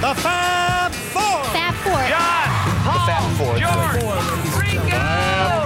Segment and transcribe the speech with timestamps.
[0.00, 1.42] The Fab Four.
[1.50, 1.98] Fab Four.
[2.06, 2.48] John,
[2.84, 3.58] Paul, Fab Four.
[3.58, 4.04] George,
[4.56, 5.02] Ringo.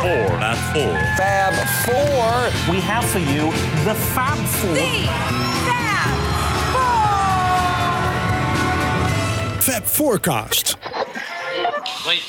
[0.01, 0.25] Four.
[0.41, 0.97] Fab Four.
[1.19, 1.53] Fab
[1.85, 2.73] Four.
[2.73, 3.53] We have for you
[3.85, 4.75] the Fab Four.
[5.69, 6.17] Fab
[9.53, 9.61] Four.
[9.61, 10.77] Fab Forecast.
[12.07, 12.23] Wait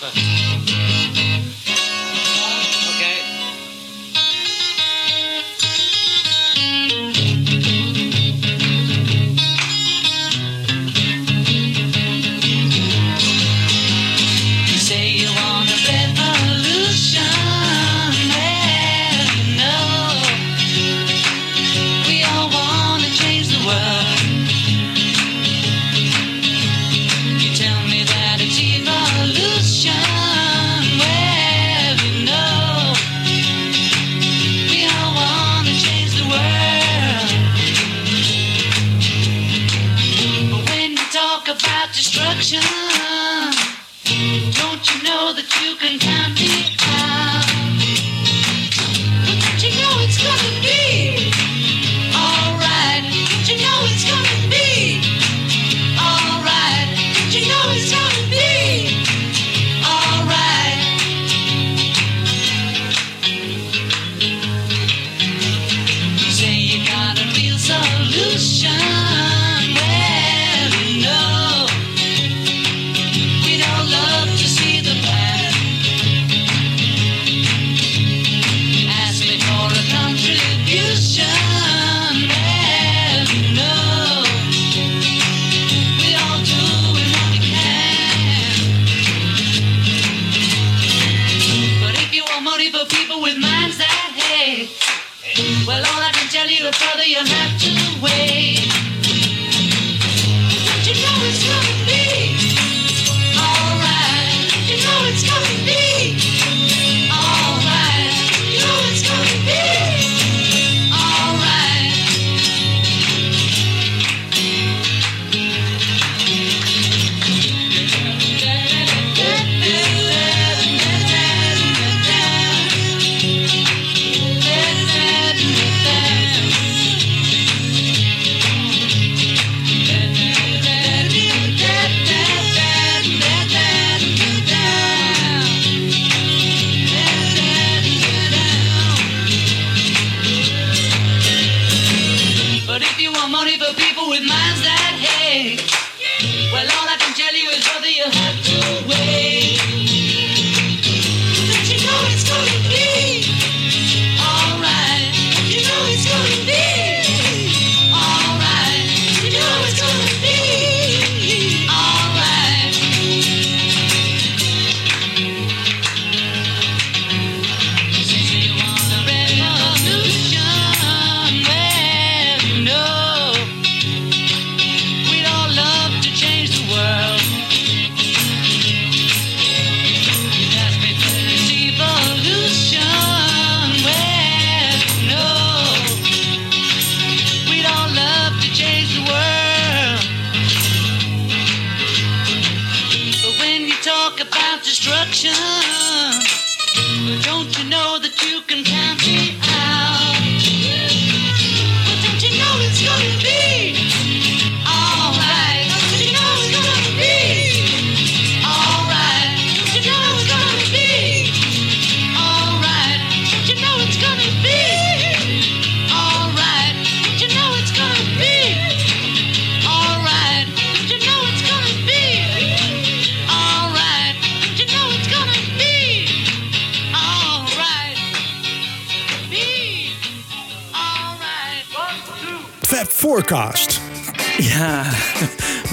[233.34, 233.82] Fab Forecast.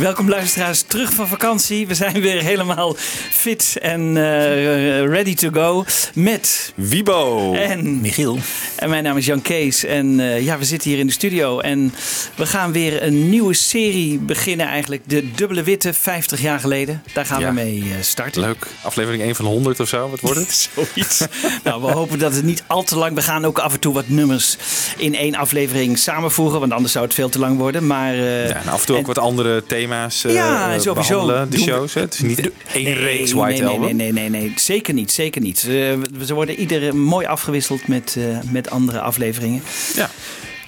[0.00, 1.86] Welkom luisteraars terug van vakantie.
[1.86, 2.96] We zijn weer helemaal
[3.30, 7.52] fit en eh, ready to go met Wibo.
[7.54, 8.38] en Michiel.
[8.76, 11.58] En mijn naam is Jan Kees en eh, ja, we zitten hier in de studio
[11.58, 11.94] en
[12.34, 15.02] we gaan weer een nieuwe serie beginnen eigenlijk.
[15.06, 17.02] De Dubbele Witte, 50 jaar geleden.
[17.12, 17.46] Daar gaan Ja.
[17.48, 18.40] we mee eh, starten.
[18.40, 18.66] Leuk.
[18.82, 20.10] Aflevering 1 van 100 of zo.
[20.10, 20.68] Wat wordt het?
[20.74, 21.24] Zoiets.
[21.64, 23.14] nou, we hopen dat het niet al te lang...
[23.14, 24.56] We gaan ook af en toe wat nummers
[24.96, 26.60] in één aflevering samenvoegen.
[26.60, 27.86] Want anders zou het veel te lang worden.
[27.86, 30.80] Maar, eh, Ja, en af en toe ook en- wat andere thema's eh Ja, eh,
[30.80, 31.26] sowieso.
[31.26, 31.94] de Doen shows.
[31.94, 33.96] Het is niet één Nee, reeks White nee, Album.
[33.96, 35.12] Nee, nee, nee, nee, zeker niet.
[35.12, 35.58] Zeker niet.
[35.58, 39.62] Ze, ze worden iedere mooi afgewisseld met, eh, met andere afleveringen.
[39.94, 40.10] Ja.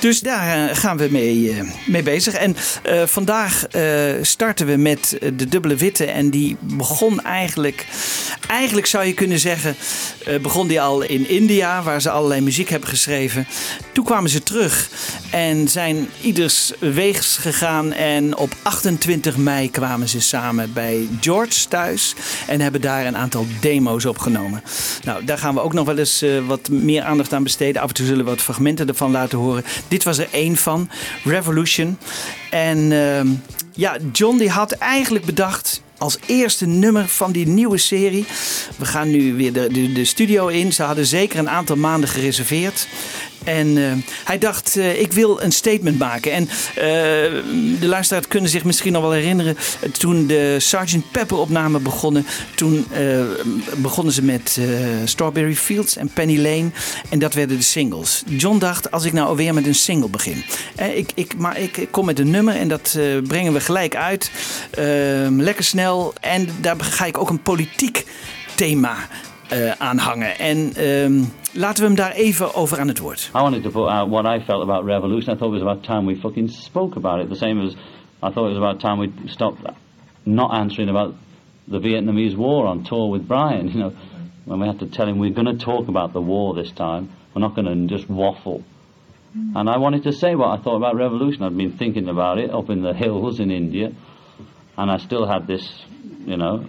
[0.03, 2.35] Dus daar eh, gaan we mee, eh, mee bezig.
[2.35, 3.67] En eh, vandaag
[4.23, 6.05] starten we met de dubbele witte.
[6.05, 7.87] En die begon eigenlijk,
[8.49, 9.77] eigenlijk zou je kunnen zeggen,
[10.43, 13.47] begon die al in India, waar ze allerlei muziek hebben geschreven.
[13.93, 14.91] Toen kwamen ze terug
[15.31, 17.93] en zijn ieders weegs gegaan.
[17.93, 22.15] En op 28 mei kwamen ze samen bij George thuis
[22.47, 24.63] en hebben daar een aantal demo's opgenomen.
[25.05, 27.83] Nou, daar gaan we ook nog wel eens wat meer aandacht aan besteden.
[27.83, 29.65] Af en toe zullen we wat fragmenten ervan laten horen.
[29.93, 30.91] Dit was er één van,
[31.25, 31.99] Revolution.
[32.51, 33.29] En ehm,
[33.73, 38.25] ja, John die had eigenlijk bedacht als eerste nummer van die nieuwe serie.
[38.77, 40.73] We gaan nu weer de, de, de studio in.
[40.73, 42.87] Ze hadden zeker een aantal maanden gereserveerd.
[43.45, 43.93] En eh,
[44.25, 46.33] hij dacht, eh, ik wil een statement maken.
[46.33, 46.83] En eh,
[47.81, 49.57] de luisteraars kunnen zich misschien nog wel herinneren...
[49.99, 51.11] toen de Sgt.
[51.11, 52.27] Pepper opnamen begonnen...
[52.55, 52.87] toen
[53.77, 54.61] begonnen ze met
[55.05, 56.71] Strawberry Fields en Penny Lane.
[57.09, 58.23] En dat werden de singles.
[58.27, 60.45] John dacht, als ik nou alweer met een single begin...
[60.95, 64.31] Ik, ik, maar ik, kom met een nummer en dat brengen we gelijk uit.
[64.71, 66.15] Ehm, lekker snel.
[66.21, 68.05] En daar ga ik ook een politiek
[68.55, 68.97] thema
[69.79, 70.39] aan hangen.
[70.39, 73.31] En ehm, laten we hem daar even over aan het woord.
[73.35, 75.35] I wanted to put out what I felt about revolution.
[75.35, 77.29] I thought it was about time we fucking spoke about it.
[77.29, 77.75] The same as
[78.23, 79.61] I thought it was about time we stopped
[80.25, 81.15] not answering about
[81.69, 83.69] the Vietnamese war on tour with Brian.
[83.73, 83.93] You know,
[84.45, 87.11] when we had to tell him we're going to talk about the war this time.
[87.35, 88.63] We're not going to just waffle.
[89.33, 89.57] Hmm.
[89.57, 91.43] And I wanted to say what I thought about revolution.
[91.43, 93.93] I'd been thinking about it up in the hills in India,
[94.77, 95.85] and I still had this,
[96.27, 96.67] you know,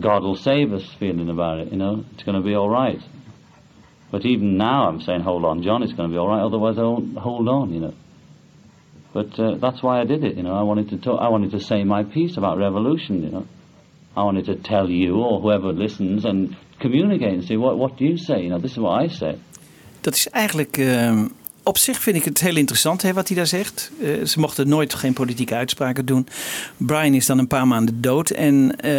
[0.00, 1.70] God will save us feeling about it.
[1.70, 3.00] You know, it's going to be all right.
[4.14, 6.40] But even now, I'm saying, hold on, John, it's going to be all right.
[6.40, 7.74] Otherwise, I won't hold on.
[7.74, 7.94] You know.
[9.12, 10.36] But uh, that's why I did it.
[10.36, 11.18] You know, I wanted to talk.
[11.20, 13.24] I wanted to say my piece about revolution.
[13.24, 13.46] You know,
[14.16, 18.04] I wanted to tell you or whoever listens and communicate and say, what what do
[18.04, 18.40] you say?
[18.44, 19.34] You know, this is what I say.
[20.00, 20.76] Dat is eigenlijk.
[20.76, 21.28] ehm,
[21.64, 23.90] op zich vind ik het heel interessant hè, wat hij daar zegt.
[24.02, 26.26] Eh, ze mochten nooit geen politieke uitspraken doen.
[26.76, 28.30] Brian is dan een paar maanden dood.
[28.30, 28.90] En eh,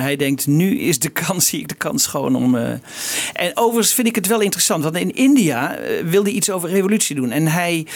[0.00, 2.54] hij denkt, nu is de kans, zie ik de kans gewoon om...
[2.54, 2.70] eh,
[3.32, 4.82] En overigens vind ik het wel interessant.
[4.84, 7.30] Want in India wilde hij iets over revolutie doen.
[7.30, 7.86] En hij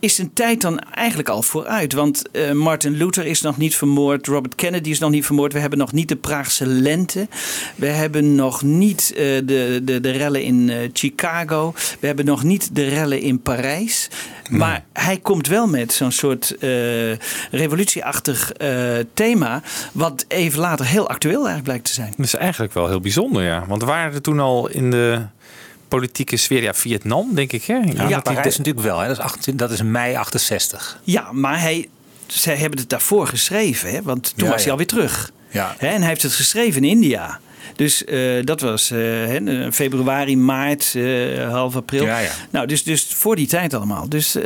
[0.00, 1.92] is een tijd dan eigenlijk al vooruit.
[1.92, 4.26] Want eh, Martin Luther is nog niet vermoord.
[4.26, 5.52] Robert Kennedy is nog niet vermoord.
[5.52, 7.28] We hebben nog niet de Praagse lente.
[7.74, 11.74] We hebben nog niet eh, de, de, de rellen in eh, Chicago.
[12.00, 14.08] We hebben nog niet de rellen in Parijs.
[14.50, 16.56] Maar hij komt wel met zo'n soort
[17.50, 18.52] revolutieachtig
[19.14, 19.62] thema.
[19.92, 22.12] Wat even later heel actueel eigenlijk blijkt te zijn.
[22.16, 23.64] Dat is eigenlijk wel heel bijzonder, ja.
[23.66, 25.22] Want waren er toen al in de
[25.90, 27.74] politieke sfeer, ja, Vietnam, denk ik, hè?
[27.74, 28.98] Ja, Ja, Parijs natuurlijk wel.
[28.98, 29.06] Hè.
[29.08, 31.00] Dat, is 18 dat is mei 68.
[31.04, 31.88] Ja, maar hij,
[32.26, 33.90] zij hebben het daarvoor geschreven.
[33.90, 34.02] Hè?
[34.02, 34.70] Want toen Ja, was hij ja.
[34.70, 35.30] alweer terug.
[35.50, 35.74] Ja.
[35.78, 37.40] Hè, en hij heeft het geschreven in India.
[37.76, 42.04] Dus eh, dat was eh, februari, maart, eh, half april.
[42.04, 42.30] Ja, ja.
[42.50, 44.08] Nou, dus, dus voor die tijd allemaal.
[44.08, 44.36] Dus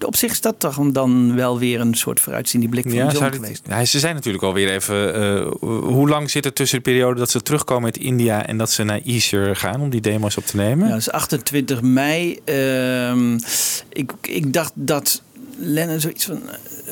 [0.00, 3.62] op zich is dat toch dan wel weer een soort vooruitziende blik van Ja, geweest.
[3.68, 5.14] ja, ze zijn natuurlijk alweer even.
[5.60, 8.82] hoe lang zit er tussen de periode dat ze terugkomen uit India en dat ze
[8.82, 10.86] naar Easter gaan om die demo's op te nemen?
[10.86, 12.38] Ja, dat is 28 mei.
[12.44, 13.38] Ehm,
[13.92, 15.22] ik, ik dacht dat
[15.58, 16.42] Lennon zoiets van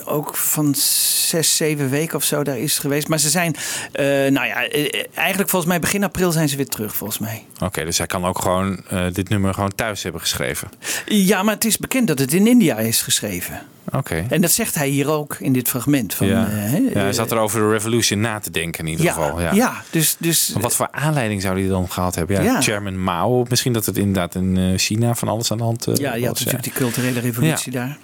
[0.05, 3.09] ook van zes, zeven weken of zo daar is geweest.
[3.09, 3.57] Maar ze zijn,
[3.93, 7.45] eh, nou ja, eh, eigenlijk volgens mij begin april zijn ze weer terug, volgens mij.
[7.61, 10.69] Oké, dus hij kan ook gewoon eh, dit nummer gewoon thuis hebben geschreven.
[11.07, 13.63] Ja, maar het is bekend dat het in India is geschreven.
[13.93, 14.27] Oké.
[14.29, 16.15] En dat zegt hij hier ook in dit fragment.
[16.15, 16.49] Van, Ja.
[16.93, 19.41] ja, hij zat er over de revolution na te denken in ieder ja, geval.
[19.41, 19.53] Ja.
[19.53, 19.83] ja.
[19.91, 22.43] dus, dus Maar Wat voor aanleiding zou hij dan gehad hebben?
[22.43, 22.61] Ja.
[22.61, 23.45] Chairman Mao.
[23.49, 26.45] Misschien dat het inderdaad in China van alles aan de hand Ja, je had was.
[26.45, 27.99] natuurlijk die culturele revolutie daar.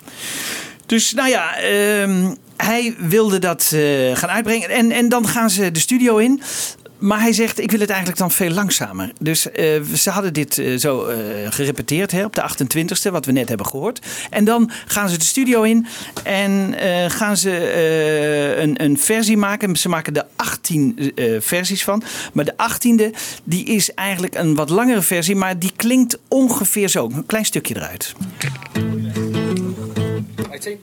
[0.90, 4.70] Dus nou ja, ehm, hij wilde dat eh, gaan uitbrengen.
[4.70, 6.42] En, en dan gaan ze de studio in.
[6.98, 9.12] Maar hij zegt, ik wil het eigenlijk dan veel langzamer.
[9.20, 11.06] Dus eh, ze hadden dit eh, zo
[11.48, 14.06] gerepeteerd hè, op de 28e, wat we net hebben gehoord.
[14.30, 15.86] En dan gaan ze de studio in
[16.24, 16.74] en
[17.10, 19.76] gaan ze een, een versie maken.
[19.76, 22.02] Ze maken er 18 eh, versies van.
[22.32, 27.04] Maar de 18e, die is eigenlijk een wat langere versie, maar die klinkt ongeveer zo.
[27.04, 28.14] Een klein stukje eruit.
[30.60, 30.76] Okay.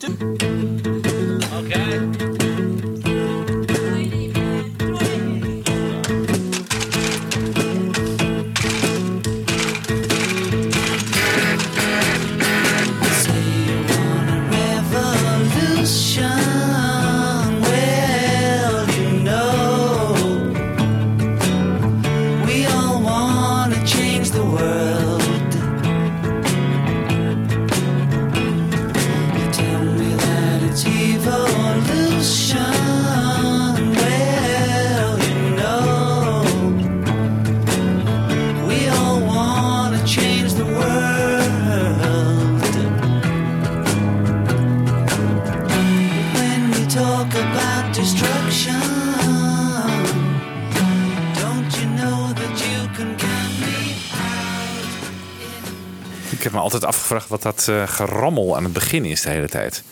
[56.38, 59.48] Ik heb me altijd afgevraagd wat dat eh, gerammel aan het begin is de hele
[59.48, 59.82] tijd.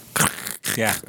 [0.75, 0.87] Ja.
[0.87, 1.03] Het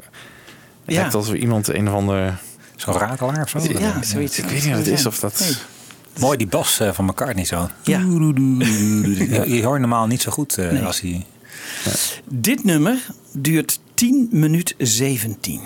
[0.86, 1.00] Ja.
[1.00, 2.39] lijkt alsof iemand een of ander...
[2.75, 3.60] Zo'n rakelaar of zo.
[3.79, 4.38] Ja, zoiets.
[4.38, 5.39] Ik weet niet wat het is of dat...
[5.39, 5.56] Nee.
[6.20, 7.70] Mooi die bas eh, van McCartney zo.
[7.84, 7.98] Ja.
[9.46, 11.25] Die hoor je normaal niet zo goed eh, als hij...
[12.24, 15.62] Dit nummer duurt 10 minuut 17.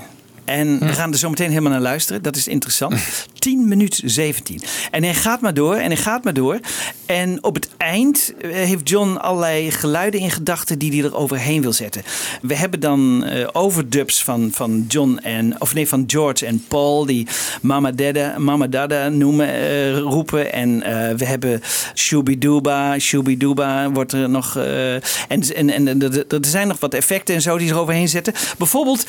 [0.51, 2.21] En we gaan er zo meteen helemaal naar luisteren.
[2.21, 2.95] Dat is interessant.
[3.39, 4.61] 10 minuut 17.
[4.91, 6.59] En hij gaat maar door en hij gaat maar door.
[7.05, 11.61] En op het eind eh, heeft John allerlei geluiden in gedachten die hij er overheen
[11.61, 12.01] wil zetten.
[12.41, 17.05] We hebben dan eh, overdubs van, van John en, of nee, van George en Paul
[17.05, 17.27] die
[17.61, 20.53] Mama Dada, Mama Dada noemen, eh, roepen.
[20.53, 20.79] En
[21.17, 21.61] we hebben
[21.95, 24.55] Shooby-Dooba, Shooby-Dooba wordt er nog.
[24.55, 28.33] en en, en er- zijn nog wat effecten en zo die er overheen zetten.
[28.57, 29.05] Bijvoorbeeld,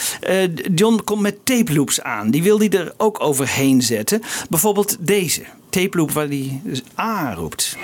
[0.75, 2.31] John komt met tape loops aan.
[2.31, 4.23] Die wil hij er ook overheen zetten.
[4.51, 7.77] Bijvoorbeeld deze tape loop waar hij dus A roept.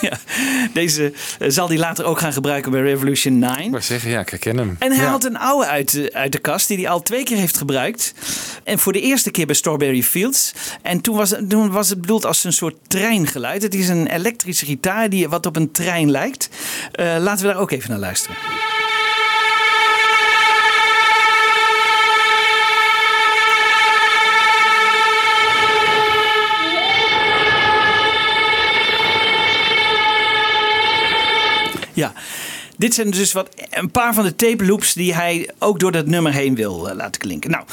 [0.00, 0.18] Ja,
[0.72, 3.62] deze eh, zal hij later ook gaan gebruiken bij Revolution 9.
[3.64, 4.76] Ik wou zeggen, ja, ik herken hem.
[4.78, 5.08] En hij Ja.
[5.08, 8.14] haalt een oude uit de, uit de kast die hij al twee keer heeft gebruikt.
[8.64, 10.52] En voor de eerste keer bij Strawberry Fields.
[10.82, 13.62] En toen was, het- toen was het bedoeld als een soort treingeluid.
[13.62, 16.48] Het is een elektrische gitaar die wat op een trein lijkt.
[16.92, 18.36] Eh, laten we daar ook even naar luisteren.
[31.94, 32.12] Ja,
[32.82, 36.06] dit zijn dus wat, een paar van de tape loops die hij ook door dat
[36.06, 37.50] nummer heen wil eh, laten klinken.
[37.50, 37.64] Nou,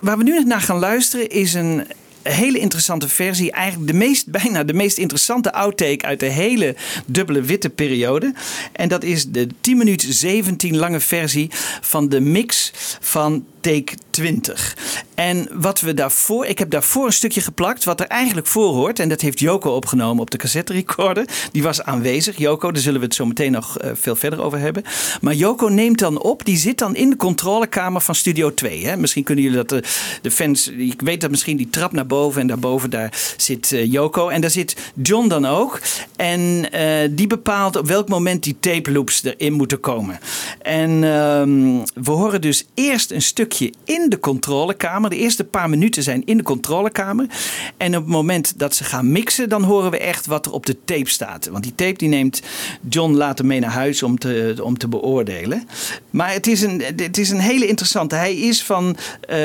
[0.00, 1.86] waar we nu naar gaan luisteren is een
[2.22, 3.52] hele interessante versie.
[3.52, 8.34] Eigenlijk de meest, bijna de meest interessante outtake uit de hele dubbele witte periode.
[8.72, 14.76] En dat is de 10 minuut 17 lange versie van de mix van take 20.
[15.14, 18.98] En wat we daarvoor, ik heb daarvoor een stukje geplakt wat er eigenlijk voor hoort.
[18.98, 21.28] En dat heeft Joko opgenomen op de cassette recorder.
[21.52, 24.58] Die was aanwezig, Joko, daar zullen we het zo meteen nog eh, veel verder over
[24.58, 24.82] hebben.
[25.20, 28.86] Maar Joko neemt dan op, die zit dan in de controlekamer van Studio 2.
[28.86, 28.96] Hè?
[28.96, 29.82] Misschien kunnen jullie dat, de,
[30.22, 33.92] de fans, ik weet dat misschien die trap naar boven en daarboven daar zit eh,
[33.92, 34.28] Joko.
[34.28, 35.80] En daar zit John dan ook.
[36.16, 40.18] En eh, die bepaalt op welk moment die tape loops erin moeten komen.
[40.62, 43.53] En ehm, we horen dus eerst een stukje
[43.84, 45.10] in de controlekamer.
[45.10, 47.26] De eerste paar minuten zijn in de controlekamer.
[47.76, 50.66] En op het moment dat ze gaan mixen, dan horen we echt wat er op
[50.66, 51.46] de tape staat.
[51.46, 52.42] Want die tape die neemt
[52.88, 55.68] John later mee naar huis om te, om te beoordelen.
[56.10, 58.14] Maar het is, een, het is een hele interessante.
[58.14, 59.38] Hij is van eh,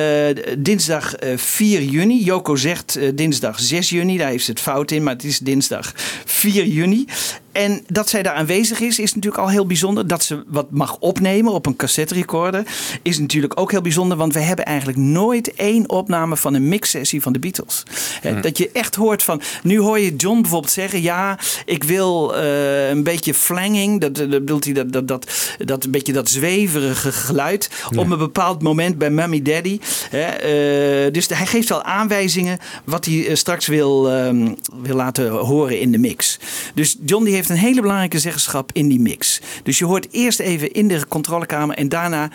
[0.57, 2.23] dinsdag eh, 4 juni.
[2.23, 4.17] Joko zegt eh, dinsdag 6 juni.
[4.17, 5.93] Daar heeft ze het fout in, maar het is dinsdag
[6.25, 7.05] 4 juni.
[7.51, 10.07] En dat zij daar aanwezig is, is natuurlijk al heel bijzonder.
[10.07, 12.63] Dat ze wat mag opnemen op een cassette recorder,
[13.01, 14.17] is natuurlijk ook heel bijzonder.
[14.17, 17.83] Want we hebben eigenlijk nooit één opname van een mixsessie van de Beatles.
[18.21, 19.41] Hè, Dat je echt hoort van.
[19.63, 24.01] Nu hoor je John bijvoorbeeld zeggen: Ja, ik wil eh, een beetje flanging.
[24.01, 27.69] Dat, dat bedoelt hij dat, dat, dat, dat een beetje dat zweverige geluid.
[27.95, 29.79] Op een bepaald moment bij Mummy Daddy.
[30.09, 35.29] Hè, eh, dus hij geeft al aanwijzingen wat hij eh, straks wil, ehm, wil laten
[35.31, 36.39] horen in de mix.
[36.73, 39.41] Dus John die heeft een hele belangrijke zeggenschap in die mix.
[39.63, 42.29] Dus je hoort eerst even in de controlekamer en daarna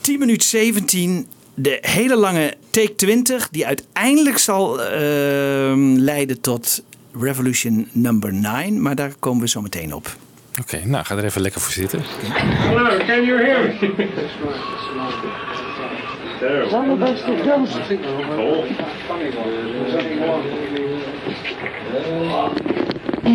[0.00, 6.82] 10 minuten 17 de hele lange take 20 die uiteindelijk zal ehm, leiden tot
[7.20, 8.82] Revolution number 9.
[8.82, 10.16] Maar daar komen we zo meteen op.
[10.60, 12.00] Oké, nou ga er even lekker voor zitten.
[12.02, 13.76] Hello, can you hear
[22.72, 22.89] me?
[23.30, 23.32] I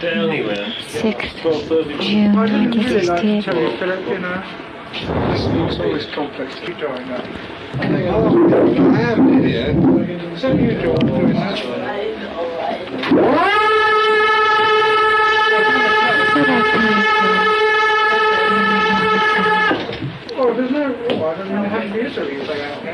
[0.00, 0.66] tell anywhere.
[0.86, 1.42] 6th
[2.00, 3.48] June 1968.
[4.94, 6.54] It's always complex.
[6.60, 7.24] Keep drawing that.
[7.80, 8.02] I
[9.02, 9.74] am here.
[10.38, 11.58] So you do doing that.
[21.22, 21.28] There's no.
[21.28, 22.46] I don't know how to use it.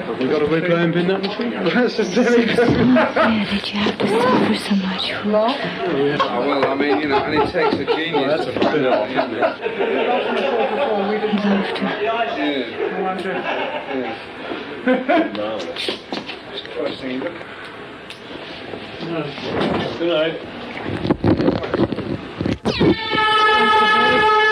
[0.04, 1.50] Have we got a red lamp in that machine?
[1.74, 2.58] That's a very good.
[2.58, 5.28] Yeah, did you have to suffer so much for
[6.22, 9.34] Oh, well, I mean, you know, and it takes a genius to find out, isn't
[9.34, 9.42] it?
[16.76, 17.32] First thing you look.
[19.00, 20.36] Good night.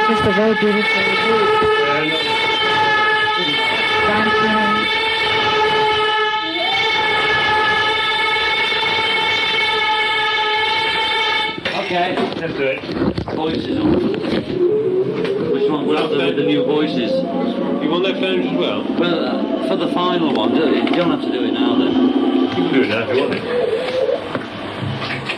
[0.08, 2.55] Just a very beautiful grandparents.
[11.86, 12.16] Okay.
[12.36, 13.24] Let's do it.
[13.34, 13.92] Voices on.
[15.52, 15.86] Which one?
[15.86, 17.10] We'll have the, the new voices.
[17.82, 18.84] You want that flange as well?
[18.98, 21.92] Well, uh, for the final one, do you don't have to do it now then.
[21.92, 23.75] You can do it now if you want it.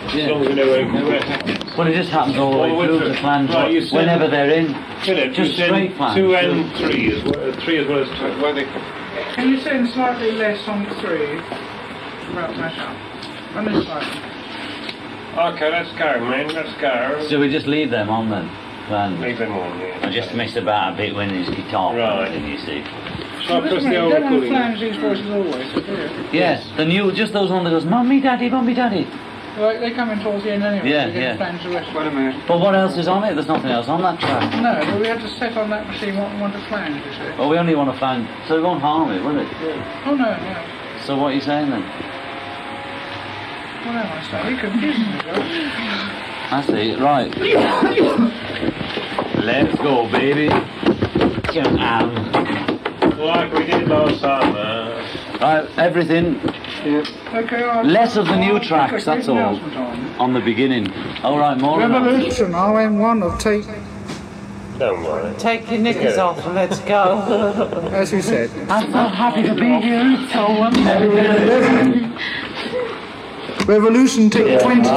[0.09, 1.77] As long as we know where, where it happens.
[1.77, 4.51] Well, it just happens all the way through the flange, right, you said- whenever they're
[4.51, 4.75] in.
[5.05, 6.17] Philip, Just you said straight flange.
[6.17, 7.49] Two and three as well.
[7.51, 8.43] Uh, three as well as two.
[8.43, 8.65] Where they
[9.35, 11.39] Can you send slightly less on three?
[12.33, 12.97] About mash up.
[13.57, 14.21] Only slightly.
[15.37, 16.49] Okay, let's go, man.
[16.49, 17.27] Let's go.
[17.29, 18.51] So we just leave them on then.
[18.89, 19.21] Flange.
[19.21, 19.99] Leave them on, yeah.
[20.03, 22.29] I just messed about a bit when his guitar Right.
[22.29, 22.83] playing, you see.
[23.47, 24.51] Shall I press the you old don't want to recording?
[24.51, 26.11] flange these voices always, do you?
[26.33, 29.07] Yes, the new, just those one that goes, Mummy, Daddy, Mummy, Daddy.
[29.59, 30.89] Like, they come in towards the end anyway.
[30.89, 31.37] Yeah, so yeah.
[31.37, 31.93] can the rest.
[31.95, 32.45] Wait a minute.
[32.47, 33.35] But what else is on it?
[33.35, 34.53] There's nothing else on that track.
[34.63, 37.13] No, but we had to set on that machine what we want to flange, you
[37.13, 37.37] see.
[37.37, 39.49] Well, we only want to flange, so it won't harm it, will it?
[40.07, 40.65] Oh no, no.
[41.05, 41.83] So what are you saying then?
[43.85, 45.07] Well, no, I say, you confused me,
[46.51, 47.31] I see, right.
[49.45, 50.49] Let's go, baby.
[51.53, 52.15] Come on.
[53.19, 54.59] Like we did last summer.
[54.59, 56.41] Uh, right, everything,
[56.81, 59.61] Okay, less of the new tracks, that's all, on.
[60.19, 60.93] on the beginning.
[61.23, 62.03] All right, more of that.
[62.03, 63.65] Revolution, RM1 of take,
[64.79, 65.35] Don't worry.
[65.39, 67.19] Take your knickers off and let's go.
[67.93, 68.51] as you said.
[68.71, 70.03] I'm so happy to be here.
[70.19, 70.87] It's so wonderful.
[73.67, 74.89] Revolution take 20.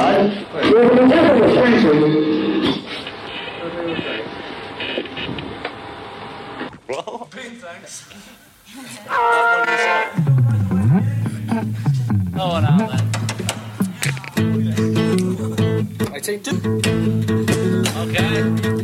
[12.44, 12.98] Oh, now then.
[16.12, 16.56] I take two.
[17.98, 18.81] Okay.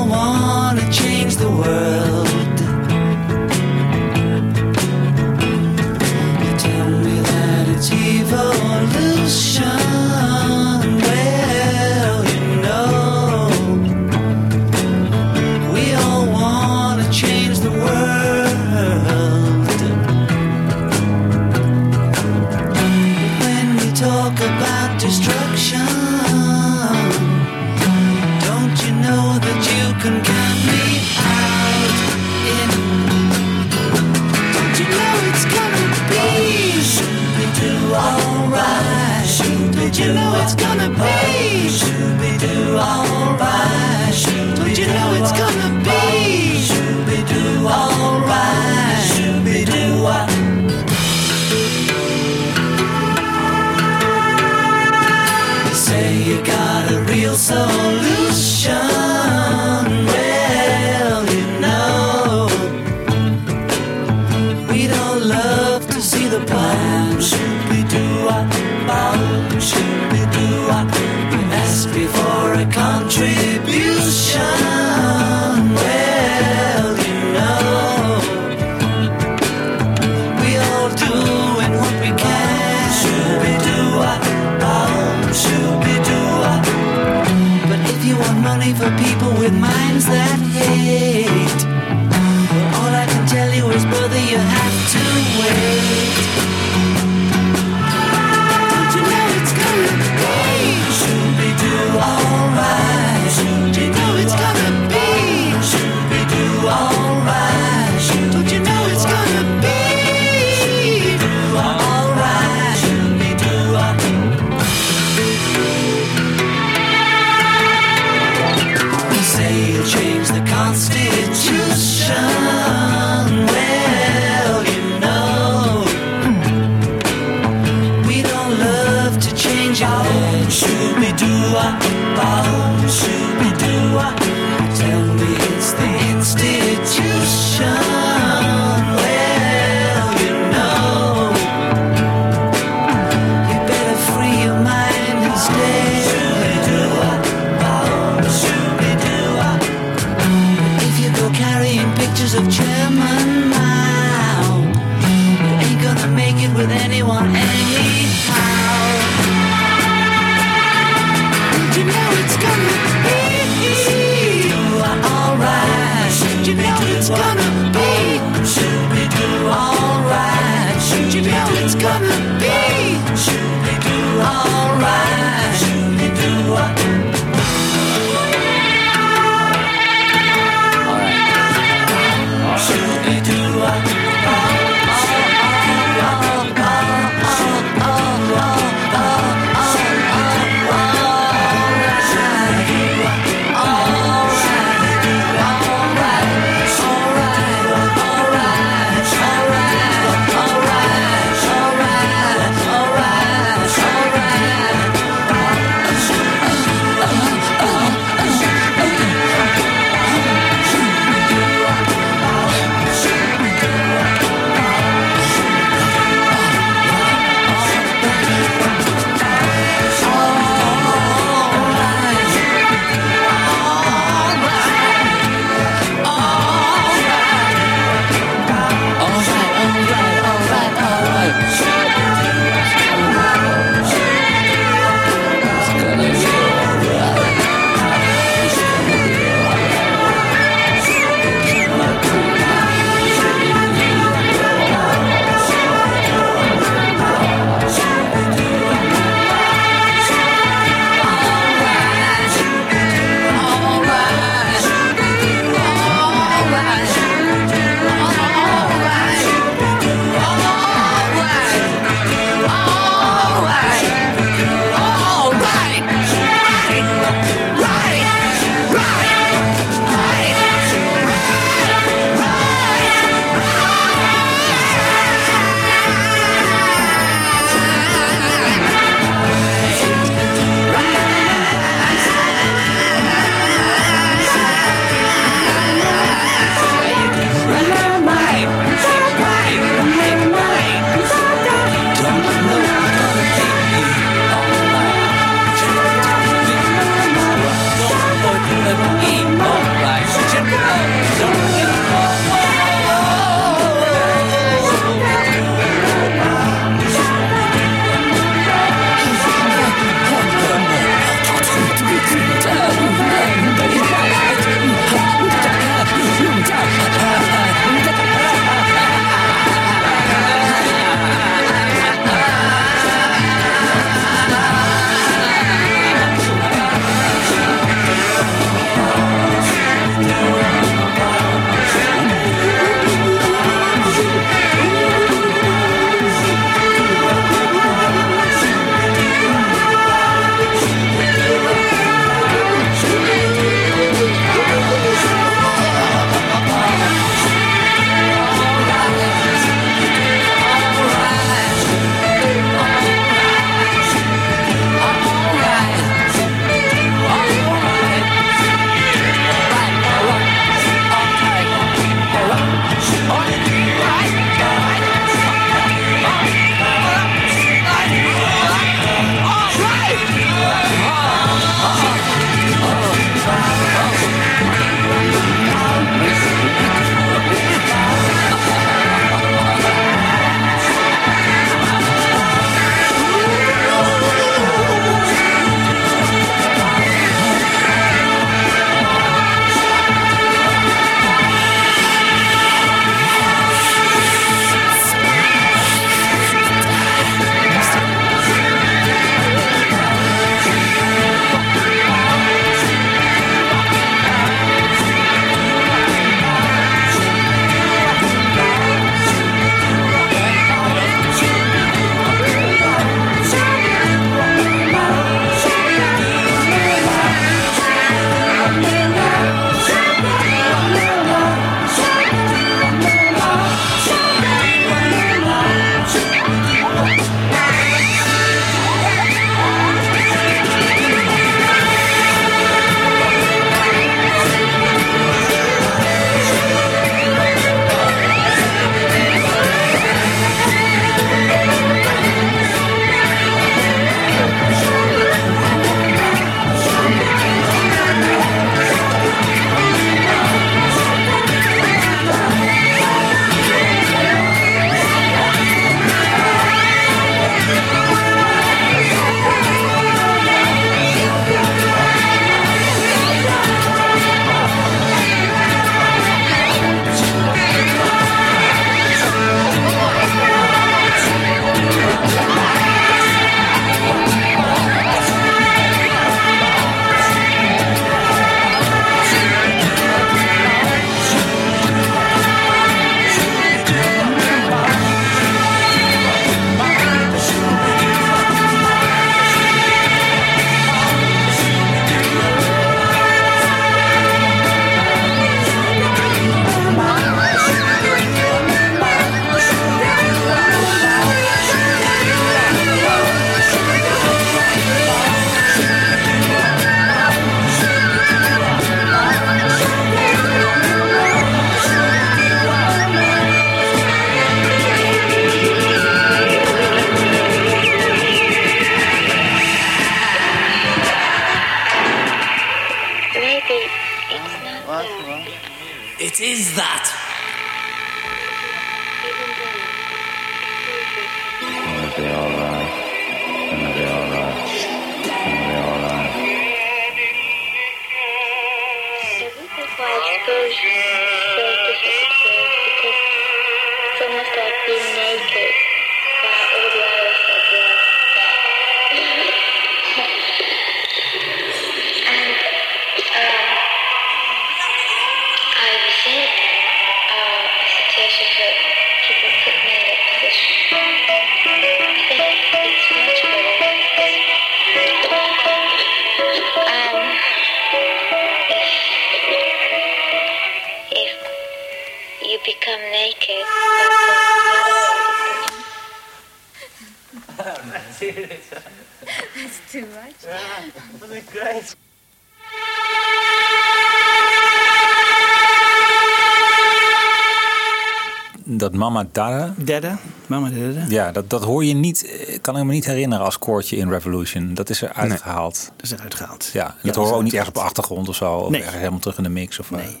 [590.88, 592.26] Ja, dat, dat hoor je niet.
[592.26, 594.54] Ik kan ik me niet herinneren als koortje in Revolution.
[594.54, 595.70] Dat is er uitgehaald.
[595.76, 596.50] Dat is eruit gehaald.
[596.52, 598.32] Ja, dat Ja, horen we ook niet ergens op de achtergrond of zo.
[598.34, 598.58] Of Nee.
[598.60, 599.58] ergens helemaal terug in de mix.
[599.58, 600.00] Of, nee.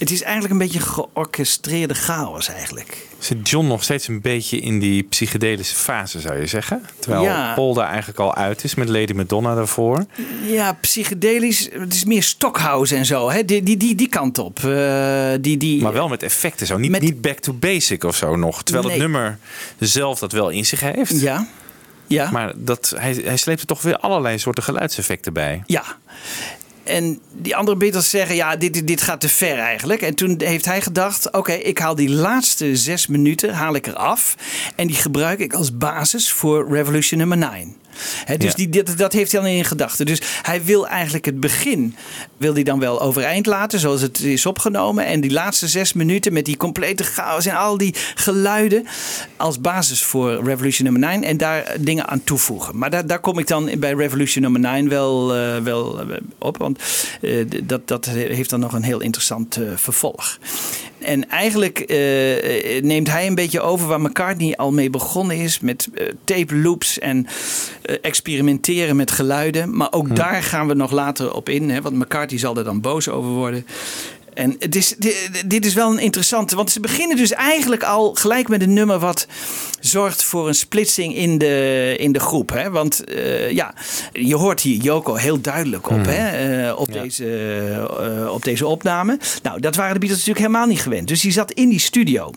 [0.00, 2.96] Het is eigenlijk een beetje georchestreerde chaos eigenlijk.
[3.18, 6.82] Zit John nog steeds een beetje in die psychedelische fase, zou je zeggen?
[6.98, 7.54] Terwijl Ja.
[7.54, 10.06] Paul daar eigenlijk al uit is met Lady Madonna daarvoor.
[10.46, 11.68] Ja, psychedelisch.
[11.72, 13.30] Het is meer Stockhouse en zo.
[13.30, 13.44] Hè?
[13.44, 14.64] Die, die, die, die kant op.
[14.64, 16.76] Eh, die, die, Maar wel met effecten zo.
[16.78, 18.62] Niet, niet back to basic of zo nog.
[18.62, 18.92] Terwijl Nee.
[18.94, 19.38] het nummer
[19.78, 21.20] zelf dat wel in zich heeft.
[21.20, 21.46] Ja.
[22.06, 22.30] ja.
[22.30, 25.62] Maar dat, hij, hij sleept er toch weer allerlei soorten geluidseffecten bij.
[25.66, 25.84] Ja.
[26.90, 30.02] En die andere Beatles zeggen, ja, dit, dit- gaat te ver eigenlijk.
[30.02, 34.34] En toen heeft hij gedacht, oké, ik haal die laatste zes minuten haal ik eraf.
[34.76, 37.79] En die gebruik ik als basis voor Revolution nummer 9.
[38.38, 38.56] Dus Ja.
[38.56, 40.06] die, dat, dat heeft hij dan in gedachten.
[40.06, 41.96] Dus hij wil eigenlijk het begin
[42.36, 45.06] wil hij dan wel overeind laten, zoals het is opgenomen.
[45.06, 48.86] En die laatste zes minuten met die complete chaos en al die geluiden
[49.36, 51.24] als basis voor Revolution nummer 9.
[51.24, 52.78] En daar dingen aan toevoegen.
[52.78, 56.56] Maar daar, daar kom ik dan bij Revolution nummer 9 wel, eh, wel eh, op.
[56.56, 56.78] Want
[57.20, 60.38] eh, dat, dat heeft dan nog een heel interessant vervolg.
[61.02, 65.60] En eigenlijk eh, eh, neemt hij een beetje over waar McCartney al mee begonnen is.
[65.60, 67.26] Met eh, tape loops en
[68.02, 69.76] experimenteren met geluiden.
[69.76, 71.70] Maar ook daar gaan we nog later op in.
[71.70, 73.66] Hè, want McCartney zal er dan boos over worden.
[74.34, 75.14] En het is, di-
[75.46, 76.56] dit is wel een interessante.
[76.56, 79.26] Want ze beginnen dus eigenlijk al gelijk met een nummer wat
[79.80, 82.50] zorgt voor een splitsing in de, in de groep.
[82.50, 82.70] Hè?
[82.70, 83.74] Want eh, ja,
[84.12, 86.28] je hoort hier Joko heel duidelijk op, hè?
[86.68, 87.26] eh, op, deze,
[88.24, 89.18] eh, op deze opname.
[89.42, 91.08] Nou, dat waren de Beatles natuurlijk helemaal niet gewend.
[91.08, 92.32] Dus die zat in die studio.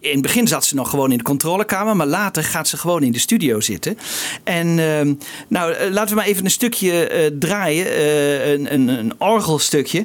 [0.00, 3.02] In het begin zat ze nog gewoon in de controlekamer, maar later gaat ze gewoon
[3.02, 3.98] in de studio zitten.
[4.44, 5.14] En ehm,
[5.48, 10.04] nou, eh, laten we maar even een stukje eh, draaien, eh, een, een, een orgelstukje,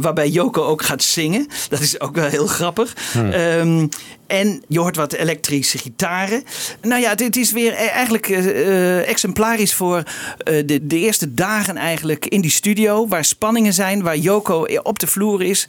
[0.00, 1.46] waarbij Joko ook gaat zingen.
[1.68, 2.94] Dat is ook wel heel grappig.
[3.14, 3.86] Ehm,
[4.26, 6.44] en je hoort wat elektrische gitaren.
[6.82, 10.02] Nou ja, dit is weer e- eigenlijk eh, exemplarisch voor
[10.44, 13.08] de, de eerste dagen eigenlijk in die studio.
[13.08, 15.66] Waar spanningen zijn, waar Joko op de vloer is.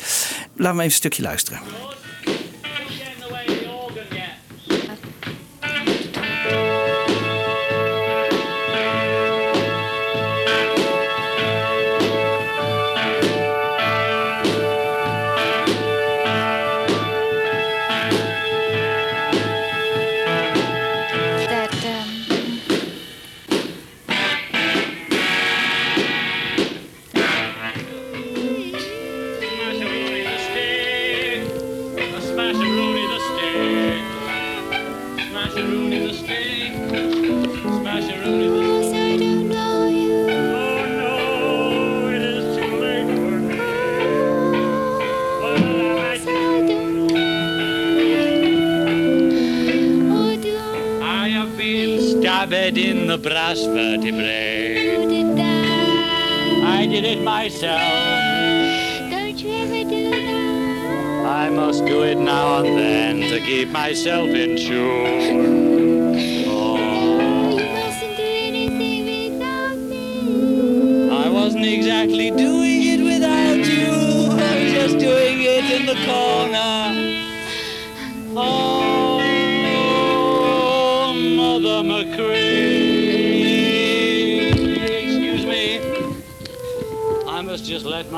[0.55, 1.59] Laten we even een stukje luisteren.
[52.65, 54.95] Stabbed in the brass vertebrae.
[56.63, 57.79] I did it myself.
[59.11, 61.25] Don't you ever do that?
[61.27, 66.15] I must do it now and then to keep myself in tune.
[66.47, 66.77] Oh,
[67.51, 71.09] You mustn't do anything without me.
[71.11, 72.84] I wasn't exactly doing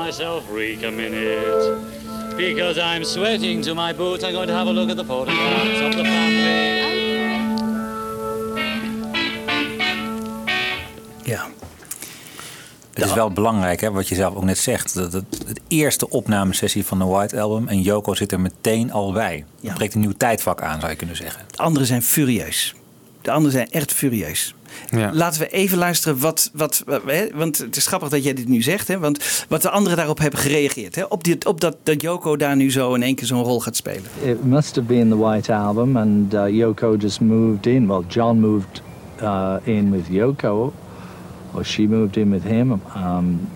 [0.08, 1.76] myself reek a minute.
[2.36, 5.80] Because I'm sweating to my boots, I'm going to have a look at the photographs
[5.80, 6.76] of the family.
[11.22, 11.46] Ja.
[12.92, 14.94] Het is wel belangrijk, hè, wat je zelf ook net zegt.
[14.94, 19.12] Dat het, het eerste opnamesessie van de White Album en Joko zit er meteen al
[19.12, 19.44] bij.
[19.60, 19.68] Ja.
[19.68, 21.44] Er breekt een nieuw tijdvak aan, zou je kunnen zeggen.
[21.50, 22.74] De anderen zijn furieus.
[23.22, 24.54] De anderen zijn echt furieus.
[24.90, 25.10] Ja.
[25.12, 28.48] Laten we even luisteren wat, wat, wat- hè, want het is grappig dat jij dit
[28.48, 31.76] nu zegt, hè, want wat de anderen daarop hebben gereageerd, hè, op, dit, op dat,
[31.82, 34.02] dat Joko daar nu zo in één keer zo'n rol gaat spelen.
[34.22, 37.86] It must have been the White Album, and uh, Yoko just moved in.
[37.86, 38.82] Well, John moved
[39.22, 40.72] uh, in with Yoko,
[41.54, 43.48] or she moved in with him, um,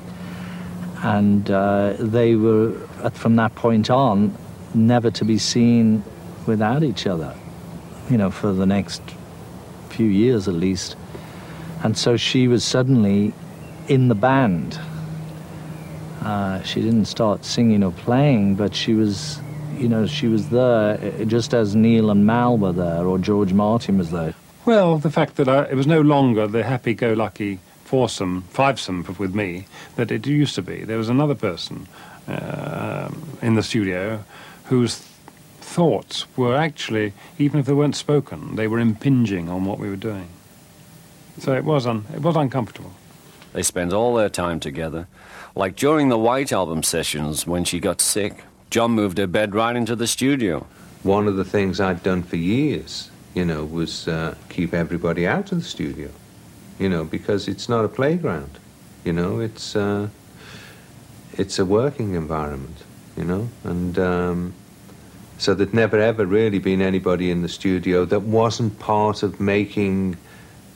[1.03, 2.73] and uh, they were
[3.13, 4.33] from that point on
[4.75, 6.03] never to be seen
[6.47, 7.35] without each other.
[8.09, 9.01] You know, for the next
[9.89, 10.97] few years at least,
[11.83, 13.33] and so she was suddenly
[13.89, 14.79] in the band.
[16.23, 19.41] Uh, she didn't start singing or playing, but she was,
[19.77, 23.53] you know, she was there uh, just as Neil and Mal were there, or George
[23.53, 24.35] Martin was there.
[24.65, 29.67] Well, the fact that I, it was no longer the happy-go-lucky foursome, fivesome with me
[29.97, 30.85] that it used to be.
[30.85, 31.89] There was another person
[32.29, 33.11] uh,
[33.43, 34.25] in the studio
[34.67, 34.97] whose
[35.61, 39.97] thoughts were actually, even if they weren't spoken, they were impinging on what we were
[39.97, 40.29] doing.
[41.43, 42.93] So it was un, it was uncomfortable.
[43.53, 45.09] They spent all their time together.
[45.57, 49.75] Like during the White Album sessions when she got sick, John moved her bed right
[49.75, 50.65] into the studio.
[51.03, 55.51] One of the things I'd done for years, you know, was uh, keep everybody out
[55.51, 56.11] of the studio,
[56.79, 58.61] you know, because it's not a playground,
[59.05, 60.11] you know, it's uh,
[61.33, 62.85] it's a working environment,
[63.17, 64.55] you know, and um,
[65.39, 70.17] so there'd never ever really been anybody in the studio that wasn't part of making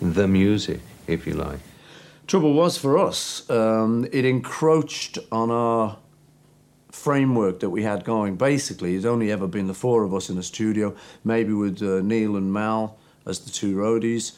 [0.00, 1.60] the music, if you like.
[2.26, 5.96] Trouble was for us, um, it encroached on our
[6.90, 8.36] framework that we had going.
[8.36, 12.00] Basically, it's only ever been the four of us in the studio, maybe with uh,
[12.00, 14.36] Neil and Mal as the two roadies,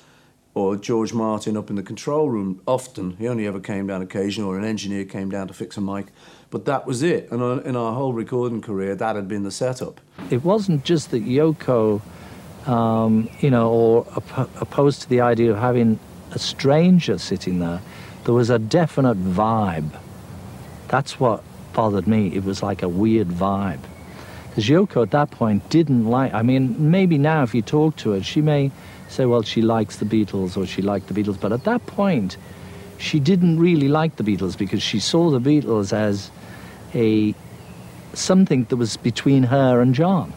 [0.55, 2.61] or George Martin up in the control room.
[2.66, 5.81] Often, he only ever came down occasionally, or an engineer came down to fix a
[5.81, 6.09] mic.
[6.51, 7.31] But that was it.
[7.31, 10.01] And uh, in our whole recording career, that had been the setup.
[10.31, 12.03] It wasn't just that Yoko,
[12.69, 15.99] um, you know, or op- opposed to the idea of having
[16.33, 17.81] a stranger sitting there.
[18.25, 19.91] There was a definite vibe.
[20.89, 22.35] That's what bothered me.
[22.35, 23.81] It was like a weird vibe.
[24.51, 28.11] Because Yoko at that point didn't like, I mean, maybe now if you talk to
[28.11, 28.71] her, she may
[29.09, 31.41] say, well, she likes the Beatles or she liked the Beatles.
[31.41, 32.37] But at that point,
[32.99, 36.31] she didn't really like the Beatles because she saw the Beatles as
[36.95, 37.35] a
[38.13, 40.33] something that was between her and John.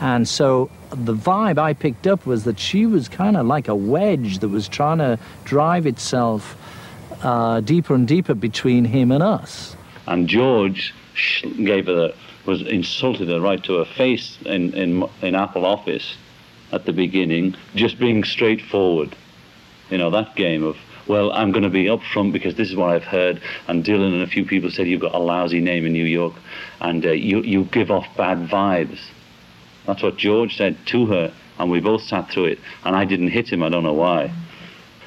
[0.00, 0.70] And so
[1.04, 4.48] the vibe I picked up was that she was kind of like a wedge that
[4.48, 6.56] was trying to drive itself
[7.22, 9.76] uh, deeper and deeper between him and us.
[10.06, 10.94] And George
[11.42, 12.12] gave her
[12.46, 16.16] was insulted her right to her face in, in in Apple office
[16.72, 19.16] at the beginning, just being straightforward.
[19.90, 22.90] You know that game of well, I'm going to be upfront because this is what
[22.90, 23.40] I've heard.
[23.68, 26.34] And Dylan and a few people said you've got a lousy name in New York,
[26.80, 28.98] and uh, you you give off bad vibes.
[29.86, 32.58] That's what George said to her, and we both sat through it.
[32.82, 33.62] And I didn't hit him.
[33.62, 34.30] I don't know why.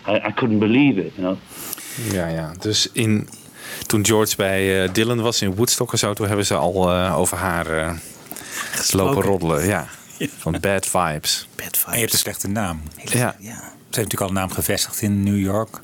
[0.07, 1.11] I, I couldn't believe it.
[1.15, 1.37] You know.
[2.13, 2.53] Ja, ja.
[2.59, 3.29] Dus in,
[3.87, 7.19] toen George bij eh, Dylan was in Woodstock en zo, toen hebben ze al eh,
[7.19, 7.93] over haar eh,
[8.91, 9.65] lopen roddelen.
[9.67, 9.87] Ja.
[10.37, 11.47] Van bad vibes.
[11.55, 11.85] Bad vibes.
[11.85, 12.81] En je hebt een slechte naam.
[13.03, 13.35] Ja.
[13.39, 15.79] Ze heeft natuurlijk al een naam gevestigd in New York.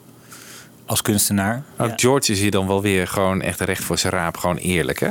[0.85, 1.63] Als kunstenaar.
[1.77, 4.37] Ook George is hier dan wel weer gewoon echt recht voor zijn raap.
[4.37, 5.09] Gewoon eerlijk, hè?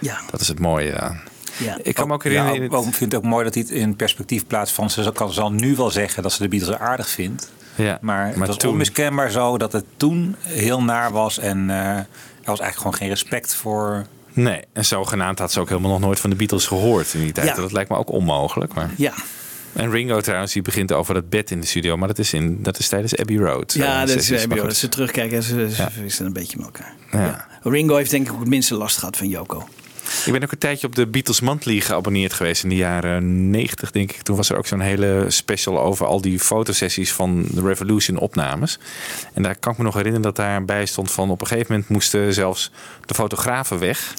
[0.00, 0.20] Ja.
[0.30, 1.20] Dat is het mooie aan.
[1.24, 1.33] Ja.
[1.82, 2.54] Ik kan me ook herinneren...
[2.54, 4.90] in Ja, ik vind het ook mooi dat hij het in perspectief plaatst van...
[4.90, 7.50] ze kan zal nu wel zeggen dat ze de Beatles aardig vindt.
[7.74, 11.38] Ja, Maar, het maar was toen- onmiskenbaar zo dat het toen heel naar was.
[11.38, 12.06] En eh, er
[12.44, 14.06] was eigenlijk gewoon geen respect voor...
[14.32, 17.32] Nee, en zogenaamd had ze ook helemaal nog nooit van de Beatles gehoord in die
[17.32, 17.46] tijd.
[17.46, 17.54] Ja.
[17.54, 18.74] Dat lijkt me ook onmogelijk.
[18.74, 18.90] Maar...
[18.96, 19.12] Ja.
[19.72, 21.96] En Ringo trouwens, die begint over dat bed in de studio.
[21.96, 23.72] Maar dat is, in, dat is tijdens Abbey Road.
[23.72, 24.32] Ja, Eh, dat is.
[24.42, 24.68] Abbey Road.
[24.68, 26.94] Als ze terugkijken, ze, ze wisten een beetje met elkaar.
[27.12, 27.46] Ja.
[27.62, 29.68] Ringo heeft denk ik ook het minste last gehad van Yoko.
[30.26, 33.90] Ik ben ook een tijdje op de Beatles Monthly geabonneerd geweest in de jaren 90,
[33.90, 34.22] denk ik.
[34.22, 38.78] Toen was er ook zo'n hele special over al die fotosessies van de Revolution opnames.
[39.34, 41.90] En daar kan ik me nog herinneren dat daarbij stond van op een gegeven moment
[41.90, 42.70] moesten zelfs
[43.06, 44.14] de fotografen weg.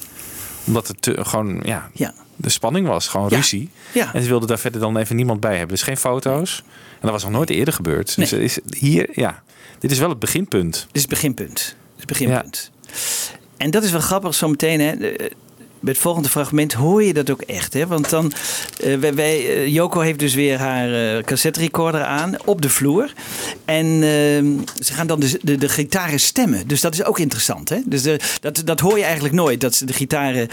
[0.65, 2.13] Omdat het te- gewoon, ja, Ja.
[2.35, 3.35] de spanning was, gewoon Ja.
[3.35, 3.69] ruzie.
[3.91, 4.13] Ja.
[4.13, 5.75] En ze wilden daar verder dan even niemand bij hebben.
[5.75, 6.63] Dus geen foto's.
[6.93, 8.15] En dat was nog nooit eerder gebeurd.
[8.15, 8.43] Dus Nee.
[8.43, 9.43] is hier, ja,
[9.79, 10.73] dit is wel het beginpunt.
[10.73, 11.55] Dit is het beginpunt.
[11.55, 12.71] Dit is het beginpunt.
[13.57, 14.79] En dat is wel grappig zometeen.
[14.79, 14.93] Hè.
[15.85, 17.73] Bij het volgende fragment hoor je dat ook echt.
[17.73, 17.87] Hè?
[17.87, 18.33] Want dan,
[18.83, 23.13] eh, wij, eh, Yoko heeft dus weer haar eh cassette recorder aan op de vloer.
[23.65, 24.45] En ehm,
[24.83, 26.67] ze gaan dan de, de, de gitaren stemmen.
[26.67, 27.69] Dus dat is ook interessant.
[27.69, 27.77] Hè?
[27.85, 28.03] Dus
[28.41, 30.49] dat, dat hoor je eigenlijk nooit, dat ze de gitaren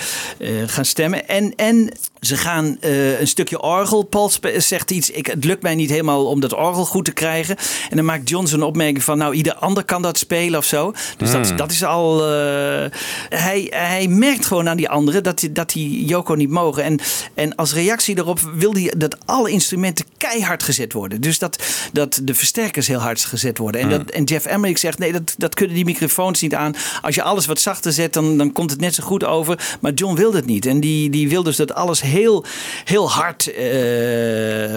[0.66, 1.28] gaan stemmen.
[1.28, 1.92] En, en
[2.22, 4.08] ze gaan eh, een stukje orgel.
[4.28, 7.56] Spe- zegt iets, ik, het lukt mij niet helemaal om dat orgel goed te krijgen.
[7.90, 10.92] En dan maakt John zo'n opmerking van, nou ieder ander kan dat spelen of zo.
[11.16, 11.56] Dus dat, Hmm.
[11.56, 12.20] dat is al...
[12.20, 12.90] eh,
[13.28, 16.84] hij, hij merkt gewoon aan die anderen dat, dat die Yoko niet mogen.
[16.84, 16.98] En,
[17.34, 21.20] en als reactie daarop wil hij dat alle instrumenten keihard gezet worden.
[21.20, 21.62] Dus dat,
[21.92, 23.80] dat de versterkers heel hard gezet worden.
[23.80, 23.98] En, Hmm.
[23.98, 26.74] dat, en Jeff Emmerich zegt, nee, dat, dat kunnen die microfoons niet aan.
[27.02, 29.76] Als je alles wat zachter zet, dan, dan komt het net zo goed over.
[29.80, 30.66] Maar John wil dat niet.
[30.66, 32.44] En die, die wil dus dat alles heel,
[32.84, 33.54] heel hard eh,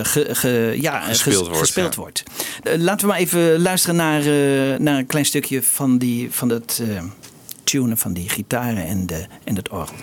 [0.03, 1.99] ge- ge- ja, Gespeeld ges- wordt, gespeeld ja.
[2.01, 2.23] wordt.
[2.63, 6.47] Eh, laten we maar even luisteren naar, eh, naar een klein stukje van, die, van
[6.47, 6.81] dat
[7.63, 9.95] tunen van die gitaren en, de, en het orgel.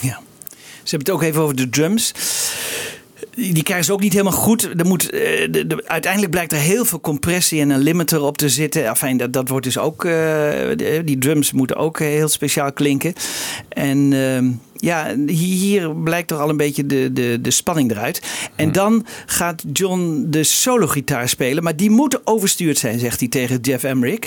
[0.00, 0.20] Ja.
[0.82, 2.12] Ze hebben het ook even over de drums.
[3.34, 4.62] Die krijgen ze ook niet helemaal goed.
[4.78, 5.20] Er moet, eh,
[5.50, 8.86] de, de- uiteindelijk blijkt er heel veel compressie en een limiter op te zitten.
[8.86, 10.04] Enfin, dat, dat wordt dus ook.
[10.04, 13.12] eh, die drums moeten ook heel speciaal klinken.
[13.68, 18.22] En ehm, ja, hier, blijkt toch al een beetje de, de, de spanning eruit.
[18.56, 21.62] En dan gaat John de solo-gitaar spelen.
[21.62, 24.18] Maar die moet overstuurd zijn, zegt hij tegen Jeff Emmerich.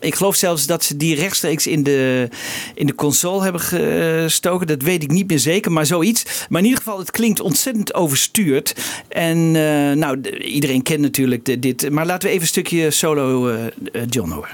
[0.00, 2.28] Ik geloof zelfs dat ze die rechtstreeks in de,
[2.74, 4.66] in de console hebben gestoken.
[4.66, 6.46] Dat weet ik niet meer zeker, maar zoiets.
[6.48, 8.74] Maar in ieder geval, het klinkt ontzettend overstuurd.
[9.08, 11.90] En eh, nou, de- iedereen kent natuurlijk de- dit.
[11.90, 14.50] Maar laten we even een stukje solo eh, John horen.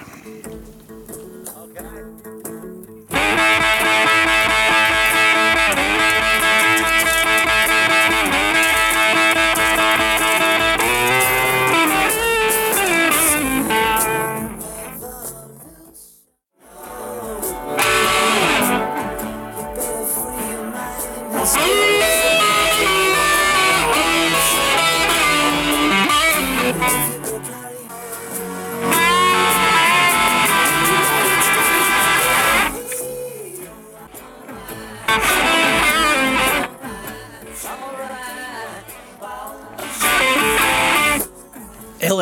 [3.10, 3.69] Heel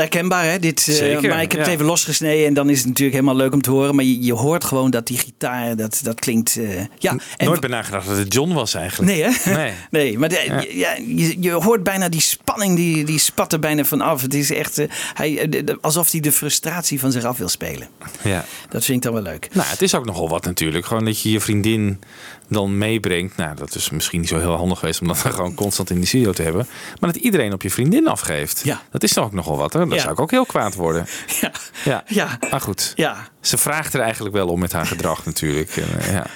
[0.09, 0.59] herkenbaar, hè?
[0.59, 1.67] Dit, eh, Zeker, maar ik heb ja.
[1.67, 3.95] het even losgesneden en dan is het natuurlijk helemaal leuk om te horen.
[3.95, 6.57] Maar je, je hoort gewoon dat die gitaar, dat, dat klinkt...
[6.57, 9.13] eh, ja, en Nooit bij nagedacht dat het John was eigenlijk.
[9.13, 9.53] Nee, hè?
[9.57, 9.73] Nee.
[9.91, 10.65] Nee, maar de- Ja.
[10.71, 14.23] ja, je, je hoort bijna die spanning, die, die spat er bijna van af.
[14.23, 17.49] Het is echt eh, hij, de- de- alsof hij de frustratie van zich af wil
[17.49, 17.89] spelen.
[18.23, 18.45] Ja.
[18.69, 19.49] Dat vind ik dan wel leuk.
[19.53, 20.87] Nou, het is ook nogal wat natuurlijk.
[20.87, 22.01] Gewoon dat je je vriendin
[22.49, 23.37] dan meebrengt.
[23.37, 26.07] Nou, dat is misschien niet zo heel handig geweest om dat gewoon constant in de
[26.07, 26.67] studio te hebben.
[27.01, 28.61] Maar dat iedereen op je vriendin afgeeft.
[28.65, 28.83] Ja.
[28.91, 29.79] Dat is toch ook nogal wat, hè?
[29.79, 29.99] Dan Ja.
[29.99, 31.07] zou ik ook heel kwaad worden.
[31.41, 31.53] Ja.
[31.85, 32.03] Ja.
[32.07, 32.39] Ja.
[32.51, 32.93] Maar goed.
[32.95, 33.17] Ja.
[33.41, 35.77] Ze vraagt er eigenlijk wel om met haar gedrag natuurlijk.
[35.77, 36.27] Eh, ja.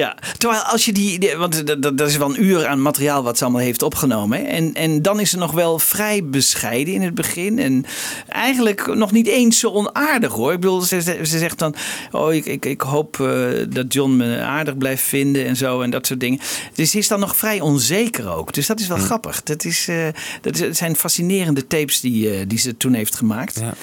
[0.00, 3.22] Ja, terwijl als je die, die- want dat, dat- is wel een uur aan materiaal
[3.22, 4.38] wat ze allemaal heeft opgenomen.
[4.38, 4.44] hè.
[4.44, 7.58] En, en dan is ze nog wel vrij bescheiden in het begin.
[7.58, 7.84] En
[8.28, 10.52] eigenlijk nog niet eens zo onaardig hoor.
[10.52, 11.74] Ik bedoel, ze, ze ze zegt dan,
[12.10, 15.90] oh ik, ik, ik hoop eh, dat John me aardig blijft vinden en zo en
[15.90, 16.38] dat soort dingen.
[16.74, 18.52] Dus ze is dan nog vrij onzeker ook.
[18.54, 19.42] Dus dat is wel grappig.
[19.42, 20.06] Dat, is, eh,
[20.40, 23.58] dat zijn fascinerende tapes die, eh, die ze toen heeft gemaakt.
[23.60, 23.74] Ja.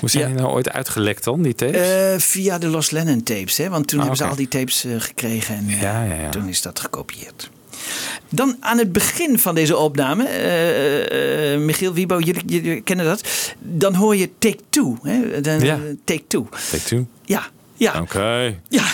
[0.00, 2.24] Hoe zijn die nou ooit uitgelekt dan, die tapes?
[2.24, 3.68] Via de Los Lennon tapes, hè?
[3.68, 6.28] want toen Ah, hebben ze al die tapes gekregen en eh, Ja, ja, ja.
[6.28, 7.50] toen is dat gekopieerd.
[8.28, 13.22] Dan aan het begin van deze opname, eh, eh, Michiel Wiebo, jullie, jullie kennen dat.
[13.58, 14.98] Dan hoor je take two.
[15.02, 15.40] Hè?
[15.40, 15.78] Dan, Ja.
[16.04, 16.48] Take two.
[16.70, 17.06] Take two.
[17.24, 18.00] Ja, ja.
[18.00, 18.60] Oké.
[18.68, 18.84] Ja.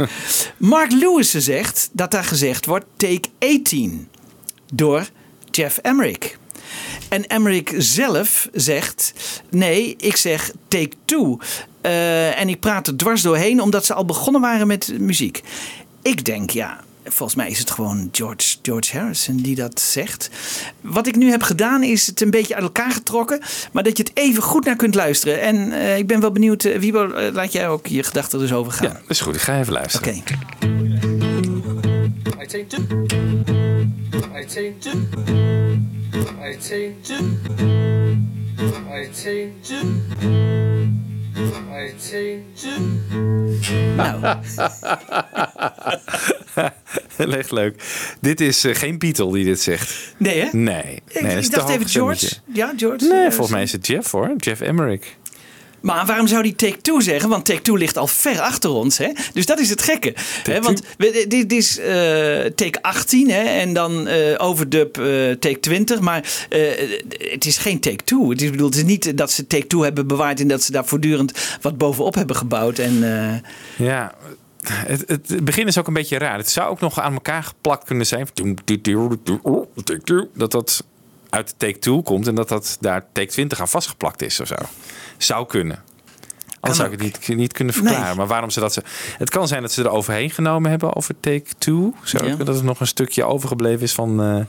[0.56, 4.08] Mark Lewis zegt dat daar gezegd wordt take 18
[4.72, 5.08] door
[5.50, 6.36] Jeff Emmerich.
[7.08, 9.12] En Emmerich zelf zegt:
[9.50, 11.38] nee, ik zeg take two.
[11.80, 15.42] En ik praat er dwars doorheen omdat ze al begonnen waren met muziek.
[16.04, 20.30] Ik denk, ja, volgens mij is het gewoon George, George Harrison die dat zegt.
[20.80, 23.40] Wat ik nu heb gedaan is het een beetje uit elkaar getrokken,
[23.72, 25.40] maar dat je het even goed naar kunt luisteren.
[25.40, 28.52] En eh, ik ben wel benieuwd, uh, Wiebo, eh, laat jij ook je gedachten dus
[28.52, 28.88] over gaan.
[28.88, 29.34] Ja, dat is goed.
[29.34, 30.14] Ik ga even luisteren.
[30.16, 30.22] Oké.
[39.26, 41.13] I.
[41.36, 42.42] I.
[43.96, 44.38] Nou.
[47.38, 47.82] Echt leuk.
[48.20, 50.14] Dit is eh, geen Beatle die dit zegt.
[50.16, 50.48] Nee, hè?
[50.52, 51.02] Nee.
[51.08, 52.34] Ik, nee ik te dacht even George.
[52.52, 53.06] Ja, George.
[53.06, 54.34] Nee, eh, volgens mij is het Jeff hoor.
[54.36, 55.16] Jeff Emmerich.
[55.84, 57.28] Maar waarom zou die Take Two zeggen?
[57.28, 58.98] Want Take Two ligt al ver achter ons.
[58.98, 59.08] Hè?
[59.32, 60.14] Dus dat is het gekke.
[60.42, 60.60] Hè?
[60.60, 61.86] Want we- dit is eh,
[62.44, 63.42] Take 18 hè?
[63.42, 66.00] en dan eh, overdub eh, Take 20.
[66.00, 66.46] Maar
[67.18, 68.30] het is geen Take Two.
[68.30, 70.72] Het is, bedoel, het is niet dat ze Take Two hebben bewaard en dat ze
[70.72, 72.78] daar voortdurend wat bovenop hebben gebouwd.
[72.78, 72.98] En,
[73.76, 74.14] Ja,
[74.66, 76.36] het, het begin is ook een beetje raar.
[76.36, 78.28] Het zou ook nog aan elkaar geplakt kunnen zijn.
[80.34, 80.84] Dat dat
[81.30, 84.54] uit take 2 komt en dat dat daar take 20 aan vastgeplakt is of zo.
[85.24, 85.82] Zou kunnen.
[86.60, 88.06] Anders zou ik het niet, niet kunnen verklaren.
[88.06, 88.14] Nee.
[88.14, 88.82] Maar waarom ze dat ze.
[89.18, 91.92] Het kan zijn dat ze er overheen genomen hebben over take 2.
[92.02, 92.34] Zou Ja.
[92.36, 94.40] Dat er nog een stukje overgebleven is van, eh,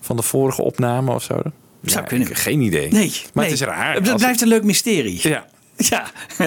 [0.00, 1.34] van de vorige opname of zo.
[1.34, 1.52] Zou
[1.82, 2.36] Ja, kunnen.
[2.36, 2.92] Geen idee.
[2.92, 3.44] nee, Maar nee.
[3.44, 3.94] het is raar.
[3.94, 5.28] Het blijft een leuk mysterie.
[5.28, 5.46] Ja,
[5.90, 6.10] Ja.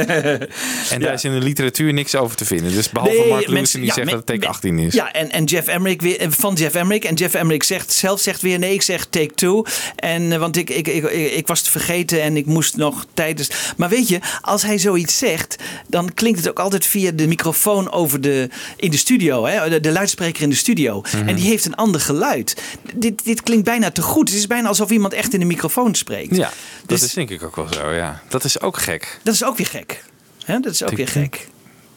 [0.89, 2.71] En daar is in de literatuur niks over te vinden.
[2.73, 4.93] Dus behalve Nee, Mark Lewis die ja, zegt men- dat het take men- 18 is.
[4.93, 7.03] Ja, en, en Jeff Emmerich weer, eh, van Jeff Emmerich.
[7.03, 9.63] En Jeff Emmerich zegt, zelf zegt weer nee, ik zeg take two.
[9.95, 13.49] En, eh, want ik, ik, ik, ik, was het vergeten en ik moest nog tijdens...
[13.77, 15.55] Maar weet je, als hij zoiets zegt,
[15.87, 19.45] dan klinkt het ook altijd via de microfoon over de, in de studio.
[19.45, 19.69] Hè?
[19.69, 21.01] De, de luidspreker in de studio.
[21.01, 21.27] Mhm.
[21.27, 22.55] En die heeft een ander geluid.
[22.93, 24.29] Dit, dit klinkt bijna te goed.
[24.29, 26.35] Het is bijna alsof iemand echt in de microfoon spreekt.
[26.35, 26.49] Ja,
[26.79, 28.21] dat Dus- is denk ik ook wel zo, ja.
[28.27, 29.19] Dat is ook gek.
[29.27, 30.03] Dat is ook weer gek.
[30.45, 30.59] Hè?
[30.59, 31.47] Dat is ook weer gek.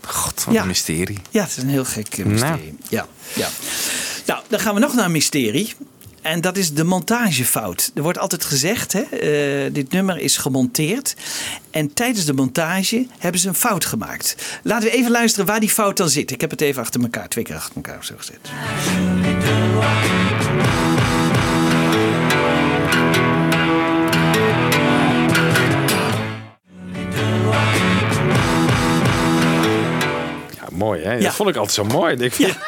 [0.01, 0.61] God, wat Ja.
[0.61, 1.19] een mysterie.
[1.31, 2.77] Ja, het is een heel gek eh, mysterie.
[2.89, 3.49] Ja, ja.
[4.27, 5.75] Nou, dan gaan we nog naar een mysterie.
[6.23, 7.91] En dat is de montagefout.
[7.95, 11.15] Er wordt altijd gezegd, hè, eh, dit nummer is gemonteerd.
[11.71, 14.37] En tijdens de montage hebben ze een fout gemaakt.
[14.63, 16.31] Laten we even luisteren waar die fout dan zit.
[16.31, 18.39] Ik heb het even achter elkaar, twee keer achter elkaar zo gezet.
[30.81, 31.13] Mooi hè?
[31.13, 31.21] Ja.
[31.21, 32.17] Dat vond ik altijd zo mooi.
[32.17, 32.57] Denk ik.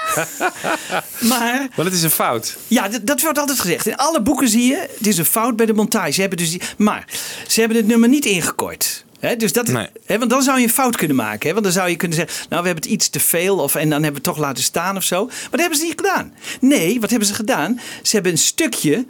[1.20, 2.56] Maar Maar het is een fout.
[2.66, 3.86] Ja, dat, dat wordt altijd gezegd.
[3.86, 6.12] In alle boeken zie je, het is een fout bij de montage.
[6.12, 7.04] Ze hebben dus die, maar
[7.46, 9.04] ze hebben het nummer niet ingekort.
[9.20, 9.68] Hè, dus dat,
[10.04, 11.46] hè, want dan zou je een fout kunnen maken.
[11.46, 11.52] Hè?
[11.52, 13.58] Want dan zou je kunnen zeggen, nou we hebben het iets te veel.
[13.58, 15.24] Of, en dan hebben we het toch laten staan of zo.
[15.24, 16.34] Maar dat hebben ze niet gedaan.
[16.60, 17.80] Nee, wat hebben ze gedaan?
[18.02, 19.04] Ze hebben een stukje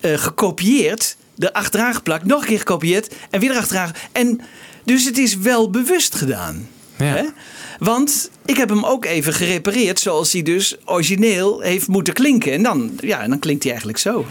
[0.00, 1.16] eh, gekopieerd.
[1.38, 2.24] Er achteraan geplakt.
[2.24, 3.14] Nog een keer gekopieerd.
[3.30, 3.92] En weer erachteraan.
[4.12, 4.40] En
[4.84, 6.68] dus het is wel bewust gedaan.
[6.96, 7.24] Hè?
[7.78, 12.52] Want ik heb hem ook even gerepareerd zoals hij dus origineel heeft moeten klinken.
[12.52, 14.26] En dan, ja, dan klinkt hij eigenlijk zo.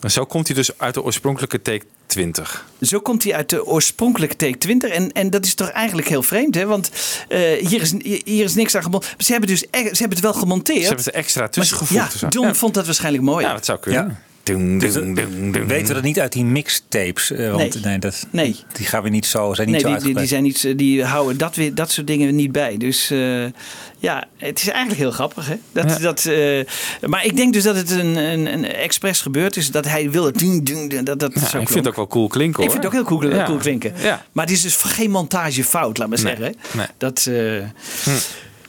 [0.00, 2.66] En zo komt hij dus uit de oorspronkelijke take 20.
[2.80, 4.90] Zo komt hij uit de oorspronkelijke take 20.
[4.90, 6.66] En, en dat is toch eigenlijk heel vreemd, hè?
[6.66, 6.90] Want
[7.28, 7.94] eh, hier, is,
[8.24, 9.24] hier is niks aan gemonteerd.
[9.24, 10.80] Ze hebben, dus, e- ze hebben het wel gemonteerd.
[10.80, 12.20] Ze hebben het er extra tussen gevoegd.
[12.20, 12.54] Ja, Ja.
[12.54, 13.46] vond dat waarschijnlijk mooi.
[13.46, 14.06] Ja, dat zou kunnen.
[14.06, 14.20] Ja.
[14.42, 15.66] Dung, Dus dung, dung, dung.
[15.66, 17.30] weten we dat niet uit die mixtapes?
[17.30, 17.82] eh, want Nee.
[17.84, 17.98] nee.
[17.98, 18.56] dat, Nee.
[18.72, 21.38] die gaan we niet zo, zijn niet nee, zo die, die, zijn niet, die houden
[21.38, 22.76] dat, weer, dat soort dingen niet bij.
[22.76, 23.44] Dus eh,
[23.98, 25.46] ja, het is eigenlijk heel grappig.
[25.48, 25.54] Hè?
[25.72, 25.98] Dat, Ja.
[25.98, 26.64] dat, eh,
[27.08, 29.70] maar ik denk dus dat het een, een, een expres gebeurd is.
[29.70, 32.62] Dat hij wil het doen, dat, dat Ja, ik vind het ook wel cool klinken
[32.64, 32.80] Ik hoor.
[32.80, 33.44] vind het ook heel cool, Ja.
[33.44, 33.92] cool klinken.
[34.02, 34.24] Ja.
[34.32, 36.54] Maar het is dus geen montagefout, laat maar Nee, zeggen.
[36.76, 36.86] nee.
[36.98, 37.34] Dat, eh,
[38.04, 38.10] Hm.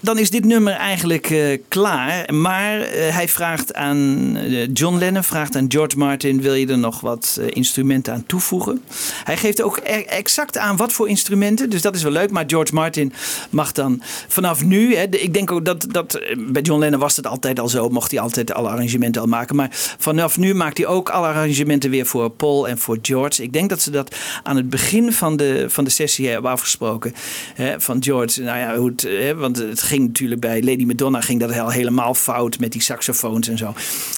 [0.04, 2.34] Dan is dit nummer eigenlijk eh, klaar.
[2.34, 6.78] Maar eh, hij vraagt aan eh, John Lennon, vraagt aan George Martin: wil je er
[6.78, 8.84] nog wat instrumenten aan toevoegen?
[9.24, 11.70] Hij geeft ook e- exact aan wat voor instrumenten.
[11.70, 12.32] Dus dat is wel leuk.
[12.32, 13.14] Maar George Martin
[13.50, 14.96] mag dan vanaf nu.
[14.96, 17.90] Hè, ik denk ook dat, dat bij John Lennon was het altijd al zo.
[17.90, 19.56] Mocht hij altijd alle arrangementen al maken.
[19.56, 23.44] Maar vanaf nu maakt hij ook alle arrangementen weer voor Paul en voor George.
[23.44, 27.14] Ik denk dat ze dat aan het begin van de, van de sessie hebben afgesproken.
[27.54, 31.22] Hè, van George, nou ja, hoe het, hè, want het ging natuurlijk bij Lady Madonna
[31.22, 33.74] ging dat al helemaal fout met die saxofoons en zo.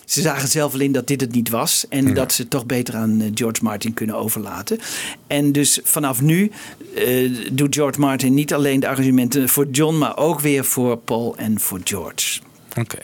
[0.06, 2.96] Ze zagen zelf alleen dat dit het niet was en dat ze het toch beter
[2.96, 4.80] aan eh, George Martin kunnen overlaten.
[5.28, 6.52] En dus vanaf nu
[6.96, 11.36] eh, doet George Martin niet alleen de arrangementen voor John, maar ook weer voor Paul
[11.38, 12.40] en voor George.
[12.80, 12.98] Oké.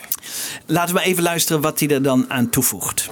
[0.65, 3.09] Laten we even luisteren wat hij er dan aan toevoegt.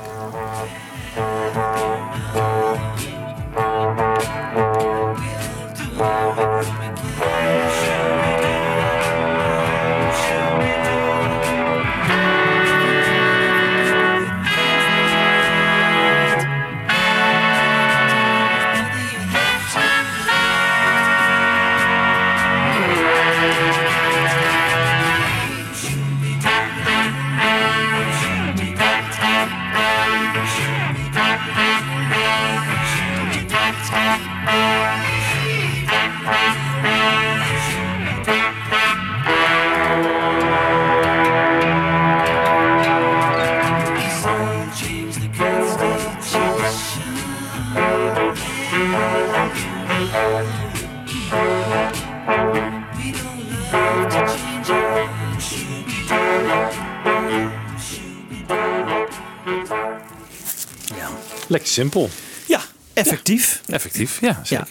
[61.47, 62.09] Lekker simpel.
[62.47, 62.59] Ja,
[62.93, 63.61] effectief.
[63.69, 64.41] Effectief, ja.
[64.43, 64.67] Zeker.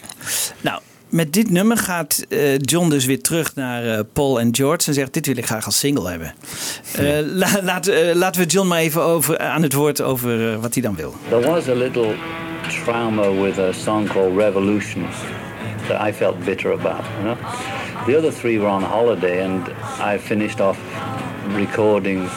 [0.61, 4.87] Nou, met dit nummer gaat eh, John dus weer terug naar eh, Paul en George
[4.87, 6.33] en zegt: Dit wil ik graag als single hebben.
[6.95, 10.83] Eh, la- laat, laten we John maar even over, aan het woord over wat hij
[10.83, 11.15] dan wil.
[11.29, 12.15] There was a little
[12.83, 15.05] trauma with a song called Revolution
[15.87, 17.05] that I felt bitter about.
[17.21, 17.37] You know?
[18.05, 19.67] The other three were on holiday, and
[20.15, 20.77] I finished off
[21.55, 22.29] recording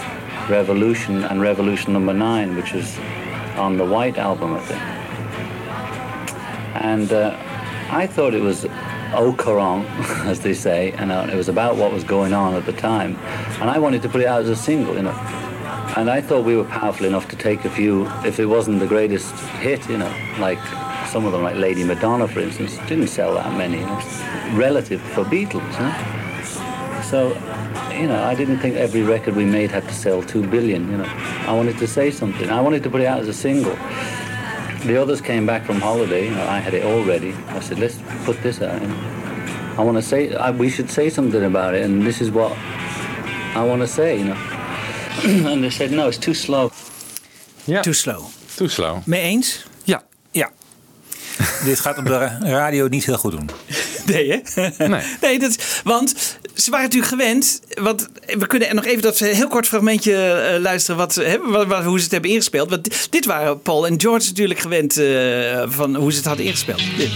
[0.48, 2.86] Revolution and Revolution number nine, which is
[3.60, 4.80] on the White album, I think.
[6.82, 7.36] And uh,
[7.90, 8.64] I thought it was
[9.12, 9.86] au courant,
[10.26, 13.16] as they say, and uh, it was about what was going on at the time.
[13.60, 15.18] And I wanted to put it out as a single, you know.
[15.96, 18.86] And I thought we were powerful enough to take a few, if it wasn't the
[18.86, 20.58] greatest hit, you know, like
[21.08, 24.00] some of them, like Lady Madonna, for instance, didn't sell that many, you know,
[24.54, 26.19] relative for Beatles, you know.
[27.10, 27.28] So,
[28.00, 30.96] you know, I didn't think every record we made had to sell two billion, you
[30.96, 31.08] know.
[31.48, 32.48] I wanted to say something.
[32.50, 33.76] I wanted to put it out as a single.
[34.86, 37.32] The others came back from holiday, you know, I had it all ready.
[37.48, 38.80] I said, let's put this out.
[38.80, 38.96] You know.
[39.78, 42.52] I want to say, I, we should say something about it, and this is what
[43.56, 44.36] I want to say, you know.
[45.52, 46.70] and they said, no, it's too slow.
[47.82, 48.26] Too slow.
[48.56, 49.02] Too slow.
[49.06, 49.64] Mee eens?
[49.84, 50.02] Ja.
[50.30, 50.50] Ja.
[51.64, 53.50] Dit gaat op de radio niet heel goed doen.
[54.06, 54.68] Nee, hè?
[54.88, 55.02] Nee.
[55.20, 57.60] nee dat, is- want ze waren natuurlijk gewend.
[57.80, 61.96] Want we kunnen nog even dat heel kort fragmentje eh, luisteren wat, hè, wat, hoe
[61.98, 62.70] ze het hebben ingespeeld.
[62.70, 66.46] Want dit, dit waren Paul en George natuurlijk gewend eh, van hoe ze het hadden
[66.46, 66.82] ingespeeld.
[66.96, 67.10] Dit.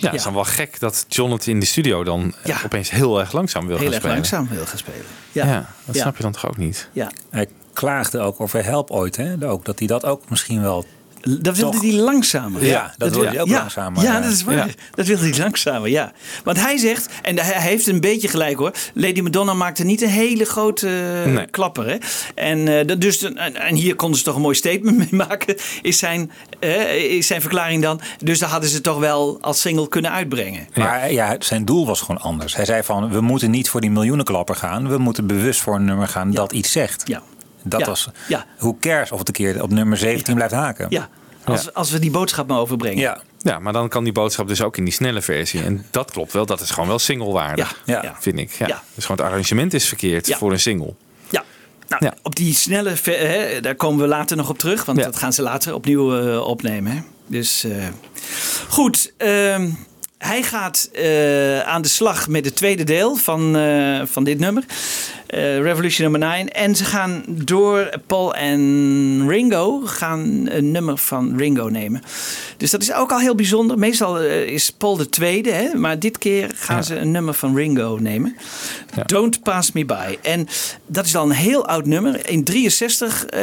[0.00, 2.90] Ja, het is dan wel gek dat John het in de studio dan eh, opeens
[2.90, 4.16] heel erg langzaam wil Heel gaan erg spelen.
[4.16, 5.04] langzaam wil gaan spelen.
[5.32, 6.00] Ja, Ja, dat Ja.
[6.00, 6.88] snap je dan toch ook niet?
[6.92, 7.10] Ja.
[7.30, 9.48] Hij klaagde ook over help ooit, hè?
[9.48, 10.84] Ook, dat hij dat ook misschien wel.
[11.20, 12.64] Dat wilde toch- hij langzamer.
[12.66, 14.02] Ja, dat wilde hij ook ja, langzamer.
[14.02, 14.74] Ja, dat is waar.
[14.94, 16.12] Dat wilde hij langzamer, ja.
[16.44, 18.72] Want hij zegt, en hij heeft een beetje gelijk hoor.
[18.94, 20.88] Lady Madonna maakte niet een hele grote
[21.24, 21.46] eh, Nee.
[21.46, 21.86] klapper.
[21.88, 21.96] Hè?
[22.34, 25.54] En, eh, dat- dus, en, en hier konden ze toch een mooi statement mee maken.
[25.82, 28.00] Is zijn, eh, is zijn verklaring dan.
[28.24, 30.68] Dus daar hadden ze toch wel als single kunnen uitbrengen.
[30.74, 32.56] Maar ja, zijn doel was gewoon anders.
[32.56, 34.88] Hij zei van, we moeten niet voor die miljoenenklapper gaan.
[34.88, 37.02] We moeten bewust voor een nummer gaan dat iets zegt.
[37.06, 37.22] Ja.
[37.62, 37.86] Dat Ja.
[37.86, 38.46] was, Ja.
[38.58, 40.86] hoe cares of het een keer op nummer 17 blijft haken.
[40.88, 41.08] Ja,
[41.44, 42.98] als, als we die boodschap maar overbrengen.
[42.98, 43.20] Ja.
[43.42, 45.62] Ja, maar dan kan die boodschap dus ook in die snelle versie.
[45.62, 47.80] En dat klopt wel, dat is gewoon wel singlewaardig.
[47.84, 48.16] Ja, ja.
[48.20, 48.50] Vind ik.
[48.52, 48.66] Ja.
[48.66, 48.82] Ja.
[48.94, 50.36] Dus gewoon het arrangement is verkeerd Ja.
[50.36, 50.94] voor een single.
[51.28, 51.44] Ja.
[51.98, 54.84] Nou, Op die snelle, hè, daar komen we later nog op terug.
[54.84, 55.04] Want Ja.
[55.04, 56.92] dat gaan ze later opnieuw eh, opnemen.
[56.92, 57.00] Hè.
[57.26, 57.72] Dus eh,
[58.68, 59.12] goed.
[59.16, 59.68] ehm,
[60.18, 64.64] hij gaat eh, aan de slag met het tweede deel van, eh, van dit nummer.
[65.30, 66.48] Eh, Revolution nummer 9.
[66.52, 72.02] En ze gaan door Paul en Ringo gaan een nummer van Ringo nemen.
[72.56, 73.78] Dus dat is ook al heel bijzonder.
[73.78, 75.50] Meestal eh, is Paul de tweede.
[75.50, 76.82] Hè, maar dit keer gaan Ja.
[76.82, 78.36] ze een nummer van Ringo nemen.
[79.06, 80.18] Don't Pass Me By.
[80.22, 80.48] En
[80.86, 82.28] dat is al een heel oud nummer.
[82.28, 83.42] In 63 eh,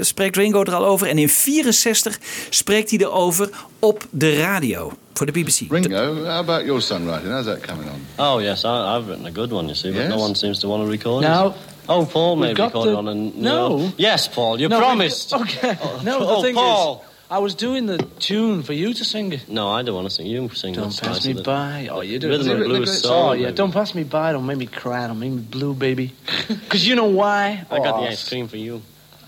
[0.00, 1.06] spreekt Ringo er al over.
[1.06, 2.18] En in 64
[2.50, 4.92] spreekt hij erover op de radio.
[5.14, 5.60] Voor de BBC.
[5.70, 7.32] Ringo, how about your songwriting?
[7.32, 8.24] How's that coming on?
[8.26, 10.68] Oh yes, I, I've written a good one, you see, but no one seems to
[10.68, 11.54] want to record No.
[11.88, 13.92] Oh, Paul may We've got record the- one, and No.
[13.98, 15.32] Yes, Paul, you No, we- promised.
[15.42, 15.76] Okay.
[15.82, 17.02] Oh, no, oh, the thing Paul.
[17.04, 19.48] is, I was doing the tune for you to sing it.
[19.48, 20.26] No, I don't want to sing.
[20.26, 21.44] You sing Don't that pass slice me of it.
[21.44, 21.88] by.
[21.90, 22.28] Oh, you do.
[22.28, 23.12] Rhythm and blues song.
[23.30, 23.46] Oh, yeah.
[23.46, 23.56] baby.
[23.56, 24.32] Don't pass me by.
[24.32, 25.06] Don't make me cry.
[25.06, 26.12] Don't make me blue, baby.
[26.48, 27.64] Because you know why?
[27.70, 28.82] I got Oh, the ice cream for you.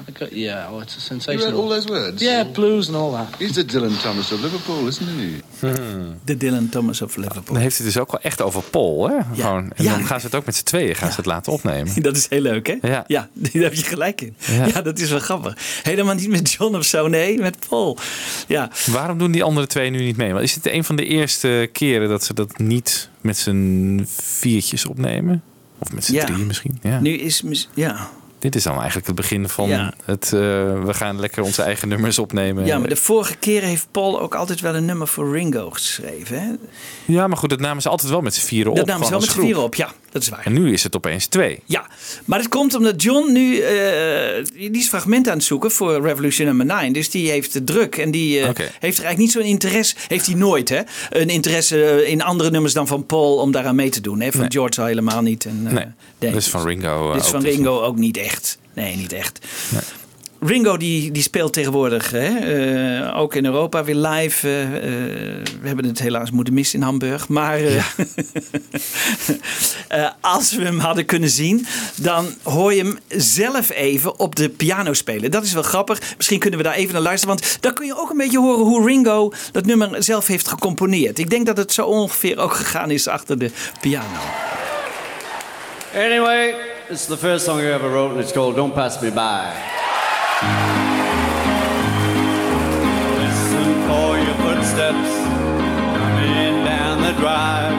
[0.07, 1.41] I got, yeah, oh, it's a You sensation.
[1.43, 2.23] wrote all those words?
[2.23, 3.35] Yeah, blues and all that.
[3.37, 5.41] He's the Dylan Thomas of Liverpool, isn't he?
[6.25, 7.55] De Dylan Thomas of Liverpool.
[7.55, 9.09] Dan heeft het dus ook wel echt over Paul.
[9.09, 9.15] Hè?
[9.35, 9.73] Gewoon.
[9.75, 9.91] En Ja.
[9.97, 12.03] dan gaan ze het ook met z'n tweeën gaan ze het laten opnemen.
[12.03, 12.89] Dat is heel leuk, hè?
[12.89, 13.05] Ja.
[13.07, 14.37] ja daar heb je gelijk in.
[14.39, 14.67] Ja.
[14.67, 14.83] Ja.
[14.83, 15.57] dat is wel grappig.
[15.83, 17.99] Helemaal niet met John of zo, nee, met Paul.
[18.49, 20.33] Ja, Waarom doen die andere twee nu niet mee?
[20.33, 24.87] Want is het een van de eerste keren dat ze dat niet met z'n viertjes
[24.87, 25.43] opnemen?
[25.79, 26.25] Of met z'n Ja.
[26.25, 26.79] drieën misschien?
[26.83, 27.01] Ja.
[27.01, 27.43] nu is...
[27.75, 28.11] Ja.
[28.39, 29.95] Dit is dan eigenlijk het begin van Ja.
[30.05, 30.25] het...
[30.25, 30.31] eh,
[30.85, 32.67] we gaan lekker onze eigen nummers opnemen.
[32.67, 36.41] ja, maar de vorige keren heeft Paul ook altijd wel een nummer voor Ringo geschreven.
[36.41, 36.49] Hè?
[37.05, 38.77] Ja, maar goed, dat namen ze altijd wel met z'n vieren op.
[38.77, 40.45] Dat namen ze wel met z'n vieren op, ja, dat is waar.
[40.45, 41.63] En nu is het opeens twee.
[41.65, 41.87] Ja,
[42.25, 46.47] maar het komt omdat John nu, eh, die is fragmenten aan het zoeken voor Revolution
[46.47, 46.93] Number 9.
[46.93, 50.27] Dus die heeft het druk en die eh, heeft er eigenlijk niet zo'n interesse, heeft
[50.27, 50.81] hij nooit hè,
[51.11, 54.21] een interesse in andere nummers dan van Paul om daaraan mee te doen.
[54.21, 54.31] Hè?
[54.31, 54.51] Van Nee.
[54.51, 55.45] George al helemaal niet.
[55.45, 55.85] En, eh,
[56.19, 56.33] Nee, nee.
[56.41, 57.07] dus van Ringo.
[57.09, 58.59] eh, Dit is van Ringo ook niet echt.
[58.75, 59.39] Nee, niet echt.
[60.41, 62.27] Ringo die, die speelt tegenwoordig hè,
[63.05, 64.49] eh, ook in Europa weer live.
[64.49, 64.61] eh,
[65.61, 67.29] we hebben het helaas moeten missen in Hamburg.
[67.29, 67.59] Maar
[69.89, 74.49] eh, als we hem hadden kunnen zien, dan hoor je hem zelf even op de
[74.49, 75.31] piano spelen.
[75.31, 76.01] Dat is wel grappig.
[76.17, 77.37] Misschien kunnen we daar even naar luisteren.
[77.37, 81.19] Want dan kun je ook een beetje horen hoe Ringo dat nummer zelf heeft gecomponeerd.
[81.19, 83.51] Ik denk dat het zo ongeveer ook gegaan is achter de
[83.81, 84.19] piano.
[85.97, 86.53] Anyway,
[86.91, 89.47] it's the first song I ever wrote, and it's called Don't Pass Me By.
[93.17, 95.09] Listen for your footsteps
[95.97, 97.73] coming down the drive.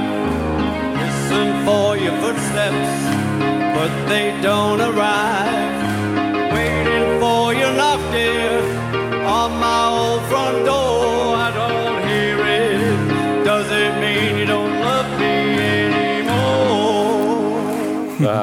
[0.98, 2.90] Listen for your footsteps,
[3.78, 5.77] but they don't arrive.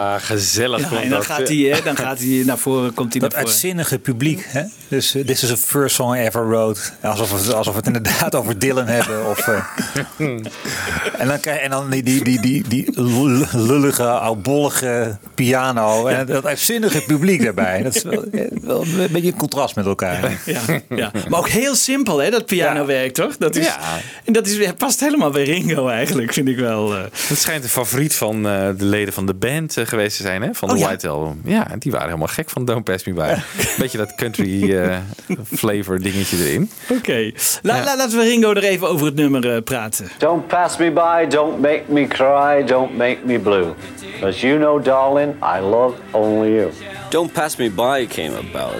[0.05, 0.21] Anymore?
[0.25, 0.81] gezellig.
[0.91, 1.27] Ja, en dan dat.
[1.27, 3.55] gaat, hij, hè, dan gaat hij naar voren, komt hij Dat naar voren.
[3.55, 4.45] uitzinnige publiek.
[4.49, 4.63] Hè?
[4.89, 6.81] Dus uh, this is the first song I ever wrote.
[7.03, 9.27] Alsof we, het- alsof we het inderdaad over Dylan hebben.
[9.27, 9.65] Of, eh,
[11.19, 16.07] en dan, krijg, en dan die, die, die, die, die lul- lullige, oudbollige piano.
[16.07, 17.83] En dat uitzinnige publiek daarbij.
[17.83, 20.39] Dat is wel, eh, wel een beetje een contrast met elkaar.
[20.47, 21.11] Ja, ja.
[21.29, 23.37] Maar ook heel simpel, hè, dat pianowerk, toch?
[23.37, 23.79] Dat is, Ja.
[24.25, 26.95] En dat is, past helemaal bij Ringo eigenlijk, vind ik wel.
[26.97, 27.03] eh.
[27.29, 30.43] Het schijnt een favoriet van eh, de leden van de band eh, geweest te zijn,
[30.43, 30.55] hè?
[30.55, 30.87] Van de Oh, ja?
[30.87, 31.41] White Album.
[31.45, 33.35] Ja, die waren helemaal gek van Don't Pass Me By.
[33.79, 34.97] Beetje dat country eh,
[35.53, 36.71] flavor dingetje erin.
[36.89, 37.31] Oké,
[37.63, 40.09] La- la- laten we Ringo er even over het nummer eh, praten.
[40.19, 43.75] Don't pass me by, don't make me cry, don't make me blue.
[44.13, 46.71] Because you know, darling, I love only you.
[47.11, 48.75] Don't Pass Me By came about.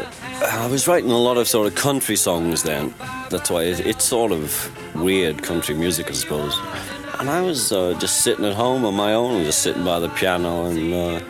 [0.67, 2.93] I was writing a lot of sort of country songs then.
[3.29, 6.61] That's why it, it's sort of weird country music, I suppose.
[7.19, 10.09] And I was uh, just sitting at home on my own, just sitting by the
[10.11, 11.21] piano, and uh,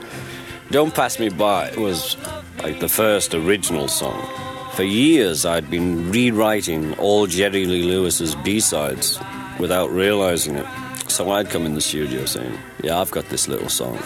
[0.70, 2.16] Don't Pass Me By was
[2.62, 4.26] like the first original song.
[4.72, 9.20] For years, I'd been rewriting all Jerry Lee Lewis's B-sides
[9.60, 10.66] without realizing it.
[11.08, 13.98] So I'd come in the studio saying, "Yeah, I've got this little song,"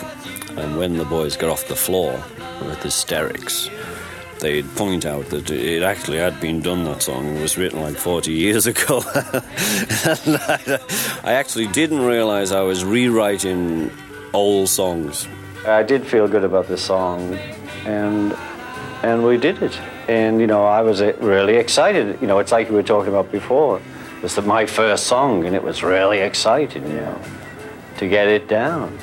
[0.57, 2.13] and when the boys got off the floor
[2.61, 3.71] with hysterics,
[4.41, 6.85] they'd point out that it actually had been done.
[6.85, 9.03] That song it was written like 40 years ago.
[9.15, 10.81] I,
[11.25, 13.91] I actually didn't realize I was rewriting
[14.33, 15.29] old songs.
[15.67, 17.35] I did feel good about this song,
[17.85, 18.33] and
[19.03, 19.79] and we did it.
[20.09, 22.21] And you know, I was uh, really excited.
[22.21, 23.81] You know, it's like we were talking about before.
[24.17, 26.87] It was my first song, and it was really exciting.
[26.87, 27.21] You know,
[27.99, 28.99] to get it down.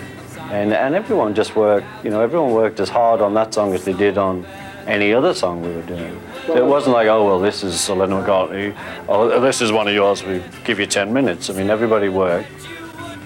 [0.51, 1.87] And and everyone just worked.
[2.03, 4.45] You know, everyone worked as hard on that song as they did on
[4.87, 6.13] any other song we were doing.
[6.47, 8.73] So it wasn't like, oh well, this is Lennon McCartney.
[9.07, 10.23] Oh, this is one of yours.
[10.23, 11.49] We give you ten minutes.
[11.49, 12.47] I mean, everybody worked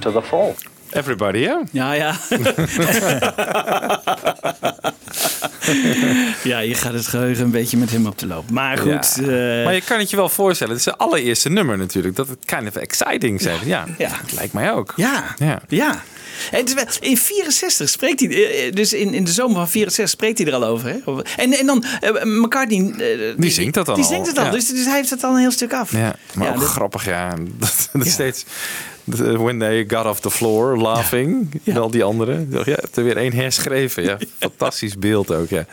[0.02, 0.56] to the full.
[0.92, 1.62] Everybody, ja.
[1.72, 2.14] Ja, ja.
[6.44, 8.50] ja, je gaat het geheugen een beetje met hem op de loop.
[8.50, 9.16] Maar goed.
[9.22, 9.24] Ja.
[9.60, 10.74] eh, Maar je kan het je wel voorstellen.
[10.74, 12.16] Het is zijn allereerste nummer natuurlijk.
[12.16, 13.60] Dat het kind of exciting zijn.
[13.66, 14.10] Ja, Ja.
[14.36, 14.94] lijkt mij ook.
[14.96, 15.60] Ja, Ja.
[15.68, 16.02] ja.
[17.00, 20.48] In 64 spreekt hij, eh, eh, dus in, in de zomer van 64 spreekt hij
[20.48, 20.90] er al over.
[20.90, 21.22] Hè?
[21.36, 22.94] En, en dan eh, McCartney.
[23.38, 24.52] die, zingt dat dan Die zingt het al, ja.
[24.52, 25.92] dus, dus hij heeft het al een heel stuk af.
[25.92, 27.34] Ja, maar Ja, ook dat- grappig, ja.
[27.60, 28.46] Dat, dat steeds...
[29.16, 31.62] de- When they got off the floor, laughing.
[31.64, 32.46] Wel die andere.
[32.50, 34.04] Ja, je hebt er weer één herschreven.
[34.10, 35.66] Ja, fantastisch beeld ook, ja.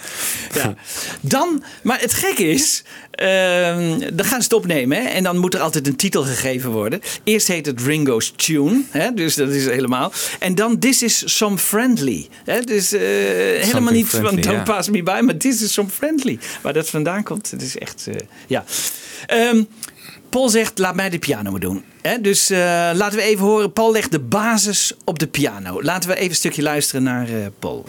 [0.55, 0.75] Ja.
[1.21, 5.55] Dan, maar het gekke is, ehm, dan gaan ze het opnemen hè, en dan moet
[5.55, 7.01] er altijd een titel gegeven worden.
[7.25, 10.13] Eerst heet het Ringo's Tune, hè, dus dat is helemaal.
[10.39, 12.29] En dan This is Some Friendly.
[12.45, 14.63] Hè, dus eh, helemaal niet van Don't ja.
[14.63, 16.39] Pass Me By, maar This is Some Friendly.
[16.63, 18.15] Waar dat vandaan komt, het is echt, eh,
[18.47, 18.65] ja.
[19.27, 19.63] Ehm,
[20.31, 21.85] Paul zegt, laat mij de piano maar doen.
[22.21, 22.59] Dus eh,
[22.95, 23.73] laten we even horen.
[23.73, 25.83] Paul legt de basis op de piano.
[25.83, 27.85] Laten we even een stukje luisteren naar eh, Paul.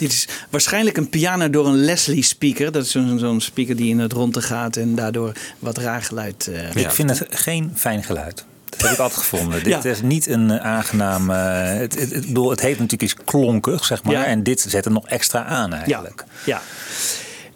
[0.00, 2.72] Dit is waarschijnlijk een piano door een Leslie speaker.
[2.72, 6.46] Dat is zo'n speaker die in het ronde gaat en daardoor wat raar geluid.
[6.52, 8.44] eh, Ik vind het geen fijn geluid.
[8.68, 9.62] Dat heb ik altijd gevonden.
[9.64, 9.90] Dit Ja.
[9.90, 11.30] is niet een eh, aangenaam.
[11.30, 14.12] eh, het, het, het, bedoel, het heeft natuurlijk iets klonkig, zeg maar.
[14.12, 14.24] Ja.
[14.24, 16.24] En dit zet er nog extra aan eigenlijk.
[16.44, 16.62] Ja.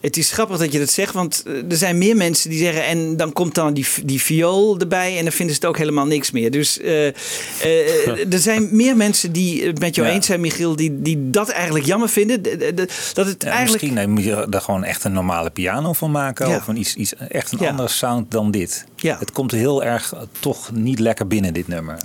[0.04, 2.84] Het is grappig dat je dat zegt, want eh, er zijn meer mensen die zeggen.
[2.84, 6.06] En dan komt dan die, die viool erbij en dan vinden ze het ook helemaal
[6.06, 6.50] niks meer.
[6.50, 10.14] Dus eh, eh, er zijn meer mensen die het met jou Ja.
[10.14, 12.42] eens zijn, Michiel, die, die dat eigenlijk jammer vinden.
[12.42, 13.82] De- de- de- dat het Ja, eigenlijk.
[13.82, 16.48] Misschien eh, moet je er gewoon echt een normale piano van maken.
[16.56, 17.68] Of een iets, iets, echt een Ja.
[17.70, 18.84] andere sound dan dit.
[19.04, 19.16] Ja.
[19.18, 21.98] Het komt heel erg eh, toch niet lekker binnen, dit nummer.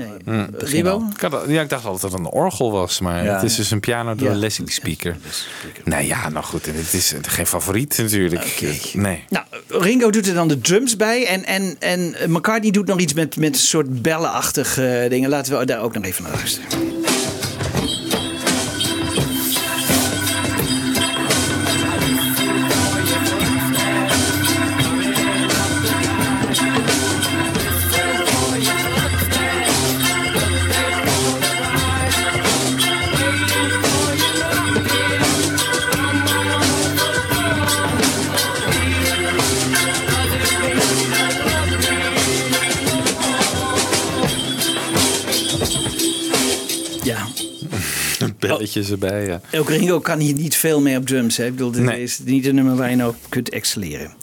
[0.59, 1.03] Begin al.
[1.15, 3.33] Ik, had, ja, ik dacht altijd dat het een orgel was, maar Ja.
[3.33, 4.33] het is dus een piano door Ja.
[4.33, 5.17] een Leslie speaker.
[5.83, 8.59] Nou ja, nou goed, het is geen favoriet natuurlijk.
[8.93, 9.23] Nee.
[9.29, 11.25] Nou, Ringo doet er dan de drums bij.
[11.27, 15.29] En, en, en McCartney doet nog iets met, met een soort bellenachtige dingen.
[15.29, 16.67] Laten we daar ook nog even naar luisteren.
[48.49, 49.41] Balletje erbij, ja.
[49.59, 51.37] Ook Ringo kan hier niet veel mee op drums.
[51.37, 51.45] Hè?
[51.45, 52.03] Ik bedoel, dit Nee.
[52.03, 54.13] is niet een nummer waar je nou op kunt excelleren.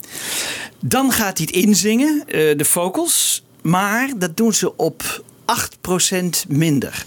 [0.79, 3.43] Dan gaat hij het inzingen, eh, de vocals.
[3.61, 7.05] Maar dat doen ze op 8% minder.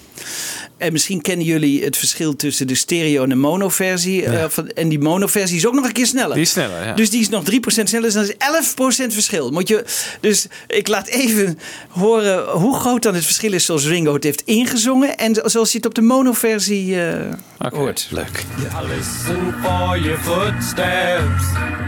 [0.81, 4.25] En misschien kennen jullie het verschil tussen de stereo en de mono-versie.
[4.25, 6.35] eh, van- en die mono-versie is ook nog een keer sneller.
[6.35, 6.93] Die is sneller, ja.
[6.93, 8.03] Dus die is nog 3% sneller.
[8.13, 9.51] Dus dat is 11% verschil.
[9.51, 9.85] Moet je,
[10.21, 11.59] dus ik laat even
[11.89, 15.17] horen hoe groot dan het verschil is zoals Ringo het heeft ingezongen.
[15.17, 18.07] En zo- zoals je het op de mono-versie eh, hoort.
[18.11, 18.45] Leuk.
[18.59, 21.45] I listen for your footsteps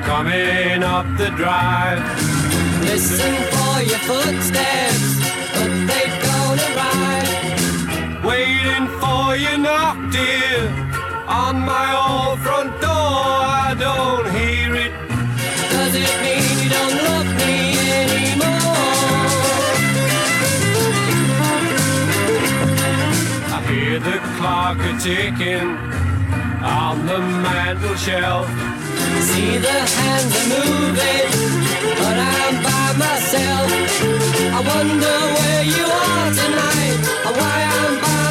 [0.08, 2.02] coming up the drive.
[2.92, 5.00] Listen for your footsteps,
[8.24, 10.68] Waiting for you knock, dear,
[11.26, 12.90] on my old front door.
[13.68, 14.92] I don't hear it.
[15.72, 17.54] Does it mean you don't love me
[18.00, 18.78] anymore?
[23.56, 25.76] I hear the clock a ticking
[26.62, 28.46] on the mantel shelf.
[29.26, 31.28] See the hands are moving,
[31.98, 33.68] but I'm by myself.
[34.56, 37.71] I wonder where you are tonight, or why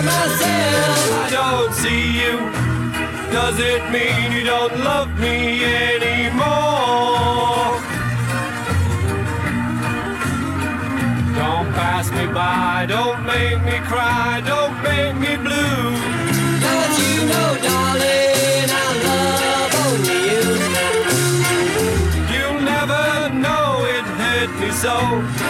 [0.03, 0.97] myself.
[1.25, 2.35] I don't see you.
[3.31, 6.51] Does it mean you don't love me anymore?
[11.41, 15.83] Don't pass me by, don't make me cry, don't make me blue.
[16.63, 20.45] Cause you know, darling, I love only you.
[22.33, 23.03] You'll never
[23.43, 25.40] know it hurt me so.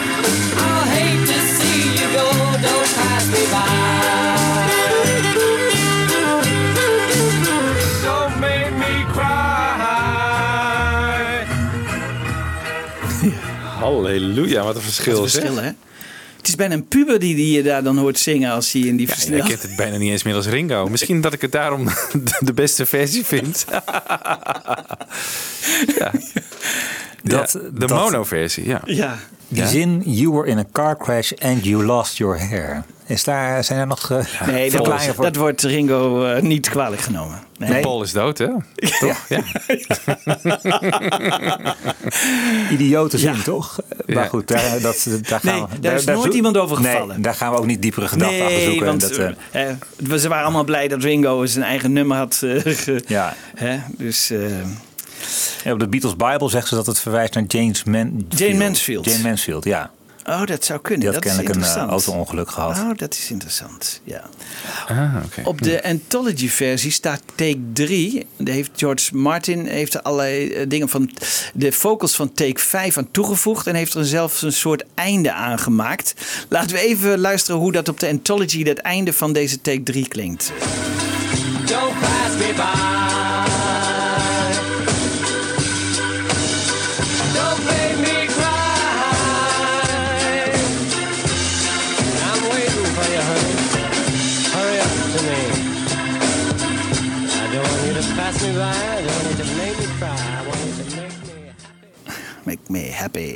[13.94, 15.14] Halleluja, wat een verschil.
[15.16, 15.42] Wat een zeg.
[15.42, 15.72] verschil, hè?
[16.38, 18.96] Het is bijna een puber die, die je daar dan hoort zingen als hij in
[18.96, 19.50] die Ja, versnelling...
[19.50, 20.88] ik ken het bijna niet eens meer als Ringo.
[20.88, 21.86] Misschien dat ik het daarom
[22.40, 23.66] de- beste versie vind.
[25.98, 26.12] ja.
[27.24, 28.82] Dat- Ja, de dat- mono-versie, ja.
[28.86, 29.18] Ja.
[29.48, 29.68] Die Ja?
[29.68, 32.84] zin, you were in a car crash and you lost your hair.
[33.12, 35.24] Is daar, zijn er nog eh, Nee, dat, verklaringen voor?
[35.24, 37.40] dat wordt Ringo eh, niet kwalijk genomen.
[37.58, 37.82] Nee.
[37.82, 38.48] Paul is dood, hè?
[39.00, 39.26] Toch?
[39.30, 39.42] Ja.
[42.72, 43.42] Idiote zin, Ja.
[43.44, 43.80] toch?
[44.06, 44.14] Ja.
[44.14, 45.80] Maar goed, daar, dat, daar gaan Nee, we...
[45.80, 47.22] daar is nooit iemand over Nee, gevallen.
[47.22, 48.86] daar gaan we ook niet diepere gedachten achter Nee, zoeken.
[48.86, 49.28] want dat, eh,
[49.70, 49.76] eh,
[50.10, 52.42] hè, ze waren allemaal blij dat Ringo zijn eigen nummer had.
[52.44, 53.34] eh, ge- ja.
[53.56, 54.40] hè, dus eh,
[55.64, 59.06] Ja, op de Beatles Bible zegt ze dat het verwijst naar James Man Jane Mansfield.
[59.06, 59.92] Jane Mansfield, ja.
[60.26, 61.00] Oh, dat zou kunnen.
[61.00, 62.78] Die had dat is kennelijk een eh, auto-ongeluk gehad.
[62.78, 64.02] Oh, dat is interessant.
[64.04, 64.24] Ja.
[64.88, 65.42] Ah, oké.
[65.44, 68.26] Op de Anthology-versie staat take 3.
[68.38, 71.12] Daar heeft George Martin heeft er allerlei eh, dingen van
[71.54, 73.68] de vocals van take 5 aan toegevoegd.
[73.68, 76.14] En heeft er zelfs een soort einde aan gemaakt.
[76.50, 80.08] Laten we even luisteren hoe dat op de Anthology, dat einde van deze take 3
[80.08, 80.52] klinkt.
[81.66, 83.61] Don't pass me by.
[102.72, 103.36] Me happy.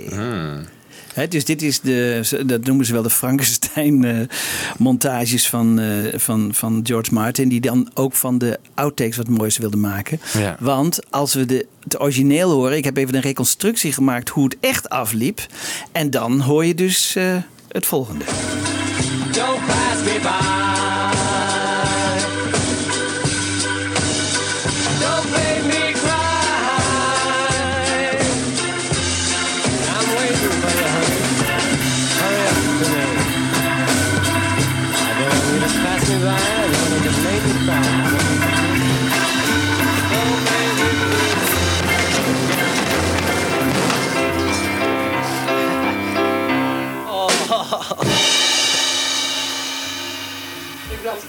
[1.16, 6.80] Hè, dus dit is de, dat noemen ze wel de Frankenstein-montages van, eh, van, van
[6.84, 7.50] George Martin.
[7.50, 10.20] Die dan ook van de outtakes wat moois wilde maken.
[10.38, 10.56] Ja.
[10.60, 14.58] Want als we de, het origineel horen, ik heb even een reconstructie gemaakt hoe het
[14.60, 15.46] echt afliep.
[15.92, 17.36] En dan hoor je dus eh,
[17.68, 18.26] het volgende.
[19.32, 20.65] Don't pass me by.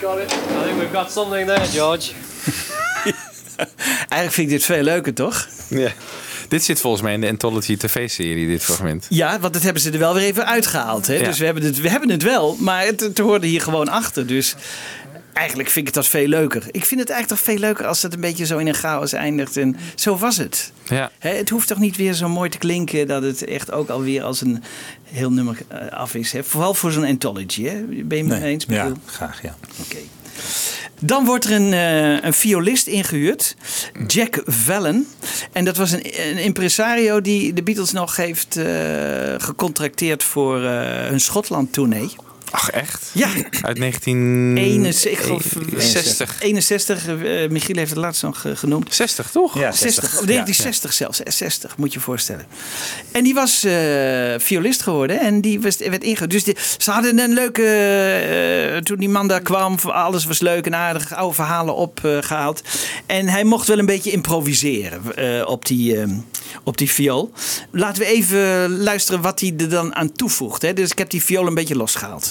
[0.07, 0.33] Got it.
[0.33, 2.13] I think we've got something there, George.
[4.09, 5.49] Eigenlijk vind ik dit veel leuker, toch?
[5.69, 5.93] Ja.
[6.49, 9.07] Dit zit volgens mij in de Anthology TV-serie, dit fragment.
[9.09, 11.07] Ja, want dat hebben ze er wel weer even uitgehaald.
[11.07, 11.15] Hè?
[11.15, 11.25] Ja.
[11.25, 14.27] Dus we hebben, het, we hebben het wel, maar het, het hoorde hier gewoon achter.
[14.27, 14.55] Dus
[15.37, 16.63] eigenlijk vind ik dat veel leuker.
[16.71, 19.13] Ik vind het eigenlijk toch veel leuker als het een beetje zo in een chaos
[19.13, 19.57] eindigt.
[19.57, 20.73] En zo was het.
[20.89, 21.11] Ja.
[21.19, 24.23] Hè, het hoeft toch niet weer zo mooi te klinken dat het echt ook alweer
[24.23, 24.63] als een
[25.05, 26.33] heel nummer eh, af is.
[26.33, 26.45] Hè?
[26.45, 27.63] Vooral voor zo'n anthology.
[27.63, 27.83] Hè?
[27.83, 28.65] Ben je het mee eens?
[28.69, 29.57] Ja, graag, ja.
[29.81, 29.99] Oké.
[31.01, 33.57] Dan wordt er een, eh, een violist ingehuurd,
[34.07, 35.07] Jack Vallon.
[35.53, 38.65] En dat was een, een impresario die de Beatles nog heeft eh,
[39.39, 42.11] gecontracteerd voor eh, hun Schotland-tournee.
[42.51, 43.11] Ach, echt?
[43.13, 43.29] Ja.
[43.63, 44.57] Uit 19...
[44.57, 45.43] 61, ik geloof,
[45.79, 46.37] 60.
[46.41, 48.95] 61, eh, Michiel heeft het laatst nog eh, genoemd.
[48.95, 49.55] 60, toch?
[49.59, 50.05] Ja, 60, 60.
[50.05, 52.47] of 1960 zelfs, eh, 60 moet je je voorstellen.
[53.13, 53.73] En die was eh,
[54.39, 56.31] violist geworden en die was, werd ingehuurd.
[56.31, 57.63] Dus die- ze hadden een leuke,
[58.75, 62.63] eh, toen die man daar kwam, alles was leuk en aardig, oude verhalen opgehaald.
[63.07, 66.09] en hij mocht wel een beetje improviseren eh, op, die, eh,
[66.65, 67.33] op die viool.
[67.71, 70.63] Laten we even luisteren wat hij er dan aan toevoegt.
[70.63, 70.73] Hè.
[70.73, 72.31] Dus ik heb die viool een beetje losgehaald.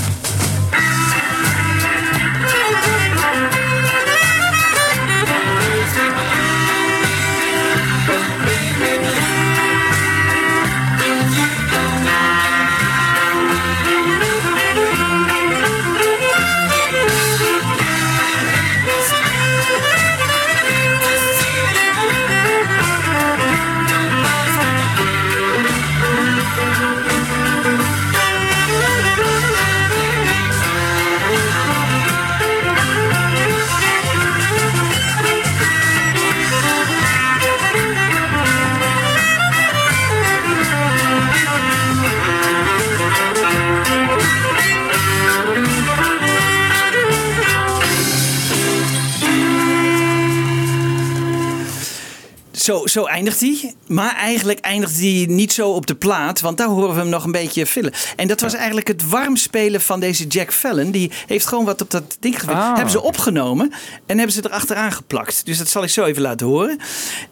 [52.61, 53.73] Zo, zo eindigt hij.
[53.87, 56.41] Maar eigenlijk eindigt hij niet zo op de plaat.
[56.41, 57.93] Want daar horen we hem nog een beetje vullen.
[58.15, 60.91] En dat was eigenlijk het warm spelen van deze Jack Fallon.
[60.91, 62.61] Die heeft gewoon wat op dat ding gewerkt.
[62.61, 62.73] Ah.
[62.73, 63.73] Hebben ze opgenomen.
[64.05, 65.45] En hebben ze er achteraan geplakt.
[65.45, 66.79] Dus dat zal ik zo even laten horen.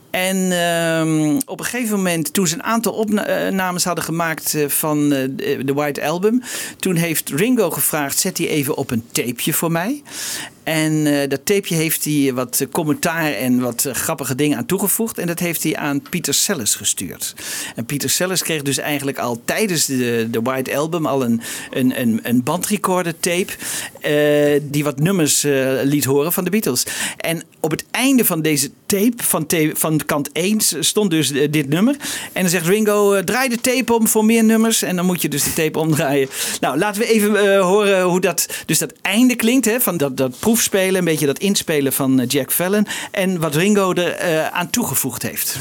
[0.10, 5.14] En ehm, op een gegeven moment, toen ze een aantal opnames hadden gemaakt eh, van
[5.14, 5.28] eh,
[5.66, 6.42] de White Album,
[6.78, 10.02] toen heeft Ringo gevraagd: zet die even op een tapeje voor mij.
[10.64, 15.18] En eh, dat tapeje heeft hij wat commentaar en wat grappige dingen aan toegevoegd.
[15.18, 17.36] En dat heeft hij aan Peter Sellers gestuurd.
[17.76, 21.42] En Peter Sellers kreeg dus eigenlijk al tijdens de, de White Album al een,
[21.72, 23.54] een, een, bandrecorder tape.
[24.62, 25.46] die wat nummers
[25.84, 26.86] liet horen van de Beatles.
[27.18, 31.48] En op het einde van deze tape, van, tape, van kant 1, stond dus eh,
[31.52, 31.96] dit nummer.
[32.34, 34.82] En dan zegt Ringo, eh, draai de tape om voor meer nummers.
[34.82, 36.30] En dan moet je dus de tape omdraaien.
[36.60, 39.66] Nou, laten we even eh, horen hoe dat, dus dat einde klinkt.
[39.66, 42.88] Hè, van dat, dat proefspelen, een beetje dat inspelen van Jack Fallon.
[43.12, 45.58] En wat Ringo er aan toegevoegd heeft.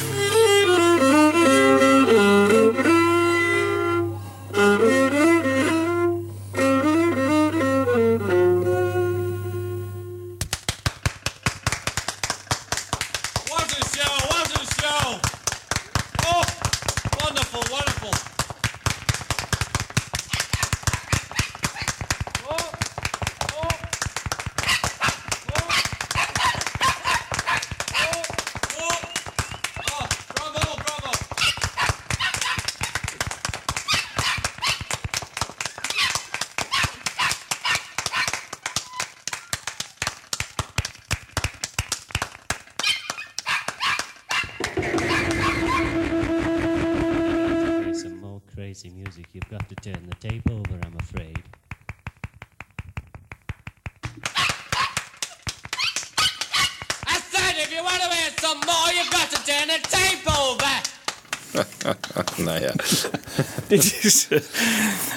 [63.69, 64.39] Dit is uh,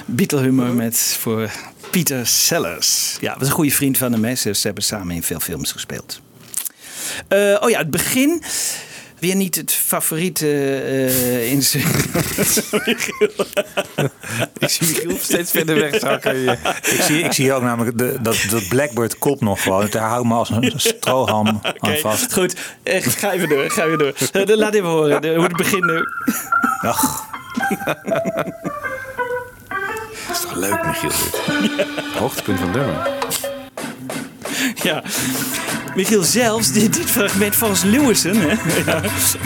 [0.06, 1.50] Beatle humor met voor
[1.90, 3.16] Peter Sellers.
[3.20, 4.24] Ja, was een goede vriend van hem.
[4.24, 4.34] Hè.
[4.34, 6.20] Ze, ze hebben samen in veel films gespeeld.
[7.28, 8.42] Eh, oh ja, het begin.
[9.18, 10.46] Weer niet het favoriete
[10.84, 11.84] eh in zijn.
[14.58, 16.48] Ik zie Michiel steeds verder wegzakken.
[16.82, 19.86] Ik zie, ik zie ook namelijk de, dat, dat Blackbird klopt nog gewoon.
[19.90, 22.32] Daar hou ik me als een stroham aan vast.
[22.32, 23.70] Goed, Eh, ga even door.
[23.70, 24.12] Ga even door.
[24.32, 26.00] Eh, dan laat even horen de- hoe het begin nu.
[26.80, 27.30] Ach.
[30.26, 31.10] Dat is toch leuk, Michiel?
[31.76, 31.86] Dit.
[32.18, 32.96] Hoogtepunt van Durham.
[34.82, 35.02] Ja.
[35.94, 38.54] Michiel, zelfs dit, dit fragment volgens Lewison, hè?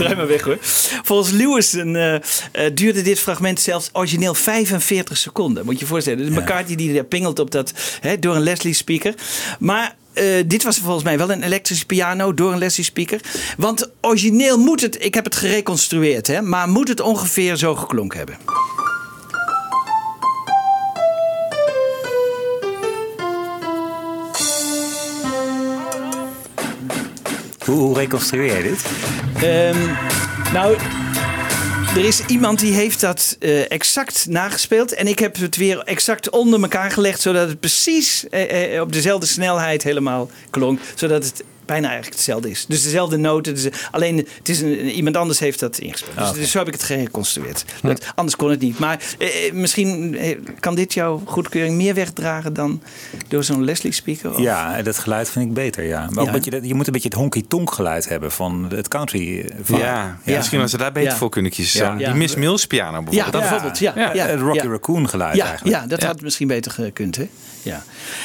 [0.09, 0.57] Ja, maar weg hoor.
[1.03, 2.21] Volgens Lewison eh, eh,
[2.75, 5.65] duurde dit fragment zelfs origineel 45 seconden.
[5.65, 6.27] Moet je je voorstellen.
[6.27, 9.15] Dus McCartney die daar pingelt op dat, hè, door een Leslie speaker.
[9.59, 13.21] Maar eh, dit was volgens mij wel een elektrische piano door een Leslie speaker.
[13.57, 18.19] Want origineel moet het, ik heb het gereconstrueerd, hè, maar moet het ongeveer zo geklonken
[18.19, 18.37] hebben.
[27.65, 28.85] Hoe, hoe reconstrueer je dit?
[29.43, 29.77] Ehm,
[30.53, 30.77] nou,
[31.97, 34.95] er is iemand die heeft dat eh, exact nagespeeld.
[34.95, 37.21] En ik heb het weer exact onder elkaar gelegd.
[37.21, 40.81] Zodat het precies eh, eh, op dezelfde snelheid helemaal klonk.
[40.95, 42.65] Zodat het bijna eigenlijk hetzelfde is.
[42.69, 43.55] Dus dezelfde noten.
[43.55, 46.17] Dus, alleen het is een, iemand anders heeft dat ingespeeld.
[46.19, 47.65] Ah, Dus, dus zo heb ik het gereconstrueerd.
[47.83, 48.79] Dat- anders kon het niet.
[48.79, 52.83] Maar eh, eh, misschien eh, kan dit jouw goedkeuring meer wegdragen dan
[53.29, 54.31] door zo'n Leslie speaker?
[54.31, 56.09] Of- Ja, dat geluid vind ik beter, ja.
[56.11, 56.33] Maar ook Ja.
[56.33, 59.41] dat je, dat- je moet een beetje het honky-tonk geluid hebben van het country.
[59.41, 61.17] eh, van- Ja, ja, misschien als ze daar beter Ja.
[61.17, 61.97] voor kunnen kiezen.
[61.99, 62.09] Die.
[62.15, 63.25] Miss Mills piano bijvoorbeeld.
[63.27, 63.79] Ja, Dat- bijvoorbeeld.
[63.79, 64.71] Ja, ja, het Rocky ja.
[64.71, 65.77] Raccoon geluid ja, eigenlijk.
[65.77, 67.29] Ja, dat had misschien beter gekund, hè?
[67.67, 67.83] Ja.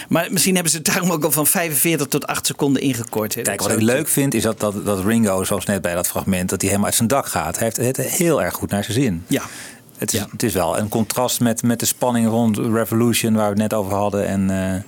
[0.10, 3.34] Maar misschien hebben ze het daarom ook al van 45 tot 8 seconden ingekort.
[3.42, 6.50] Kijk, wat ik leuk vind is dat, dat, dat Ringo, zoals net bij dat fragment,
[6.50, 7.58] dat hij helemaal uit zijn dak gaat.
[7.58, 9.24] Hij heeft het heel erg goed naar zijn zin.
[9.28, 9.44] Ja.
[9.98, 13.50] Het is, het is wel een contrast met, met de spanning rond Revolution, waar we
[13.50, 14.28] het net over hadden.
[14.28, 14.82] En eh,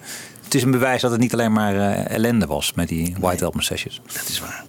[0.43, 3.45] het is een bewijs dat het niet alleen maar eh, ellende was met die White
[3.45, 4.01] Album sessions.
[4.13, 4.65] Dat is waar.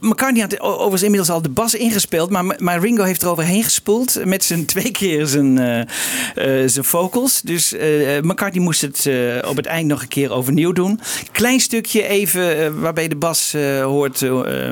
[0.00, 4.24] McCartney had overigens inmiddels al de bas ingespeeld, maar, maar Ringo heeft er overheen gespoeld
[4.24, 7.40] met zijn twee keer zijn, eh, zijn vocals.
[7.40, 9.08] Dus eh, McCartney moest het
[9.46, 11.00] op het eind nog een keer overnieuw doen.
[11.32, 14.20] Klein stukje even waarbij de bas hoort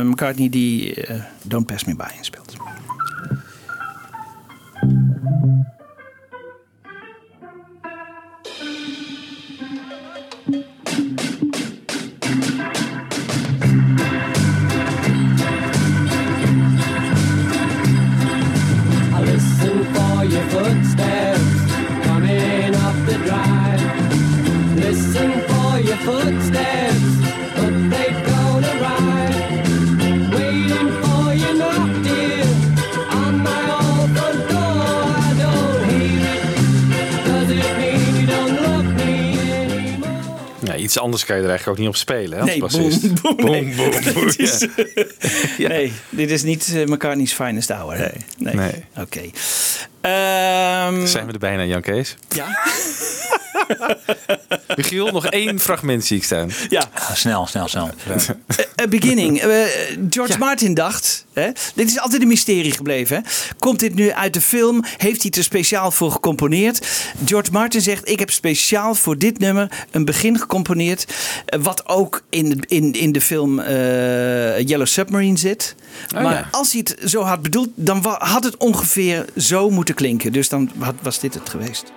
[0.03, 1.05] McCartney die
[1.43, 2.57] Don't Pass Me By inspeelt.
[41.09, 42.33] Anders kan je er eigenlijk ook niet op spelen.
[42.33, 43.23] Hè, als Nee, bassist.
[43.23, 43.75] boom, boom, nee.
[43.77, 44.27] boom, boom.
[44.27, 44.67] Het is-
[45.59, 45.69] Ja.
[45.79, 48.13] Nee, dit is niet eh, McCartney's finest hour.
[48.39, 48.55] Nee.
[48.55, 48.71] Nee.
[48.99, 49.21] Oké.
[50.01, 52.15] Ehm, Zijn we er bijna, Jan Kees?
[52.29, 52.47] Ja.
[54.77, 56.51] Michiel, nog één fragment zie ik staan.
[56.69, 56.83] Ja.
[57.15, 57.91] snel, snel, snel.
[58.83, 59.39] A beginning.
[59.41, 59.65] Eh,
[60.11, 63.17] George Martin dacht, hè, dit is altijd een mysterie gebleven.
[63.17, 63.23] Hè?
[63.59, 64.85] Komt dit nu uit de film?
[64.85, 66.87] Heeft hij het er speciaal voor gecomponeerd?
[67.25, 71.07] George Martin zegt, ik heb speciaal voor dit nummer een begin gecomponeerd.
[71.47, 75.75] eh, wat ook in, de- in, in de film eh, Yellow Submarine zit.
[76.17, 76.49] Oh, maar ja.
[76.51, 80.33] als hij het zo had bedoeld, dan had het ongeveer zo moeten klinken.
[80.33, 80.71] Dus dan
[81.03, 81.93] was dit het geweest.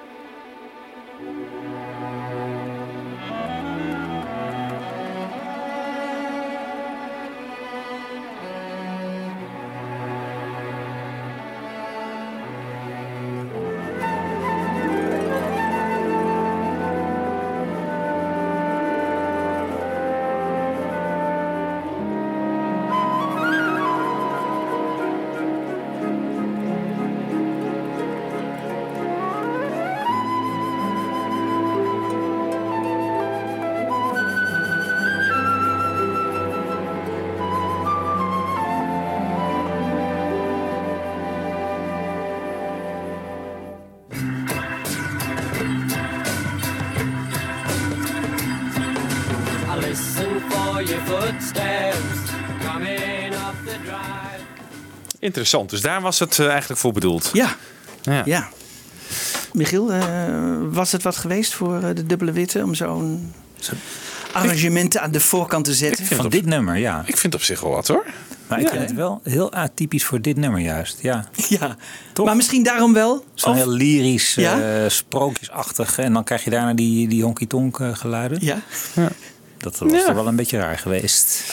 [55.41, 55.69] Interessant.
[55.69, 57.29] Dus daar was het eh, eigenlijk voor bedoeld.
[57.33, 57.55] Ja.
[58.01, 58.21] Ja.
[58.25, 58.49] Ja.
[59.53, 60.03] Michiel, eh,
[60.69, 63.33] was het wat geweest voor eh, de dubbele witte om zo'n
[64.31, 66.05] arrangement aan de voorkant te zetten?
[66.05, 66.99] Van dit nummer, ja.
[67.05, 68.05] Ik vind het op zich wel wat hoor.
[68.47, 70.97] Maar ik Ja, vind het wel heel atypisch voor dit nummer juist.
[71.01, 71.25] Ja.
[71.49, 71.75] Ja,
[72.23, 73.25] maar misschien daarom wel.
[73.33, 74.59] Zo'n heel lyrisch, Ja?
[74.83, 75.97] eh, sprookjesachtig.
[75.97, 78.37] En dan krijg je daarna die, die honky-tonk geluiden.
[78.41, 78.59] Ja.
[79.57, 80.05] Dat was Ja.
[80.05, 81.43] toch wel een beetje raar geweest.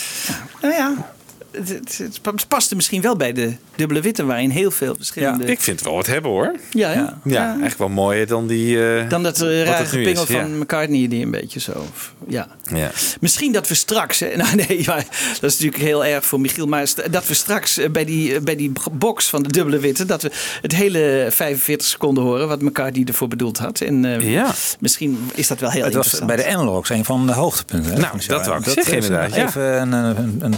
[0.63, 1.13] Nou ja,
[1.51, 5.45] het, het, het het paste misschien wel bij de dubbele witte, waarin heel veel verschillende...
[5.45, 6.57] Ik vind het wel wat hebben hoor.
[6.71, 6.93] Ja?
[6.93, 7.57] Ja, ja.
[7.63, 8.97] echt wel mooier dan die.
[8.99, 10.41] eh, Dan dat eh, rare het ja.
[10.41, 11.85] van McCartney die een beetje zo...
[12.27, 12.49] Ja.
[12.75, 12.91] Ja.
[13.21, 14.21] Misschien dat we straks...
[14.21, 15.07] hè, Nou nee, maar
[15.41, 16.67] dat is natuurlijk heel erg voor Michiel.
[16.67, 20.05] Maar dat we straks eh, bij die, bij die box van de dubbele witte...
[20.05, 20.31] dat we
[20.63, 23.81] het hele 45 seconden horen wat McCartney ervoor bedoeld had.
[23.81, 24.51] En eh, Ja.
[24.81, 26.41] misschien is dat wel heel het was interessant.
[26.43, 27.93] bij de analogs een van de hoogtepunten.
[27.93, 29.47] hè, Nou, dat wou ik zeggen, is inderdaad, ja.
[29.47, 30.55] Even een, een, een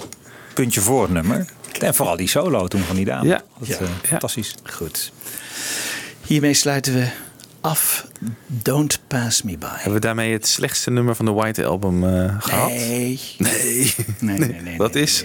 [0.54, 1.46] puntje voor nummer.
[1.80, 3.28] En vooral die solo toen van die dame.
[3.28, 3.42] Ja.
[3.58, 3.76] Dat, Ja.
[3.78, 4.54] eh, Fantastisch.
[4.72, 5.12] Goed.
[6.26, 7.08] Hiermee sluiten we
[7.60, 8.06] af.
[8.46, 9.66] Don't pass me by.
[9.70, 12.68] Hebben we daarmee het slechtste nummer van de White Album eh, gehad?
[12.68, 13.20] Nee.
[13.38, 13.94] Nee.
[14.18, 14.76] Nee, nee, nee.
[14.76, 15.24] Wat is?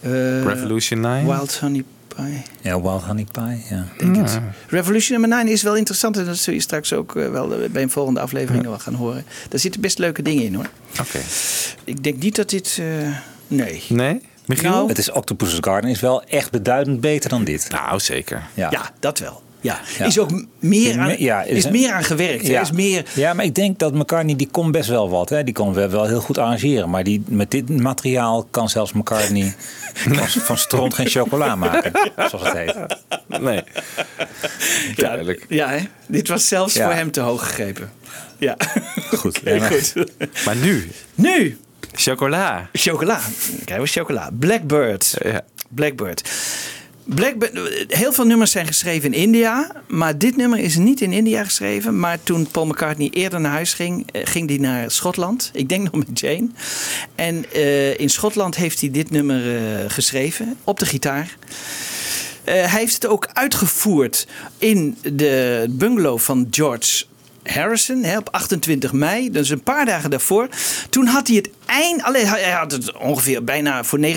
[0.00, 1.26] Eh, Revolution 9?
[1.26, 2.42] Wild Honey Pie.
[2.60, 3.64] Ja, Wild Honey Pie.
[3.70, 3.84] Ja.
[3.98, 4.40] Denk het.
[4.68, 6.16] Revolution nummer 9 is wel interessant.
[6.16, 9.24] En dat zul je straks ook wel bij een volgende aflevering wel gaan horen.
[9.48, 10.68] Daar zitten best leuke dingen in hoor.
[11.00, 11.18] Oké.
[11.84, 12.80] Ik denk niet dat dit...
[13.48, 13.82] nee.
[13.88, 14.20] Nee?
[14.46, 14.70] Michiel?
[14.70, 17.68] Nou, Het is Octopus's Garden is wel echt beduidend beter dan dit.
[17.70, 18.42] Nou, zeker.
[18.54, 18.68] Ja.
[18.70, 19.42] Ja, dat wel.
[19.60, 22.46] Ja, is ook meer aan, Ja, is meer aan gewerkt.
[22.46, 22.60] Ja.
[22.60, 25.28] Is meer, ja, maar ik denk dat McCartney, die kon best wel wat.
[25.28, 25.44] Hè?
[25.44, 26.90] Die kon wel, wel heel goed arrangeren.
[26.90, 29.54] Maar die, met dit materiaal kan zelfs McCartney
[29.94, 31.92] van, van stront geen chocola maken.
[32.16, 32.76] Zoals het heet.
[33.40, 33.62] Nee.
[34.96, 35.44] Duidelijk.
[35.48, 35.78] Ja, hè?
[36.06, 36.84] dit was zelfs Ja.
[36.84, 37.90] voor hem te hoog gegrepen.
[38.38, 38.56] Ja.
[39.16, 39.40] Goed.
[39.68, 39.94] Goed.
[40.44, 40.90] Maar nu?
[41.14, 41.58] Nu.
[41.98, 42.68] Chocola.
[42.72, 43.20] Chocola.
[43.64, 44.30] Krijgen we chocola.
[44.38, 45.18] Blackbird.
[45.68, 46.30] Blackbird.
[47.04, 47.52] Blackbird.
[47.88, 49.72] Heel veel nummers zijn geschreven in India.
[49.86, 52.00] Maar dit nummer is niet in India geschreven.
[52.00, 55.50] Maar toen Paul McCartney eerder naar huis ging, eh, ging hij naar Schotland.
[55.52, 56.48] Ik denk nog met Jane.
[57.14, 60.56] En eh, in Schotland heeft hij dit nummer eh, geschreven.
[60.64, 61.36] Op de gitaar.
[62.44, 64.26] Hij heeft het ook uitgevoerd
[64.58, 67.04] in de bungalow van George
[67.50, 69.30] Harrison op 28 mei.
[69.30, 70.48] Dus een paar dagen daarvoor.
[70.90, 72.02] Toen had hij het eind.
[72.02, 74.10] Alleen, hij had het ongeveer bijna voor 90%, 95%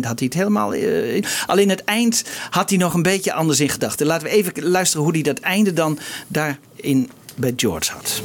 [0.00, 0.74] had hij het helemaal.
[0.74, 4.06] eh, alleen het eind had hij nog een beetje anders in gedachten.
[4.06, 5.98] Laten we even luisteren hoe hij dat einde dan
[6.28, 8.22] daarin bij George had.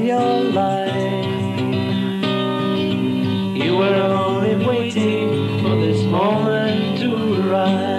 [0.00, 0.94] Your life.
[3.56, 7.93] You were only waiting for this moment to arrive.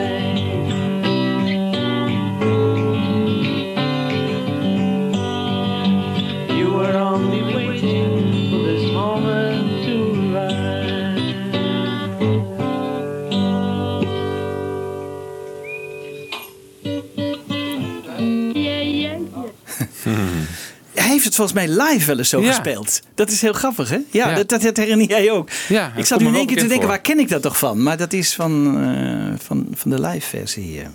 [21.16, 22.48] Heeft het volgens mij live wel eens zo Ja.
[22.48, 23.02] gespeeld.
[23.16, 23.96] Dat is heel grappig, hè?
[24.12, 24.36] Ja, Ja.
[24.36, 25.50] Dat, dat, dat herinner jij ook.
[25.68, 26.88] Ja, ik zat nu in één keer te denken, voor.
[26.88, 27.84] waar ken ik dat toch van?
[27.84, 30.80] Maar dat is van, eh, van, van de live versie.
[30.82, 30.88] eh.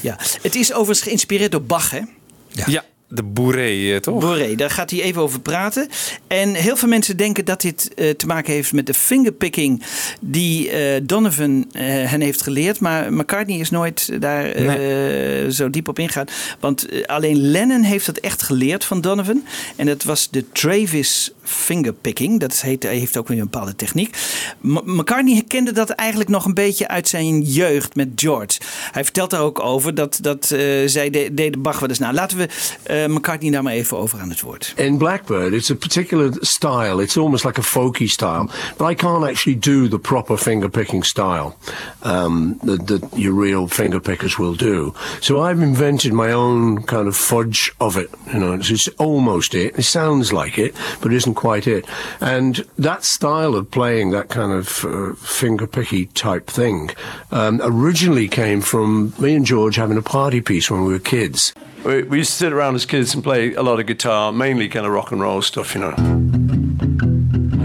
[0.00, 2.00] Ja, het is overigens geïnspireerd door Bach, hè?
[2.48, 4.20] Ja, de boeré, eh, toch?
[4.20, 5.88] Boré, daar gaat hij even over praten.
[6.26, 9.82] En heel veel mensen denken dat dit eh, te maken heeft met de fingerpicking
[10.20, 12.80] die eh, Donovan hen heeft geleerd.
[12.80, 14.54] Maar McCartney is nooit daar
[15.50, 16.26] zo diep op ingegaan.
[16.60, 19.44] Want alleen Lennon heeft het echt geleerd van Donovan.
[19.76, 22.40] En dat was de Travis fingerpicking.
[22.40, 24.16] Dat heet, heeft ook weer een bepaalde techniek.
[24.60, 28.58] McCartney kende dat eigenlijk nog een beetje uit zijn jeugd met George.
[28.92, 32.12] Hij vertelt daar ook over dat, dat eh, zij de, deden Bach wel eens na.
[32.12, 32.48] Laten we
[32.82, 34.72] eh, McCartney daar maar even over aan het woord.
[34.76, 37.02] In Blackbird, it's a particular style.
[37.02, 41.04] It's almost like a folky style, but I can't actually do the proper finger picking
[41.04, 41.56] style
[42.02, 44.94] um, that, that your real finger pickers will do.
[45.20, 48.10] So I've invented my own kind of fudge of it.
[48.32, 49.78] You know, it's, it's almost it.
[49.78, 51.86] It sounds like it, but it isn't quite it.
[52.20, 56.90] And that style of playing that kind of uh, finger picky type thing
[57.30, 61.54] um, originally came from me and George having a party piece when we were kids.
[61.84, 64.68] We, we used to sit around as kids and play a lot of guitar, mainly
[64.68, 65.94] kind of rock and roll stuff, you know.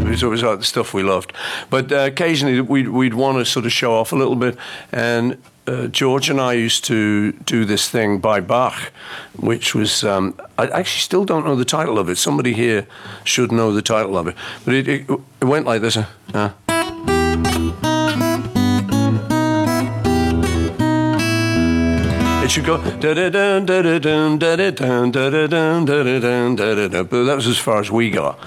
[0.05, 1.33] It was always like the stuff we loved.
[1.69, 4.57] But uh, occasionally we'd, we'd want to sort of show off a little bit.
[4.91, 8.91] And uh, George and I used to do this thing by Bach,
[9.35, 12.17] which was, um, I actually still don't know the title of it.
[12.17, 12.87] Somebody here
[13.23, 14.35] should know the title of it.
[14.65, 15.97] But it, it, it went like this.
[15.97, 16.51] Uh, uh.
[22.43, 22.77] It should go
[27.25, 28.39] that was as far as we got.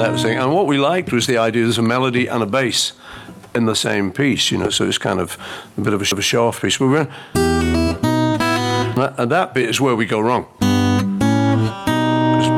[0.00, 0.38] That thing.
[0.38, 2.92] And what we liked was the idea there's a melody and a bass
[3.54, 5.36] in the same piece, you know, so it's kind of
[5.76, 6.78] a bit of a, show off piece.
[6.78, 7.08] But we're,
[9.18, 10.46] and that bit is where we go wrong.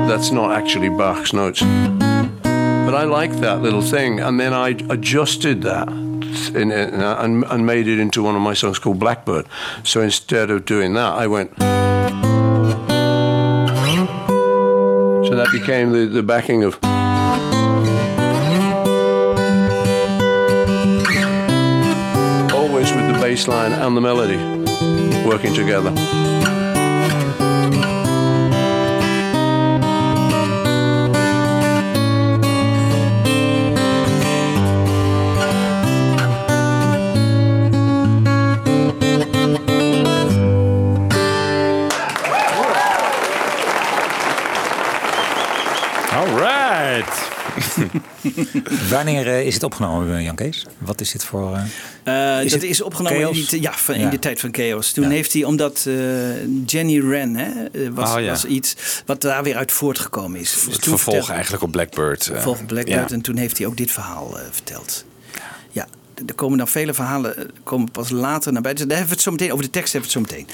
[0.08, 1.60] That's not actually Bach's notes.
[1.62, 7.66] But I liked that little thing, and then I adjusted that in, in, and, and
[7.66, 9.46] made it into one of my songs called Blackbird.
[9.84, 11.58] So instead of doing that, I went.
[15.26, 16.78] So that became the, the backing of.
[23.32, 24.36] Bass line and the melody
[25.26, 26.31] working together.
[48.90, 50.66] Wanneer eh, is het opgenomen, eh, Jan Kees?
[50.78, 51.54] Wat is dit voor...
[51.54, 54.10] eh, Eh, Is dat het is opgenomen in, die, ja, van, in Ja.
[54.10, 54.92] de tijd van Chaos.
[54.92, 55.94] Toen heeft hij, omdat eh,
[56.66, 57.50] Jenny Wren hè,
[57.92, 58.28] was, Oh, ja.
[58.28, 58.76] was iets
[59.06, 60.50] wat daar weer uit voortgekomen is.
[60.52, 62.26] Dus Het toen vervolg vertelde- eigenlijk op Blackbird.
[62.28, 63.08] eh, Volgens Blackbird.
[63.08, 63.14] ja.
[63.14, 65.04] En toen heeft hij ook dit verhaal verteld.
[66.26, 68.88] Er komen dan vele verhalen eh, komen pas later naar buiten.
[68.88, 70.48] Daar hebben we het zo meteen over de tekst hebben we het zo meteen.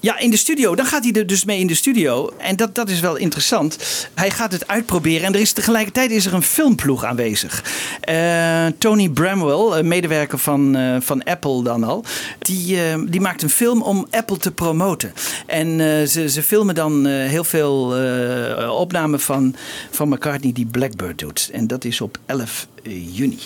[0.00, 0.74] Ja, in de studio.
[0.74, 2.32] Dan gaat hij er dus mee in de studio.
[2.38, 3.78] En dat, dat is wel interessant.
[4.14, 5.26] Hij gaat het uitproberen.
[5.26, 7.64] En er is tegelijkertijd is er een filmploeg aanwezig.
[8.00, 12.04] Eh, Tony Bramwell, een medewerker van, eh, van Apple dan al.
[12.38, 15.12] Die, eh, die maakt een film om Apple te promoten.
[15.46, 19.54] En eh, ze, ze filmen dan eh, heel veel eh, opnamen van,
[19.90, 21.50] van McCartney die Blackbird doet.
[21.52, 23.38] En dat is op 11 juni.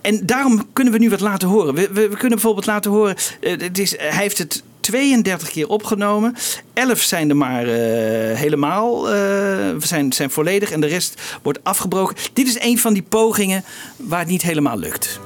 [0.00, 1.74] En daarom kunnen we nu wat laten horen.
[1.74, 3.16] We, we, kunnen bijvoorbeeld laten horen.
[3.40, 6.34] eh, het is, hij heeft het 32 keer opgenomen.
[6.72, 9.10] 11 zijn er maar eh, helemaal.
[9.12, 10.70] eh, zijn, zijn volledig.
[10.70, 12.16] En de rest wordt afgebroken.
[12.32, 13.64] Dit is een van die pogingen
[13.96, 15.20] waar het niet helemaal lukt.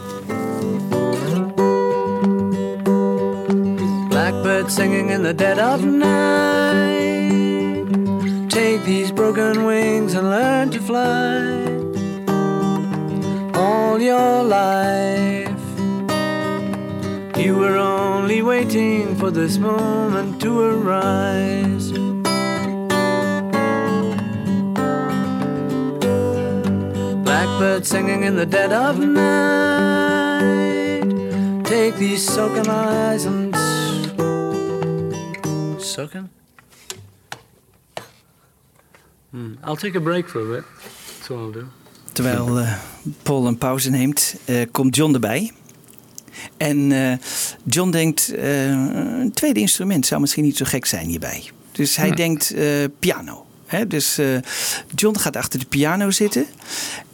[4.08, 7.34] Blackbird singing in the dead of night.
[8.48, 11.75] Take these broken wings and learn to fly.
[13.56, 15.48] All your life,
[17.38, 21.90] you were only waiting for this moment to arise.
[27.24, 30.46] Blackbird singing in the dead of night.
[31.64, 33.56] Take these soaking eyes and
[35.80, 36.28] Sucking?
[39.30, 39.54] Hmm.
[39.64, 40.64] I'll take a break for a bit.
[40.82, 41.70] That's what I'll do.
[42.16, 42.72] Terwijl eh,
[43.22, 45.52] Paul een pauze neemt, eh, komt John erbij.
[46.56, 47.12] En eh,
[47.64, 51.50] John denkt, een tweede instrument zou misschien niet zo gek zijn hierbij.
[51.72, 52.54] Dus hij denkt
[52.98, 53.46] piano.
[53.66, 53.86] Hè?
[53.86, 54.18] Dus
[54.94, 56.46] John gaat achter de piano zitten.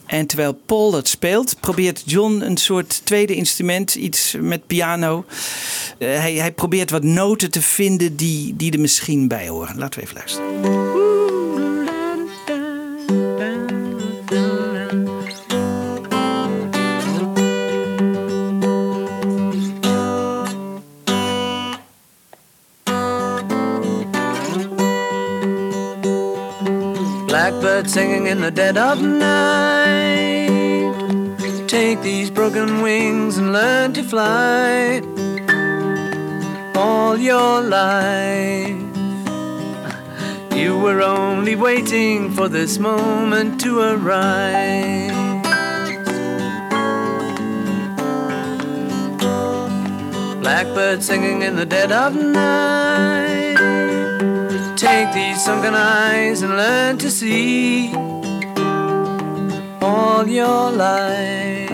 [0.07, 5.24] En terwijl Paul dat speelt, probeert John een soort tweede instrument, iets met piano.
[5.99, 9.79] Hij, hij probeert wat noten te vinden die, die er misschien bij horen.
[9.79, 11.11] Laten we even luisteren.
[28.33, 30.49] In the dead of night.
[31.69, 35.03] Take these broken wings and learn to fly.
[36.75, 38.71] All your life,
[40.57, 45.13] you were only waiting for this moment to arrive.
[50.41, 53.59] Blackbird singing in the dead of night.
[54.79, 57.93] Take these sunken eyes and learn to see
[59.93, 61.70] all your life.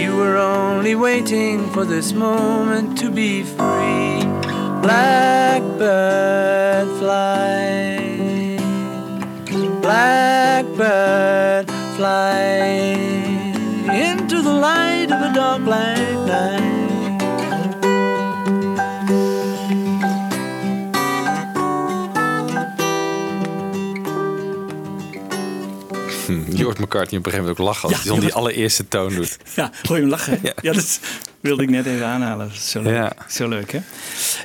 [0.00, 4.22] You were only waiting for this moment to be free.
[4.84, 5.78] Blackbird
[7.00, 8.56] fly.
[9.86, 11.66] Blackbird
[11.96, 12.64] fly
[14.08, 16.69] into the light of a dark black night.
[26.70, 29.36] Hoort McCartney op een gegeven moment ook lachen als Ja, die maar- allereerste toon doet.
[29.56, 30.38] Ja, hoor je hem lachen?
[30.42, 30.52] Ja.
[30.62, 31.00] Ja, dat
[31.40, 32.50] wilde ik net even aanhalen.
[32.60, 33.12] Zo leuk, Ja.
[33.28, 33.80] zo leuk hè?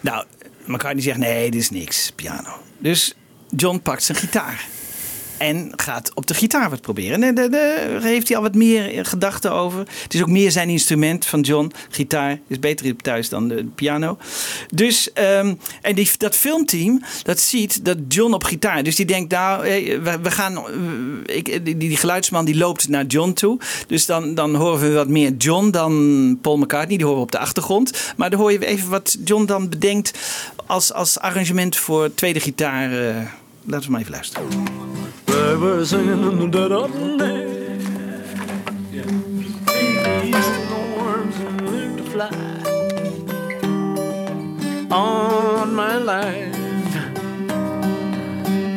[0.02, 0.26] Nou,
[0.66, 2.50] McCartney zegt nee, dit is niks, piano.
[2.80, 3.14] Dus
[3.56, 4.66] John pakt zijn gitaar.
[5.38, 7.24] En gaat op de gitaar wat proberen.
[7.24, 9.80] En daar- heeft hij al wat meer gedachten over.
[9.80, 11.72] Het is ook meer zijn instrument van John.
[11.90, 14.18] Gitaar is beter thuis dan de piano.
[14.74, 18.84] Dus, ehm, en die, dat filmteam, dat ziet dat John op gitaar.
[18.84, 20.58] Dus die denkt, nou, eh, we, gaan.
[20.58, 23.60] eh, Ik, die, geluidsman die loopt naar John toe.
[23.88, 26.98] Dus dan, dan horen we wat meer John dan Paul McCartney.
[26.98, 28.14] Die horen we op de achtergrond.
[28.18, 30.12] Maar dan hoor je even wat John dan bedenkt
[30.66, 33.08] als, als arrangement voor tweede gitaar.
[33.08, 33.16] eh,
[33.66, 34.50] laten we maar even luisteren.
[35.26, 37.64] They were singing in the dead of night.
[40.22, 40.48] These
[41.48, 42.30] and to fly
[44.92, 46.56] on my life.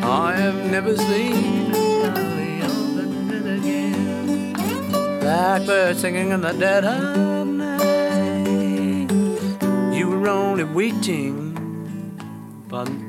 [0.03, 4.53] I have never seen a valley of the dead again.
[5.19, 9.11] Blackbird singing in the dead of night.
[9.95, 11.55] You were only waiting.
[12.69, 13.08] Pardon?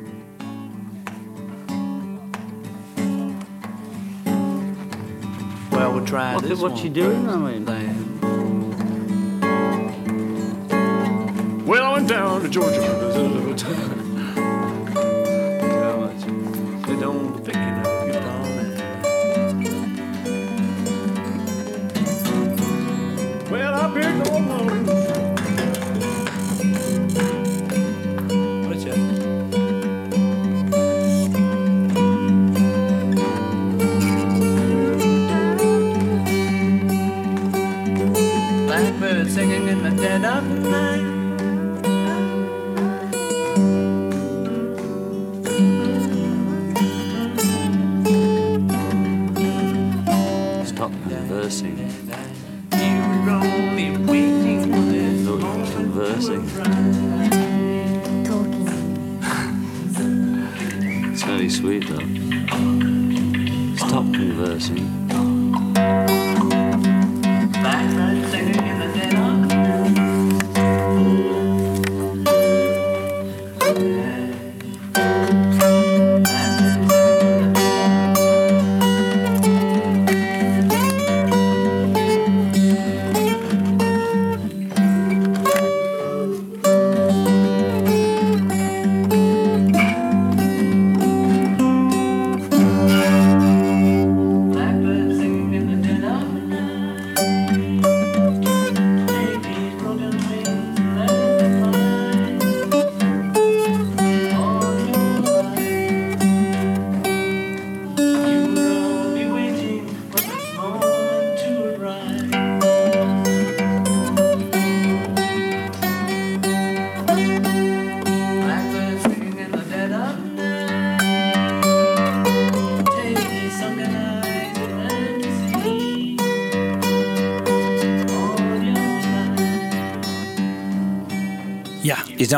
[5.80, 6.60] well, we'll try what, this.
[6.60, 7.26] What you doing?
[7.28, 7.64] I mean.
[11.64, 12.80] Well, I went down to Georgia
[23.50, 24.89] Well, up here in
[40.10, 40.59] singing in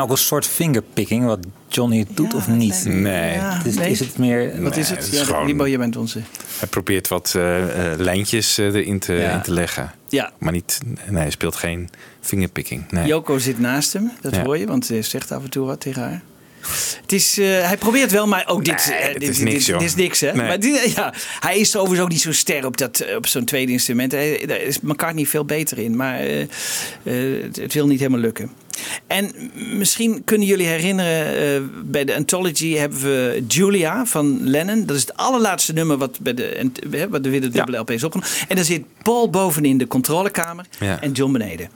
[0.03, 1.39] ook een soort fingerpicking wat
[1.69, 2.83] Johnny doet of niet?
[2.85, 3.33] Nee.
[3.33, 3.89] Ja, is, nee.
[3.91, 4.61] is het meer...
[4.61, 4.97] Wat is het?
[5.03, 6.21] het is Ja, gewoon- Libo, je bent onze.
[6.59, 9.31] Hij probeert wat eh, eh, lijntjes eh, erin te, Ja.
[9.31, 9.91] in te leggen.
[10.09, 10.31] Ja.
[10.39, 11.89] Maar niet, nee, hij speelt geen
[12.21, 12.91] fingerpicking.
[12.91, 13.07] Nee.
[13.07, 14.43] Joko zit naast hem, dat Ja.
[14.43, 16.21] hoor je, want hij zegt af en toe wat tegen haar.
[17.01, 19.79] Het is, eh, hij probeert wel, maar ook dit, Nee, dit dit, is niks, dit,
[19.79, 20.31] dit is niks, hè?
[20.33, 20.47] Nee.
[20.47, 24.11] Maar dit, ja, hij is sowieso niet zo ster op, dat, op zo'n tweede instrument.
[24.11, 26.47] Hij, daar is McCartney veel beter in, maar eh, eh,
[27.43, 28.51] het, het wil niet helemaal lukken.
[29.07, 29.31] En
[29.77, 34.85] misschien kunnen jullie herinneren, eh, bij de Anthology hebben we Julia van Lennon.
[34.85, 36.69] Dat is het allerlaatste nummer wat bij de,
[37.09, 38.33] wat de dubbele LP is opgenomen.
[38.47, 41.01] En dan zit Paul bovenin de controlekamer Ja.
[41.01, 41.69] en John beneden.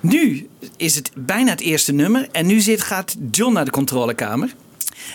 [0.00, 2.28] Nu is het bijna het eerste nummer.
[2.32, 4.54] En nu zit, gaat John naar de controlekamer.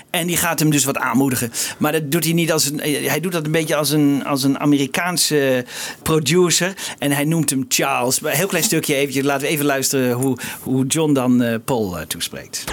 [0.10, 1.52] En die gaat hem dus wat aanmoedigen.
[1.78, 2.80] Maar dat doet hij niet als een.
[2.80, 5.66] eh, Hij doet dat een beetje als een, als een Amerikaanse
[6.02, 6.74] producer.
[7.00, 8.20] En hij noemt hem Charles.
[8.20, 9.24] Maar een heel klein stukje eventjes.
[9.24, 12.64] Laten we even luisteren hoe, hoe John dan eh, Paul eh, toespreekt.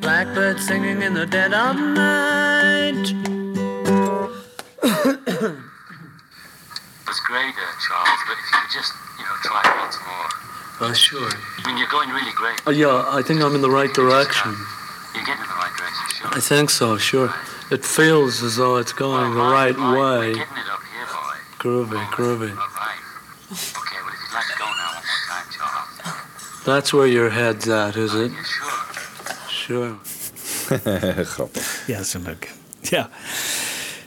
[0.00, 3.14] Blackbird singing in the dead of night.
[7.04, 10.28] That's great, uh, Charles, but if you could just, you know, try once more.
[10.80, 11.30] Uh, sure.
[11.58, 12.60] I mean, you're going really great.
[12.66, 14.50] Uh, yeah, I think I'm in the right direction.
[15.14, 16.28] You're getting in the right direction, sure.
[16.36, 17.32] I think so, sure.
[17.70, 20.34] It feels as though it's going the right way.
[20.34, 21.36] Getting it up here, boy.
[21.62, 22.50] Groovy, groovy.
[22.50, 23.00] All right.
[23.50, 26.64] Okay, well, if you'd like to go now one more time, Charles.
[26.64, 28.32] That's where your head's at, is it?
[28.44, 28.72] Sure.
[29.48, 29.98] Sure.
[31.24, 31.82] Grappig.
[31.86, 32.48] Ja, dat is een leuke.
[32.80, 33.10] Ja.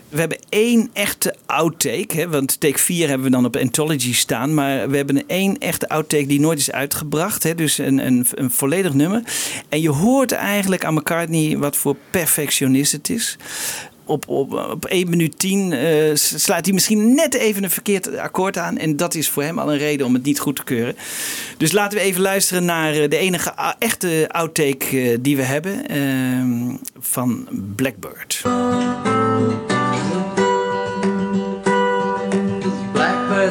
[0.10, 2.08] We hebben één echte outtake.
[2.16, 4.54] Hè, want take 4 hebben we dan op Anthology staan.
[4.54, 7.44] Maar we hebben één echte outtake die nooit is uitgebracht.
[7.44, 9.22] Hè, dus een, een, een volledig nummer.
[9.70, 13.38] En je hoort eigenlijk aan McCartney wat voor perfectionist het is.
[14.06, 18.58] Op, op, op 1 minuut 10 eh, slaat hij misschien net even een verkeerd akkoord
[18.58, 18.78] aan.
[18.78, 20.96] En dat is voor hem al een reden om het niet goed te keuren.
[21.58, 25.88] Dus laten we even luisteren naar eh, de enige echte outtake eh, die we hebben.
[25.88, 28.42] ehm, van Blackbird.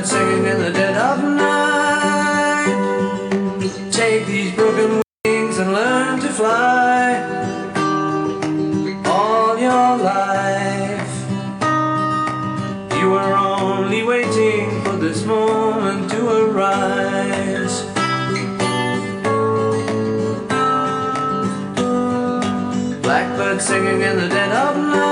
[0.07, 2.77] Singing in the dead of night.
[3.91, 7.24] Take these broken wings and learn to fly.
[9.05, 11.15] All your life,
[12.99, 17.83] you were only waiting for this moment to arise.
[23.03, 25.06] Blackbird singing in the dead of night.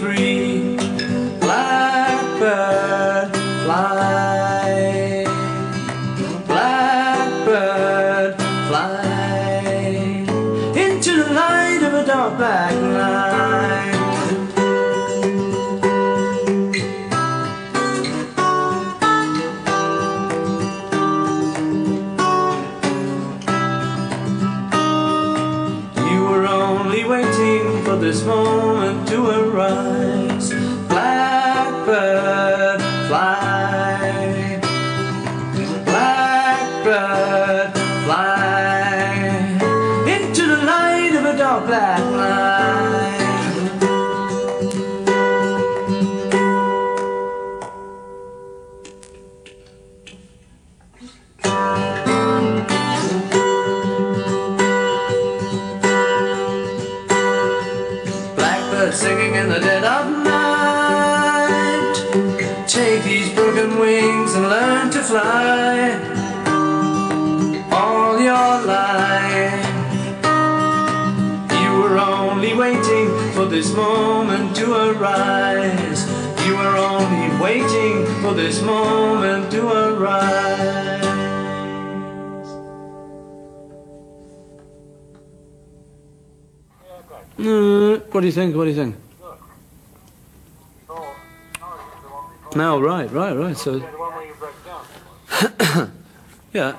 [0.00, 0.43] Free.
[73.54, 76.10] This moment to arise.
[76.44, 81.04] You are only waiting for this moment to arise.
[87.38, 88.56] Uh, what do you think?
[88.56, 88.96] What do you think?
[92.56, 93.56] No, right, right, right.
[93.56, 93.76] So,
[96.52, 96.76] yeah,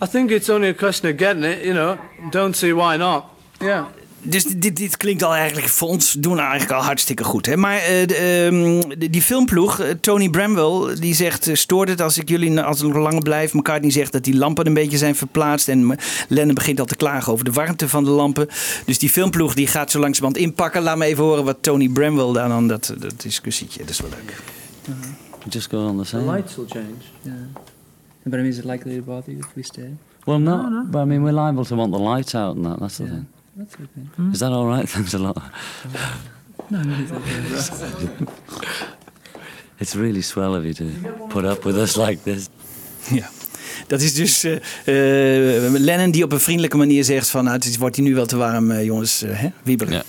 [0.00, 1.64] I think it's only a question of getting it.
[1.64, 1.98] You know,
[2.30, 3.34] don't see why not.
[3.60, 3.90] Yeah.
[4.22, 7.46] Dus dit, dit klinkt al eigenlijk voor ons doen eigenlijk al hartstikke goed.
[7.46, 7.56] Hè?
[7.56, 12.00] Maar eh, de, ehm, de- die filmploeg, eh, Tony Bramwell, die zegt: eh, stoort het
[12.00, 13.54] als ik jullie als ik nog langer blijf?
[13.54, 15.68] McCartney zegt dat die lampen een beetje zijn verplaatst.
[15.68, 15.96] En
[16.28, 18.46] Lennon begint al te klagen over de warmte van de lampen.
[18.84, 20.82] Dus die filmploeg die gaat zo langzamerhand inpakken.
[20.82, 23.78] Laat me even horen wat Tony Bramwell daar dan dat, dat discussietje.
[23.80, 24.36] Dat is wel leuk.
[25.48, 26.32] Just go on the The same.
[26.32, 26.94] lights will change.
[27.22, 27.34] Yeah.
[28.22, 29.96] But I mean, is it likely to bother you if we stay?
[30.24, 30.84] Well, no, No, no.
[30.90, 32.78] but I mean, we're liable to want the lights out and that.
[32.78, 33.26] That's the thing.
[33.60, 34.30] That's okay.
[34.32, 34.88] Is that all right?
[34.88, 35.36] Thanks a lot.
[36.68, 38.26] No, no, it's okay.
[39.76, 40.84] It's really swell of you to
[41.28, 42.48] put up with us like this.
[43.10, 43.30] Ja.
[43.86, 44.54] Dat is dus eh,
[45.66, 47.44] eh, Lennon die op een vriendelijke manier zegt van...
[47.44, 49.22] Nou, het wordt hier nu wel te warm, eh, jongens.
[49.26, 49.48] hè?
[49.62, 50.02] Wieberen.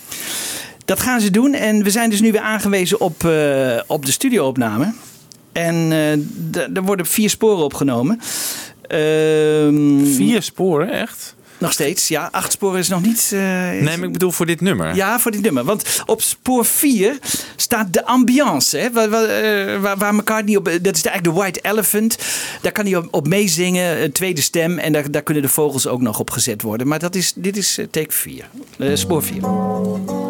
[0.85, 1.53] Dat gaan ze doen.
[1.53, 4.93] En we zijn dus nu weer aangewezen op, eh, op de studioopname.
[5.51, 8.19] En eh, er worden vier sporen opgenomen.
[10.15, 11.35] vier sporen, echt?
[11.61, 12.29] Nog steeds, ja.
[12.31, 13.29] Acht sporen is nog niet...
[13.33, 14.95] eh, Nee, maar ik bedoel voor dit nummer.
[14.95, 15.63] ja, voor dit nummer.
[15.63, 17.17] Want op spoor 4
[17.55, 18.77] staat de ambiance.
[18.77, 18.91] Hè?
[18.91, 20.65] Waar, waar, eh, waar, waar McCartney op...
[20.65, 22.17] Dat is eigenlijk de White Elephant.
[22.61, 24.03] Daar kan hij op, op meezingen.
[24.03, 24.77] Een tweede stem.
[24.77, 26.87] En daar, daar kunnen de vogels ook nog op gezet worden.
[26.87, 28.49] Maar dat is, dit is eh, take 4.
[28.77, 30.20] Eh, spoor 4.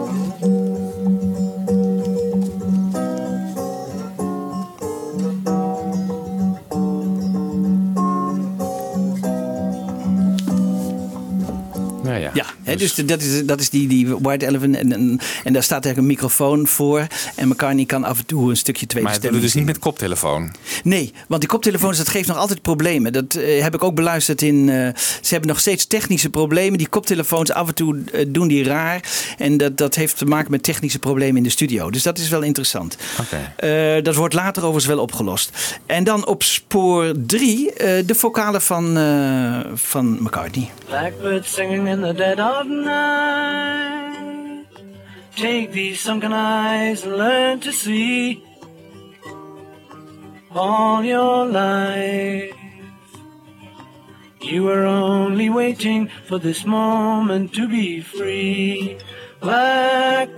[12.42, 12.61] Ja.
[12.72, 14.76] Hè, dus dat is, dat is die, die White Elephant.
[14.76, 17.08] En, en, en daar staat eigenlijk een microfoon voor.
[17.36, 19.80] En McCartney kan af en toe een stukje tweede Maar stem doet dus niet met
[19.80, 20.54] koptelefoon.
[20.84, 23.14] Nee, want die koptelefoons, dat geeft nog altijd problemen.
[23.14, 24.70] Dat eh, heb ik ook beluisterd in...
[24.70, 24.76] eh,
[25.22, 26.78] ze hebben nog steeds technische problemen.
[26.78, 29.04] Die koptelefoons, af en toe eh, doen die raar.
[29.38, 31.90] En dat, dat heeft te maken met technische problemen in de studio.
[31.90, 32.98] Dus dat is wel interessant.
[33.20, 33.54] Oké.
[33.68, 35.80] Eh, dat wordt later overigens wel opgelost.
[35.86, 37.74] En dan op spoor 3
[38.06, 40.70] de vocalen van, eh, van McCartney.
[40.86, 44.66] Blackbird singing in the dead of night.
[45.36, 48.44] Take these sunken eyes and learn to see.
[50.54, 52.54] All your life,
[54.42, 58.98] you were only waiting for this moment to be free.
[59.40, 60.38] Blackbird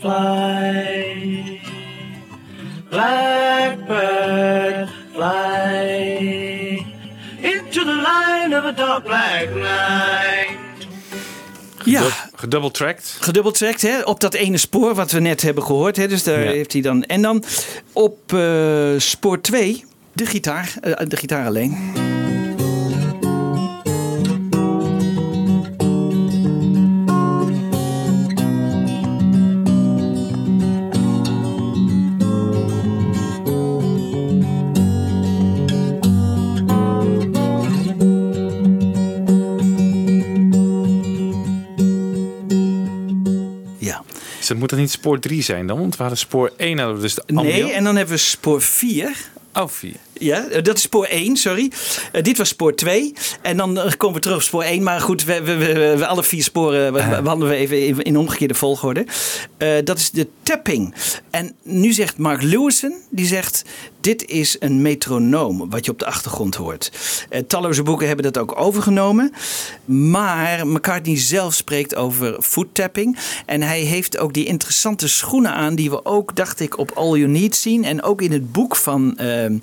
[0.00, 1.60] fly,
[2.90, 5.98] blackbird fly
[7.40, 10.67] into the line of a dark black night.
[11.90, 12.02] Ja.
[12.34, 13.16] Gedoubletracked.
[13.20, 15.96] Gedubbeltrekt hè, op dat ene spoor wat we net hebben gehoord.
[15.96, 17.04] Hè, dus daar heeft hij dan.
[17.04, 17.44] En dan
[17.92, 21.76] op eh, spoor 2 de gitaar, eh, de gitaar alleen.
[44.48, 45.78] Dus dat moet dan niet spoor 3 zijn dan?
[45.78, 48.62] Want we hadden spoor 1 hadden we dus de Nee, en dan hebben we spoor
[48.62, 49.16] 4.
[49.54, 49.92] Oh, 4.
[50.18, 51.72] Ja, eh, dat is spoor 1, sorry.
[52.12, 53.12] Eh, dit was spoor 2.
[53.42, 54.82] En dan eh, komen we terug op spoor 1.
[54.82, 58.54] Maar goed, we, we, we, we- alle vier sporen behandelen we even in, in omgekeerde
[58.54, 59.06] volgorde.
[59.84, 60.94] Dat is de tapping.
[61.30, 63.64] En nu zegt Mark Lewison, die zegt...
[64.00, 66.90] Dit is een metronoom, wat je op de achtergrond hoort.
[67.46, 69.32] Talloze boeken hebben dat ook overgenomen.
[69.84, 73.18] Maar McCartney zelf spreekt over foot tapping.
[73.46, 75.74] En hij heeft ook die interessante schoenen aan...
[75.74, 77.84] die we ook, dacht ik, op All You Need zien.
[77.84, 79.56] En ook in het boek van ehm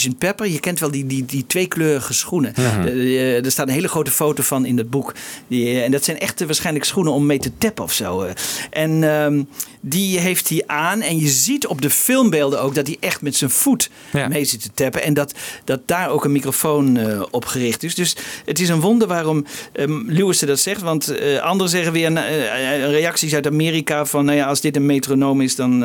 [0.00, 0.18] Sgt.
[0.18, 0.46] Pepper.
[0.46, 2.54] Je kent wel die, die, die tweekleurige schoenen.
[2.54, 5.14] Eh, eh, er staat een hele grote foto van in het boek.
[5.48, 8.26] Die, eh, en dat zijn echte waarschijnlijk schoenen om mee te tappen of zo.
[8.70, 9.42] En ehm,
[9.80, 11.00] die heeft hij aan.
[11.00, 13.90] En je ziet op de filmbeelden ook dat hij echt met zijn voet
[14.28, 15.02] mee zit te tappen.
[15.02, 16.98] En dat, dat daar ook een microfoon
[17.30, 17.94] op gericht is.
[17.94, 20.80] Dus het is een wonder waarom ehm, Lewis dat zegt.
[20.80, 24.24] Want anderen zeggen weer nou, eh, reacties uit Amerika van...
[24.24, 25.80] Nou ja, als dit een metronoom is, dan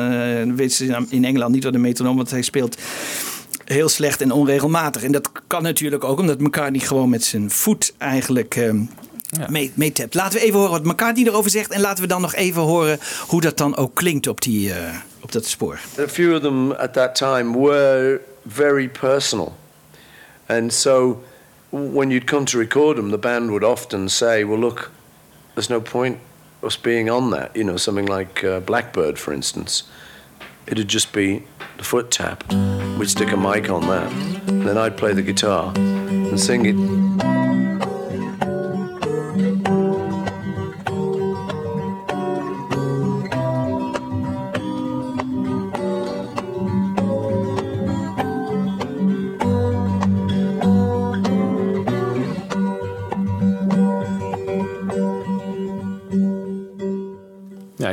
[0.56, 2.16] weten ze in Engeland niet wat een metronoom...
[2.16, 2.76] want hij speelt
[3.64, 5.02] heel slecht en onregelmatig.
[5.02, 8.84] En dat kan natuurlijk ook omdat McCartney gewoon met zijn voet eigenlijk ehm
[9.48, 10.14] mee, meetapt.
[10.14, 11.70] Laten we even horen wat McCartney erover zegt.
[11.70, 14.96] En laten we dan nog even horen hoe dat dan ook klinkt op die, eh,
[15.20, 15.80] op dat spoor.
[15.98, 19.56] A few of them at that time were very personal.
[20.46, 21.22] And so
[21.70, 24.90] when you'd come to record them, the band would often say, well, look,
[25.54, 26.16] there's no point
[26.62, 27.50] us being on that.
[27.54, 29.84] You know, something like uh, Blackbird, for instance.
[30.66, 31.42] It'd just be
[31.76, 32.44] the foot tap.
[33.02, 34.12] We'd stick a mic on that.
[34.46, 37.41] Then I'd play the guitar and sing it.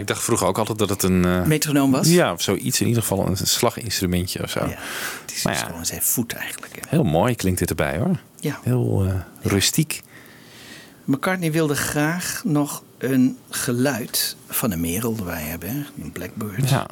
[0.09, 1.25] Dacht vroeger ook altijd dat het een...
[1.25, 2.07] eh, Metronoom was?
[2.09, 2.81] Ja, of zoiets.
[2.81, 4.59] In ieder geval een slaginstrumentje of zo.
[4.59, 5.67] Het is Maar dus ja.
[5.67, 6.75] gewoon zijn voet eigenlijk.
[6.75, 6.81] hè.
[6.89, 8.19] Heel mooi klinkt dit erbij hoor.
[8.39, 8.59] Ja.
[8.63, 9.13] Heel eh,
[9.51, 10.01] rustiek.
[11.05, 15.69] McCartney wilde graag nog een geluid van een merel erbij hebben.
[15.69, 16.69] hè, Een blackbird.
[16.69, 16.87] Ja.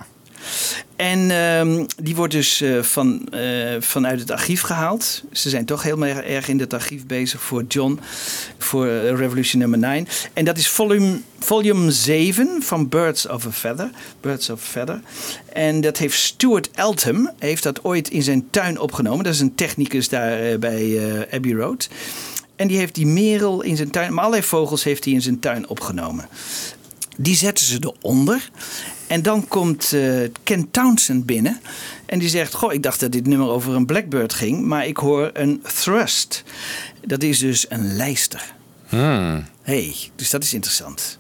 [0.96, 5.24] En ehm, die wordt dus eh, van, eh, vanuit het archief gehaald.
[5.32, 8.00] Ze zijn toch heel erg- in het archief bezig voor John,
[8.58, 10.08] voor eh, Revolution nummer 9.
[10.34, 13.90] En dat is volume, volume 7 van Birds of a Feather.
[14.22, 15.02] Birds of a Feather.
[15.54, 19.24] En dat heeft Stuart Eltham, heeft dat ooit in zijn tuin opgenomen.
[19.24, 21.00] Dat is een technicus daar bij
[21.32, 21.90] Abbey Road.
[22.56, 25.40] En die heeft die merel in zijn tuin, maar allerlei vogels heeft hij in zijn
[25.40, 26.28] tuin opgenomen.
[27.18, 28.50] Die zetten ze eronder.
[29.08, 31.60] En dan komt eh, Ken Townsend binnen.
[32.06, 34.66] En die zegt: Goh, ik dacht dat dit nummer over een blackbird ging.
[34.66, 36.44] Maar ik hoor een thrust.
[37.06, 38.56] Dat is dus een lijster.
[38.88, 39.46] Hmm.
[39.62, 41.20] hey, dus dat is interessant.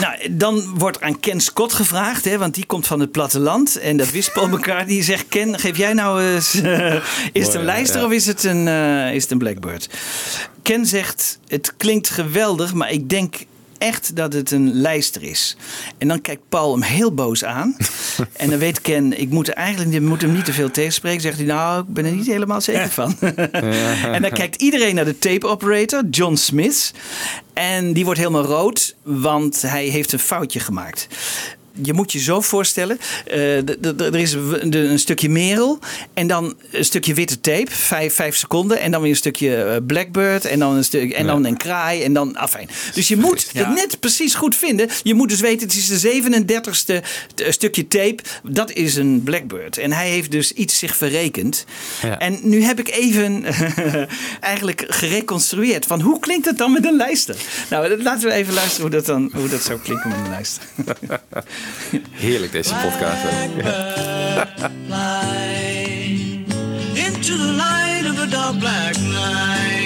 [0.00, 3.76] Nou, dan wordt aan Ken Scott gevraagd, hè, want die komt van het platteland.
[3.76, 4.94] En dat wist Paul McCartney.
[4.94, 6.54] Die zegt, Ken, geef jij nou eens...
[6.54, 6.94] eh,
[7.32, 8.06] is het een lijster ja.
[8.06, 9.88] of is het een, eh, is het een blackbird?
[10.62, 13.36] Ken zegt, het klinkt geweldig, maar ik denk
[13.78, 15.56] echt dat het een lijster is.
[15.98, 17.76] En dan kijkt Paul hem heel boos aan.
[18.32, 21.20] en dan weet Ken, ik moet, er eigenlijk, ik moet hem niet te veel tegenspreken.
[21.20, 23.16] Zegt hij, nou, ik ben er niet helemaal zeker van.
[24.16, 26.92] en dan kijkt iedereen naar de tape operator, John Smith.
[27.52, 31.06] En die wordt helemaal rood, want hij heeft een foutje gemaakt.
[31.82, 33.56] Je moet je zo voorstellen, eh,
[33.98, 35.78] er is een stukje merel
[36.14, 38.80] en dan een stukje witte tape, vijf, vijf seconden.
[38.80, 42.02] En dan weer een stukje eh, blackbird en dan een, stuk, en dan een kraai
[42.02, 42.68] en dan afijn.
[42.94, 44.88] Dus je moet het net precies goed vinden.
[45.02, 47.02] Je moet dus weten, het is de 37ste
[47.34, 49.78] t- stukje tape, dat is een blackbird.
[49.78, 51.64] En hij heeft dus iets zich verrekend.
[52.02, 52.18] Ja.
[52.18, 53.44] En nu heb ik even
[54.40, 57.36] eigenlijk gereconstrueerd van hoe klinkt het dan met een lijster?
[57.70, 60.62] Nou, laten we even luisteren hoe dat, dan, hoe dat zou klinken met een lijster.
[62.10, 63.22] Heerlijk deze podcast.
[66.94, 69.85] into the light of a dark black night.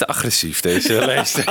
[0.00, 1.44] Te agressief, deze lijst.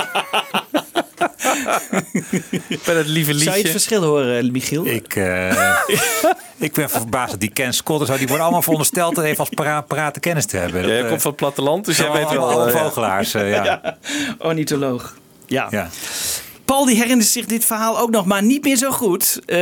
[2.86, 3.44] Bij dat lieve liedje.
[3.44, 4.86] Zou je het verschil horen, Michiel?
[4.86, 5.76] Ik, eh,
[6.68, 9.40] ik ben verbaasd dat die Ken Scott en zo, die worden allemaal verondersteld en even
[9.40, 10.82] als para praten kennis te hebben.
[10.82, 12.44] Jij Dat, eh, komt van het platteland, dus jij weet wel...
[12.44, 12.84] allemaal eh, ja.
[12.84, 13.34] vogelaars.
[13.34, 13.98] eh, ja.
[14.40, 15.16] Ornitholoog.
[15.46, 15.68] Ja.
[15.70, 15.90] Ja.
[16.70, 19.40] Paul die herinnert zich dit verhaal ook nog, maar niet meer zo goed.
[19.46, 19.58] Eh,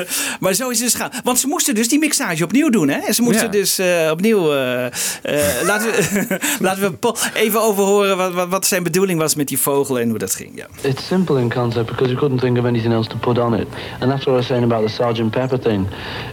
[0.40, 1.10] maar zo is het dus gaan.
[1.24, 2.88] Want ze moesten dus die mixage opnieuw doen.
[2.88, 2.98] Hè?
[2.98, 3.50] En ze moesten Ja.
[3.50, 4.52] dus eh, opnieuw...
[4.52, 4.90] eh, eh,
[5.70, 9.58] laten, we, laten we Paul even overhoren wat, wat, wat zijn bedoeling was met die
[9.58, 10.50] vogel en hoe dat ging.
[10.54, 10.66] Ja.
[10.88, 13.66] It's simple in concept because we couldn't think of anything else to put on it.
[14.00, 15.86] And that's what I was saying about the Sergeant Pepper thing.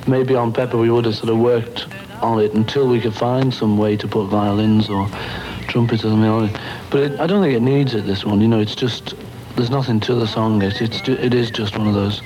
[0.07, 1.87] Maybe on Pepper we would have sort of worked
[2.21, 5.07] on it until we could find some way to put violins or
[5.67, 6.55] trumpets or something on it.
[6.89, 8.41] But it, I don't think it needs it, this one.
[8.41, 9.15] You know, it's just,
[9.55, 10.61] there's nothing to the song.
[10.63, 12.21] It, it's, ju- it is just one of those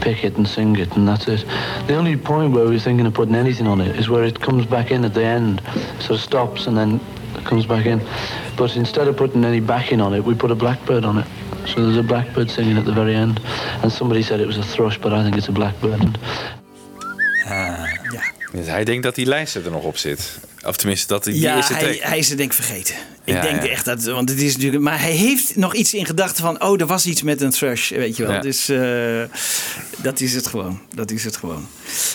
[0.00, 1.44] pick it and sing it and that's it.
[1.86, 4.66] The only point where we're thinking of putting anything on it is where it comes
[4.66, 5.60] back in at the end.
[6.00, 7.00] So it stops and then
[7.44, 8.00] comes back in.
[8.56, 11.26] But instead of putting any backing on it, we put a blackbird on it.
[11.66, 13.40] So there's a blackbird singing at the very end.
[13.82, 16.18] And somebody said it was a thrush, but I think it's a blackbird.
[18.52, 20.40] Dus hij denkt dat die lijst er nog op zit.
[20.66, 22.08] Of tenminste, dat die ja, eerste hij, track.
[22.08, 22.94] hij is het denk ik vergeten.
[23.24, 23.68] Ik Ja, denk ja.
[23.68, 26.80] echt dat, want het is natuurlijk, maar hij heeft nog iets in gedachten van, oh,
[26.80, 28.32] er was iets met een thrush, weet je wel.
[28.32, 28.40] Ja.
[28.40, 29.38] Dus eh,
[29.96, 30.80] dat is het gewoon.
[30.94, 31.66] Dat is het gewoon.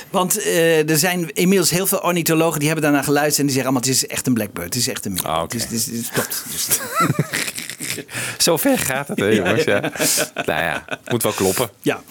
[0.09, 3.71] Want eh, er zijn inmiddels heel veel ornithologen die hebben daarna geluisterd en die zeggen
[3.73, 5.23] allemaal, het is echt een blackbird, het is echt een meer.
[5.27, 6.43] Ah, Het is, het is, klopt.
[6.51, 6.67] Dus,
[8.37, 9.63] Zo ver gaat het, hè, jongens.
[9.63, 9.79] Ja.
[10.45, 11.69] Nou ja, moet wel kloppen.
[11.81, 12.01] Ja.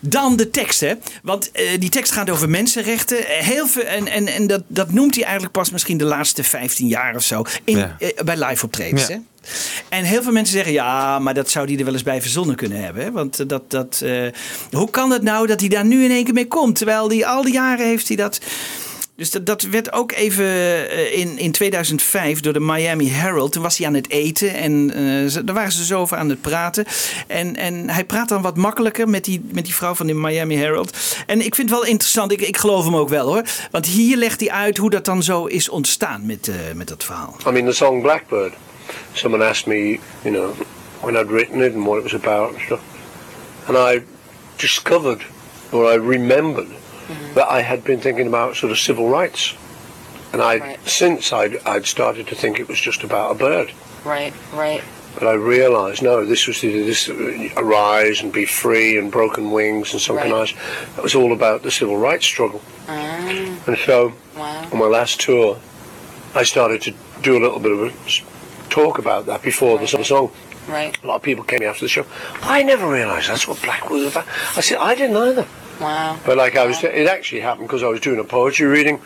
[0.00, 0.92] Dan de tekst, hè.
[1.22, 3.18] Want eh, die tekst gaat over mensenrechten.
[3.26, 6.86] Heel veel, en en, en dat, dat noemt hij eigenlijk pas misschien de laatste 15
[6.86, 7.42] jaar of zo.
[7.64, 7.96] In, Ja.
[7.98, 9.14] eh, bij live optredens, Ja.
[9.14, 9.18] hè.
[9.88, 12.56] En heel veel mensen zeggen, ja, maar dat zou hij er wel eens bij verzonnen
[12.56, 13.02] kunnen hebben.
[13.04, 13.10] Hè?
[13.12, 14.22] Want eh, dat, dat, eh,
[14.70, 16.76] hoe kan het nou dat hij daar nu in één keer mee komt?
[16.76, 18.38] Terwijl die al die jaren heeft hij dat...
[19.16, 23.52] Dus dat, werd ook even eh, in, in 2005 door de Miami Herald.
[23.52, 24.90] Toen was hij aan het eten en
[25.30, 26.84] ze- daar waren ze zo over aan het praten.
[27.26, 30.56] En, en hij praat dan wat makkelijker met die, met die vrouw van de Miami
[30.56, 30.96] Herald.
[31.26, 33.42] En ik vind het wel interessant, ik, ik geloof hem ook wel hoor.
[33.70, 37.04] Want hier legt hij uit hoe dat dan zo is ontstaan met, eh, met dat
[37.04, 37.36] verhaal.
[37.46, 38.52] I mean, the song Blackbird.
[39.12, 40.50] Someone asked me, you know,
[41.00, 42.80] when I'd written it and what it was about and stuff.
[43.66, 44.02] And I
[44.56, 45.26] discovered,
[45.70, 46.66] or I remembered,
[47.34, 49.54] that I had been thinking about sort of civil rights.
[50.32, 53.70] And I, would since I'd, I'd started to think it was just about a bird.
[54.04, 54.82] Right, right.
[55.14, 57.08] But I realised, no, this was the, this
[57.56, 60.52] arise and be free and broken wings and something Right.
[60.52, 60.52] nice.
[60.96, 62.60] That was all about the civil rights struggle.
[62.88, 64.68] Ah, And so, wow.
[64.72, 65.56] on my last tour,
[66.34, 70.32] I started to do a little bit of talk about that before the song.
[70.68, 70.98] Right.
[71.04, 72.06] A lot of people came after the show.
[72.42, 74.26] I never realised that's what Black was about.
[74.56, 75.46] I said I didn't either.
[75.80, 76.18] Wow.
[76.24, 79.00] But like I was, it actually happened because I was doing a poetry reading,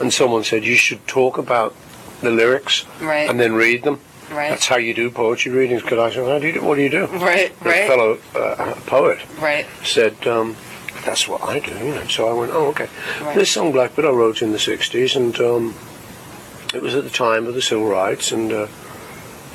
[0.00, 1.74] and someone said you should talk about
[2.20, 3.28] the lyrics Right.
[3.30, 4.00] and then read them.
[4.30, 4.50] Right.
[4.50, 5.82] That's how you do poetry readings.
[5.82, 6.62] Because I said, how do you do?
[6.62, 7.06] What do you do?
[7.06, 7.88] Right, A right.
[7.88, 9.66] fellow uh, poet Right.
[9.84, 10.56] said, um,
[11.04, 11.72] that's what I do.
[11.72, 12.04] You know.
[12.08, 12.88] So I went, oh, okay.
[13.22, 13.34] Right.
[13.34, 15.74] This song Blackbird I wrote in the 60s, and um,
[16.74, 18.66] it was at the time of the civil rights, and, uh,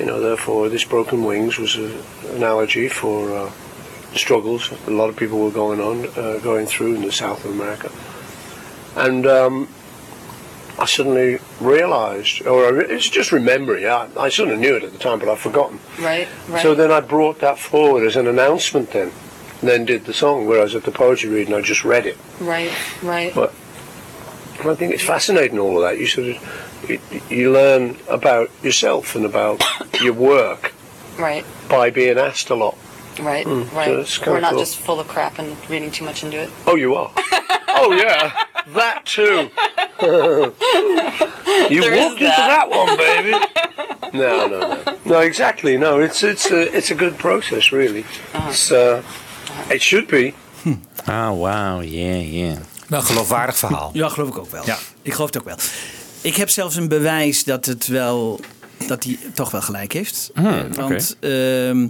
[0.00, 1.94] you know, therefore this Broken Wings was an
[2.30, 3.52] analogy for uh, the
[4.16, 7.50] struggles a lot of people were going on, uh, going through in the south of
[7.52, 7.90] America.
[8.96, 9.68] And um,
[10.78, 14.92] I suddenly realised, or re- it's just remembering, I, I sort of knew it at
[14.92, 15.78] the time, but I've forgotten.
[16.00, 16.62] Right, right.
[16.62, 19.12] So then I brought that forward as an announcement then,
[19.60, 22.18] and then did the song, whereas at the poetry reading I just read it.
[22.40, 22.72] Right,
[23.02, 23.34] right.
[23.34, 23.52] But
[24.64, 25.98] I think it's fascinating all of that.
[25.98, 29.62] You sort of, you, you learn about yourself and about
[30.00, 30.72] your work
[31.18, 32.76] Right, by being asked a lot.
[33.20, 33.88] Right, Mm, right.
[34.00, 34.60] it's kinda We're not cool.
[34.60, 36.50] just full of crap and reading too much into it.
[36.66, 37.10] Oh, you are?
[37.68, 38.32] oh, yeah.
[38.74, 39.50] That too.
[41.70, 42.48] you There is walked into that.
[42.48, 43.32] that one, baby.
[44.12, 44.78] No, no, no.
[45.04, 45.76] No, exactly.
[45.76, 48.04] No, it's it's a it's a good process, really.
[48.48, 49.02] It's uh,
[49.68, 50.34] it should be.
[51.06, 52.56] Ah, wauw, yeah, yeah.
[52.88, 53.90] Wel een geloofwaardig verhaal.
[53.92, 54.62] Ja, geloof ik ook wel.
[54.66, 54.78] Ja.
[55.02, 55.56] Ik geloof het ook wel.
[56.20, 58.40] Ik heb zelfs een bewijs dat het wel
[58.86, 60.30] dat hij toch wel gelijk heeft.
[60.34, 61.88] Eh, Want ehm,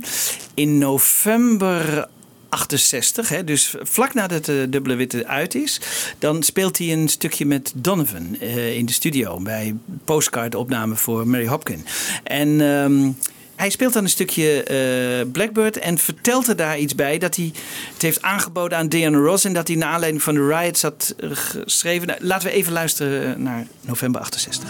[0.55, 2.09] in november
[2.55, 5.81] 68, hè, dus vlak nadat de Dubbele Witte uit is,
[6.19, 9.75] dan speelt hij een stukje met Donovan eh, in de studio bij
[10.05, 11.87] postcard-opname voor Mary Hopkin.
[12.23, 13.11] En ehm,
[13.57, 17.53] hij speelt dan een stukje eh, Blackbird en vertelt er daar iets bij dat hij
[17.93, 21.15] het heeft aangeboden aan Diana Ross en dat hij naar aanleiding van de riots had
[21.19, 22.07] eh, geschreven.
[22.07, 24.69] Nou, laten we even luisteren naar november 68.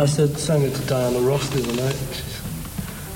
[0.00, 2.24] I said, sang it to Diana Ross the other night.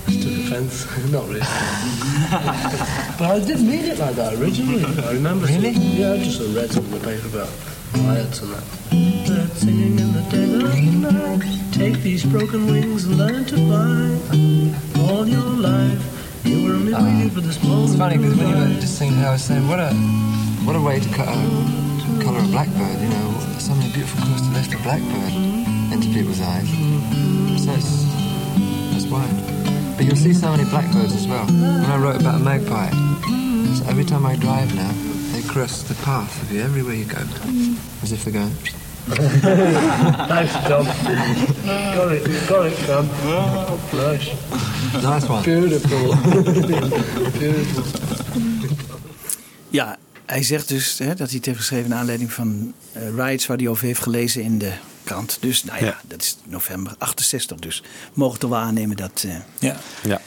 [0.06, 0.84] She took offence.
[1.10, 1.40] Not really.
[3.18, 4.84] but I didn't mean it like that originally.
[5.02, 5.46] I remember.
[5.46, 5.70] Really?
[5.70, 7.48] yeah, I just read something in the paper about
[8.04, 8.64] riots and that.
[9.26, 11.72] Bird singing in the dead of night.
[11.72, 15.08] Take these broken wings and learn to fly.
[15.08, 17.88] All your life, you were only waiting ah, for this moment.
[17.88, 19.88] It's funny because when you were just singing, I was saying, what a
[20.66, 21.93] what a way to cut a
[22.24, 23.00] colour a blackbird.
[23.00, 25.32] You know, so many beautiful colours to lift a blackbird
[25.92, 26.68] into people's eyes.
[27.62, 28.04] So it's
[28.92, 29.26] that's why.
[29.96, 31.46] But you'll see so many blackbirds as well.
[31.46, 32.90] When I wrote about a magpie,
[33.76, 34.92] so every time I drive now,
[35.32, 37.20] they cross the path of you everywhere you go,
[38.02, 38.54] as if they're going.
[39.06, 40.84] Thanks, John.
[40.86, 43.06] got it, got it, John.
[43.24, 44.34] Oh, flush.
[45.02, 45.44] Nice one.
[45.44, 46.14] Beautiful.
[47.38, 47.84] Beautiful.
[49.70, 49.96] Ja,
[50.26, 53.56] hij zegt dus hè, dat hij het heeft geschreven naar aanleiding van eh riots waar
[53.56, 54.72] hij over heeft gelezen in de
[55.04, 55.38] krant.
[55.40, 57.58] Dus nou ja, dat is november 68.
[57.58, 59.76] Dus we mogen toch wel aannemen dat, eh, Ja.
[60.02, 60.20] Ja.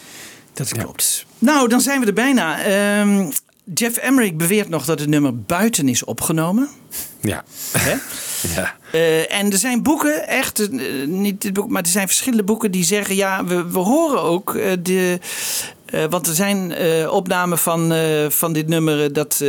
[0.53, 1.25] dat het klopt.
[1.39, 2.63] Nou, dan zijn we er bijna.
[2.63, 3.31] Ehm,
[3.73, 6.69] Jeff Emmerich beweert nog dat het nummer buiten is opgenomen.
[7.21, 7.43] Ja.
[7.71, 7.95] Hè?
[8.55, 8.75] ja.
[8.91, 10.69] Eh, en er zijn boeken, echt,
[11.05, 14.55] niet dit boek, maar er zijn verschillende boeken die zeggen: ja, we, we horen ook
[14.55, 15.19] eh, de.
[15.87, 19.43] Eh, want er zijn eh, opnamen van, eh, van dit nummer, dat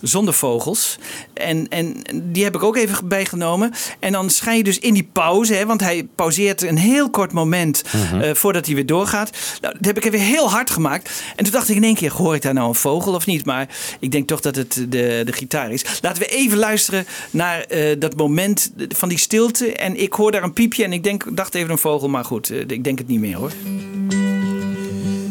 [0.00, 0.98] zonder vogels.
[1.34, 3.72] En, en die heb ik ook even bijgenomen.
[3.98, 7.32] En dan schijn je dus in die pauze, hè, want hij pauzeert een heel kort
[7.32, 8.34] moment Mhm.
[8.34, 9.30] voordat hij weer doorgaat.
[9.60, 11.22] Nou, dat heb ik even heel hard gemaakt.
[11.36, 13.44] En toen dacht ik in één keer: hoor ik daar nou een vogel of niet?
[13.44, 13.68] Maar
[14.00, 15.84] ik denk toch dat het de, de gitaar is.
[16.00, 17.66] Laten we even luisteren naar
[17.98, 19.72] dat moment van die stilte.
[19.72, 22.50] En ik hoor daar een piepje en ik denk, dacht even een vogel, maar goed,
[22.50, 23.52] ik denk het niet meer hoor.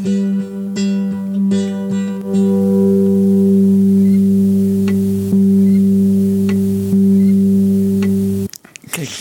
[0.04, 0.16] Kijk,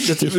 [0.06, 0.20] dat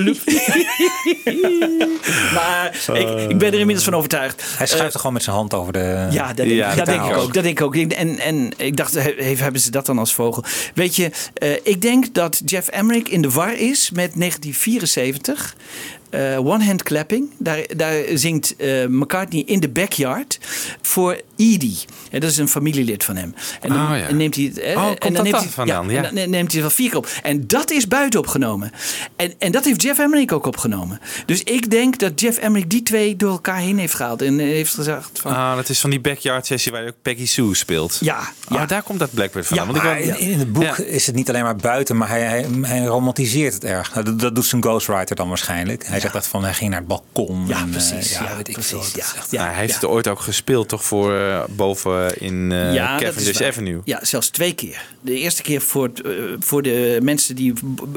[2.33, 4.43] maar ik, ik ben er inmiddels van overtuigd.
[4.57, 6.07] Hij schuift er gewoon met zijn hand over de.
[6.11, 7.33] Ja, dat, denk, Ja, dat denk ik ook.
[7.33, 7.75] Dat denk ik ook.
[7.75, 10.43] En, en ik dacht, he- he- hebben ze dat dan als vogel?
[10.73, 15.55] Weet je, eh, ik denk dat Jeff Emmerich in de war is met 1974.
[16.13, 17.29] Eh, One Hand Clapping.
[17.37, 20.39] Daar, daar zingt eh, McCartney in de backyard
[20.81, 21.77] voor Edie.
[22.11, 23.35] En dat is een familielid van hem.
[23.61, 24.11] En dan Oh, ja.
[24.11, 24.57] neemt hij het.
[24.59, 25.85] eh, Oh, en dat neemt hij, vandaan?
[25.89, 26.03] Ja, Ja.
[26.07, 27.07] en dan neemt hij er wel vier keer op.
[27.23, 28.71] En dat is buiten opgenomen.
[29.15, 30.99] En, en dat heeft Jeff Emmerich ook opgenomen.
[31.25, 34.21] Dus ik denk dat Jeff Emmerich die twee door elkaar heen heeft gehaald.
[34.21, 35.31] En heeft gezegd van...
[35.35, 37.97] Ah, dat is van die backyard sessie waar ook Peggy Sue speelt.
[38.01, 38.19] Ja,
[38.49, 38.65] ja.
[38.65, 39.67] daar komt dat Blackbird vandaan.
[39.67, 42.21] Ja, Want ik in, in het boek is het niet alleen maar buiten, maar hij,
[42.21, 43.93] hij, hij romantiseert het erg.
[43.93, 45.85] Nou, Dat, dat doet zijn ghostwriter dan waarschijnlijk.
[45.87, 47.47] Hij zegt echt van hij ging naar het balkon.
[47.47, 48.11] Ja, en, eh, precies.
[48.11, 48.71] ja, ja, weet ik precies.
[48.71, 49.75] Dat Ja, is echt- ja, hij heeft ja.
[49.79, 50.83] het ooit ook gespeeld, toch?
[50.83, 53.41] Voor eh, boven in eh Ja, dat is Cavendish.
[53.41, 53.81] Avenue.
[53.85, 54.85] Ja, zelfs twee keer.
[55.01, 56.01] De eerste keer voor, het,
[56.39, 57.53] voor de mensen die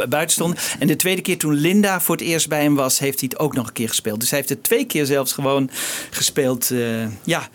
[0.09, 0.59] buiten stonden.
[0.79, 3.39] En de tweede keer toen Linda voor het eerst bij hem was, heeft hij het
[3.41, 4.21] ook nog een keer gespeeld.
[4.21, 5.71] Dus hij heeft het twee keer zelfs gewoon
[6.11, 6.71] gespeeld.
[6.71, 6.79] eh,
[7.25, 7.49] ja.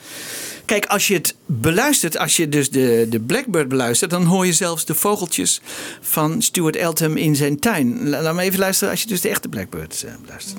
[0.66, 4.54] Kijk, als je het beluistert, als je dus de, de Blackbird beluistert, dan hoor je
[4.54, 5.62] zelfs de vogeltjes
[6.02, 8.10] van Stuart Eltham in zijn tuin.
[8.10, 10.58] La- Laat me even luisteren als je dus de echte Blackbird eh, beluistert.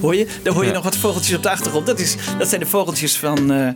[0.00, 0.26] Hoor je?
[0.42, 0.74] Daar hoor je Ja.
[0.74, 1.86] nog wat vogeltjes op de achtergrond.
[1.86, 3.52] Dat, is, dat zijn de vogeltjes van.
[3.52, 3.68] eh,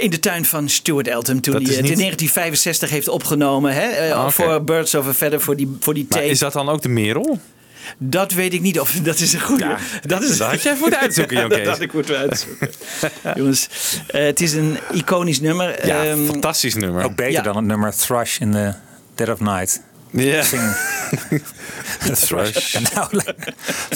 [0.00, 3.72] in de tuin van Stuart Eltham toen Dat hij het in niet- 1965 heeft opgenomen.
[3.74, 3.80] Hè?
[3.88, 4.30] eh, Ah.
[4.30, 6.30] Voor Birds of a Feather, voor die, voor die Maar tape.
[6.30, 7.40] is dat dan ook de merel?
[7.98, 9.76] Dat weet ik niet of dat is een goede.
[10.06, 12.70] dat is dat had jij moeten uitzoeken, Jan dat had ik moeten uitzoeken.
[13.36, 13.68] Jongens,
[14.06, 15.86] eh, het is een iconisch nummer.
[15.86, 17.04] Ja, Ehm, fantastisch nummer.
[17.04, 17.42] Ook beter Ja.
[17.42, 18.72] dan het nummer Thrush in the
[19.14, 19.82] Dead of Night.
[20.12, 20.42] Ja.
[22.14, 22.76] Thrush.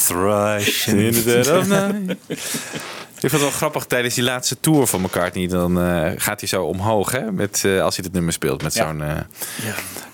[0.07, 2.17] Thrush In the dead of night.
[3.25, 5.47] Ik vond het wel grappig tijdens die laatste tour van McCartney.
[5.47, 7.33] Dan eh, gaat hij zo omhoog, hè?
[7.33, 8.87] Met, eh, als hij het nummer speelt met Ja.
[8.87, 9.03] zo'n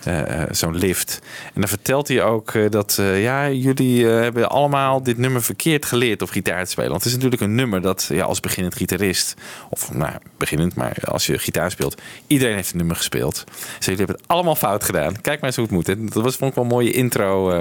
[0.04, 1.18] eh, zo'n lift.
[1.54, 6.30] En dan vertelt hij ook dat ja, jullie hebben allemaal dit nummer verkeerd geleerd op
[6.30, 6.90] gitaar te spelen.
[6.90, 9.34] Want het is natuurlijk een nummer dat ja, als beginnend gitarist,
[9.70, 13.44] of nou beginnend, maar als je gitaar speelt, iedereen heeft het nummer gespeeld.
[13.46, 15.20] Dus jullie hebben het allemaal fout gedaan.
[15.20, 15.88] Kijk maar eens hoe het moet.
[15.88, 17.52] En dat was vond ik wel een mooie intro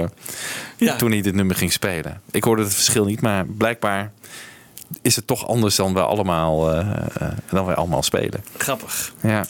[0.78, 0.96] Ja.
[0.96, 2.22] toen hij dit nummer ging spelen.
[2.32, 4.12] Ik hoorde het verschil niet, maar blijkbaar
[5.02, 6.80] is het toch anders dan wij allemaal, eh,
[7.20, 8.44] eh, dan wij allemaal spelen.
[8.58, 9.14] Grappig.
[9.22, 9.46] Ja.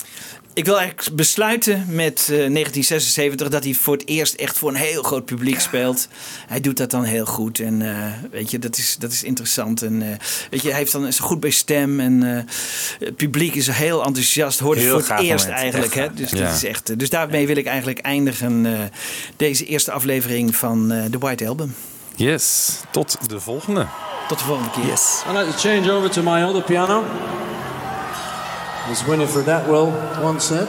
[0.53, 4.75] Ik wil eigenlijk besluiten met eh, 1976 dat hij voor het eerst echt voor een
[4.75, 6.07] heel groot publiek speelt.
[6.47, 9.81] Hij doet dat dan heel goed en eh, weet je, dat is, dat is interessant.
[9.81, 10.07] En eh,
[10.49, 12.43] weet je, hij heeft dan is goed bij stem en eh,
[12.99, 14.59] het publiek is heel enthousiast.
[14.59, 15.61] Hoort het voor het eerst moment.
[15.61, 15.95] eigenlijk.
[15.95, 16.13] Echt Hè?
[16.13, 16.37] Dus, Ja.
[16.45, 18.79] dat is echt, eh, dus daarmee wil ik eigenlijk eindigen eh,
[19.35, 21.73] deze eerste aflevering van eh The White Album.
[22.19, 23.87] Yes, tot de volgende.
[24.27, 24.85] Tot de volgende keer.
[24.85, 25.23] Yes.
[25.27, 27.03] I'd like to change over to my other piano.
[28.91, 29.91] As Winifred Atwell
[30.21, 30.67] once said.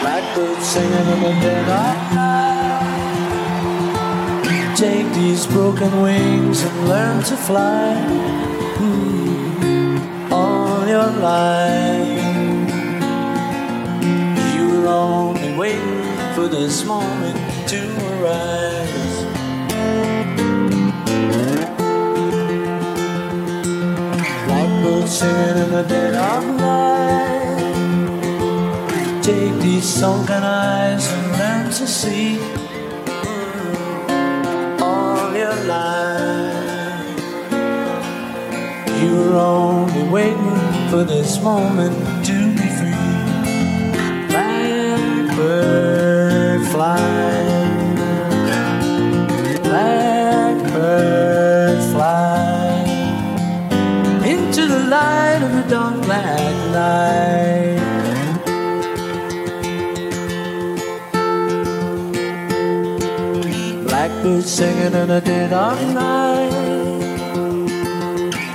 [0.00, 2.25] Blackbird singing in the dead of night.
[4.76, 7.94] Take these broken wings and learn to fly
[8.76, 12.22] hmm, all your life.
[14.54, 17.38] You were only waiting for this moment
[17.70, 17.80] to
[18.20, 19.24] arise.
[24.44, 27.62] Blackbird singing in the dead of night.
[29.22, 32.55] Take these sunken eyes and learn to see
[35.66, 37.18] alive.
[39.02, 40.60] You were only waiting
[40.90, 42.94] for this moment to be free.
[44.30, 45.80] Blackbird
[46.72, 47.44] fly.
[49.62, 51.12] Blackbird
[51.92, 52.84] fly
[54.24, 57.65] into the light of the dark black night.
[64.26, 66.50] Blackbird singing in the dead of night.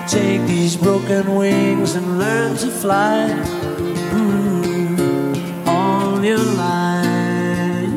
[0.06, 3.30] Take these broken wings and learn to fly
[4.12, 7.88] mm, all your life.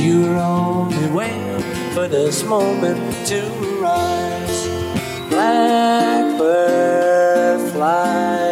[0.00, 1.62] You're only waiting
[1.94, 3.42] for this moment to
[3.82, 4.68] rise.
[5.30, 6.42] Blackbird
[7.72, 8.51] fly.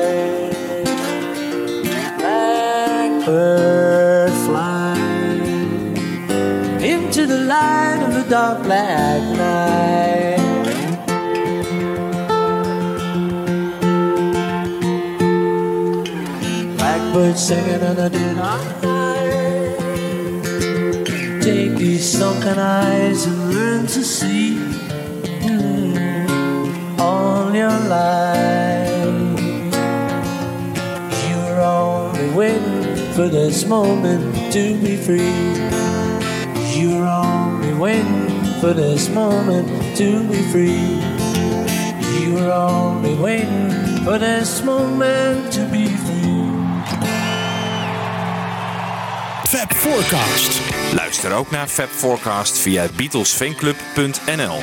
[8.30, 10.38] Dark black night.
[16.78, 19.78] Blackbird singing in the dead of night.
[21.42, 24.58] Take these sunken eyes and learn to see
[25.40, 29.40] mm, all your life.
[31.28, 35.79] You're only waiting for this moment to be free.
[37.80, 38.28] Waiting
[38.60, 41.00] for this moment to be free.
[42.20, 43.70] You're only waiting
[44.04, 46.50] for this moment to be free.
[49.48, 50.60] Fab Forecast.
[50.94, 54.58] Luister ook naar Fab Forecast via beatlesfanclub.nl.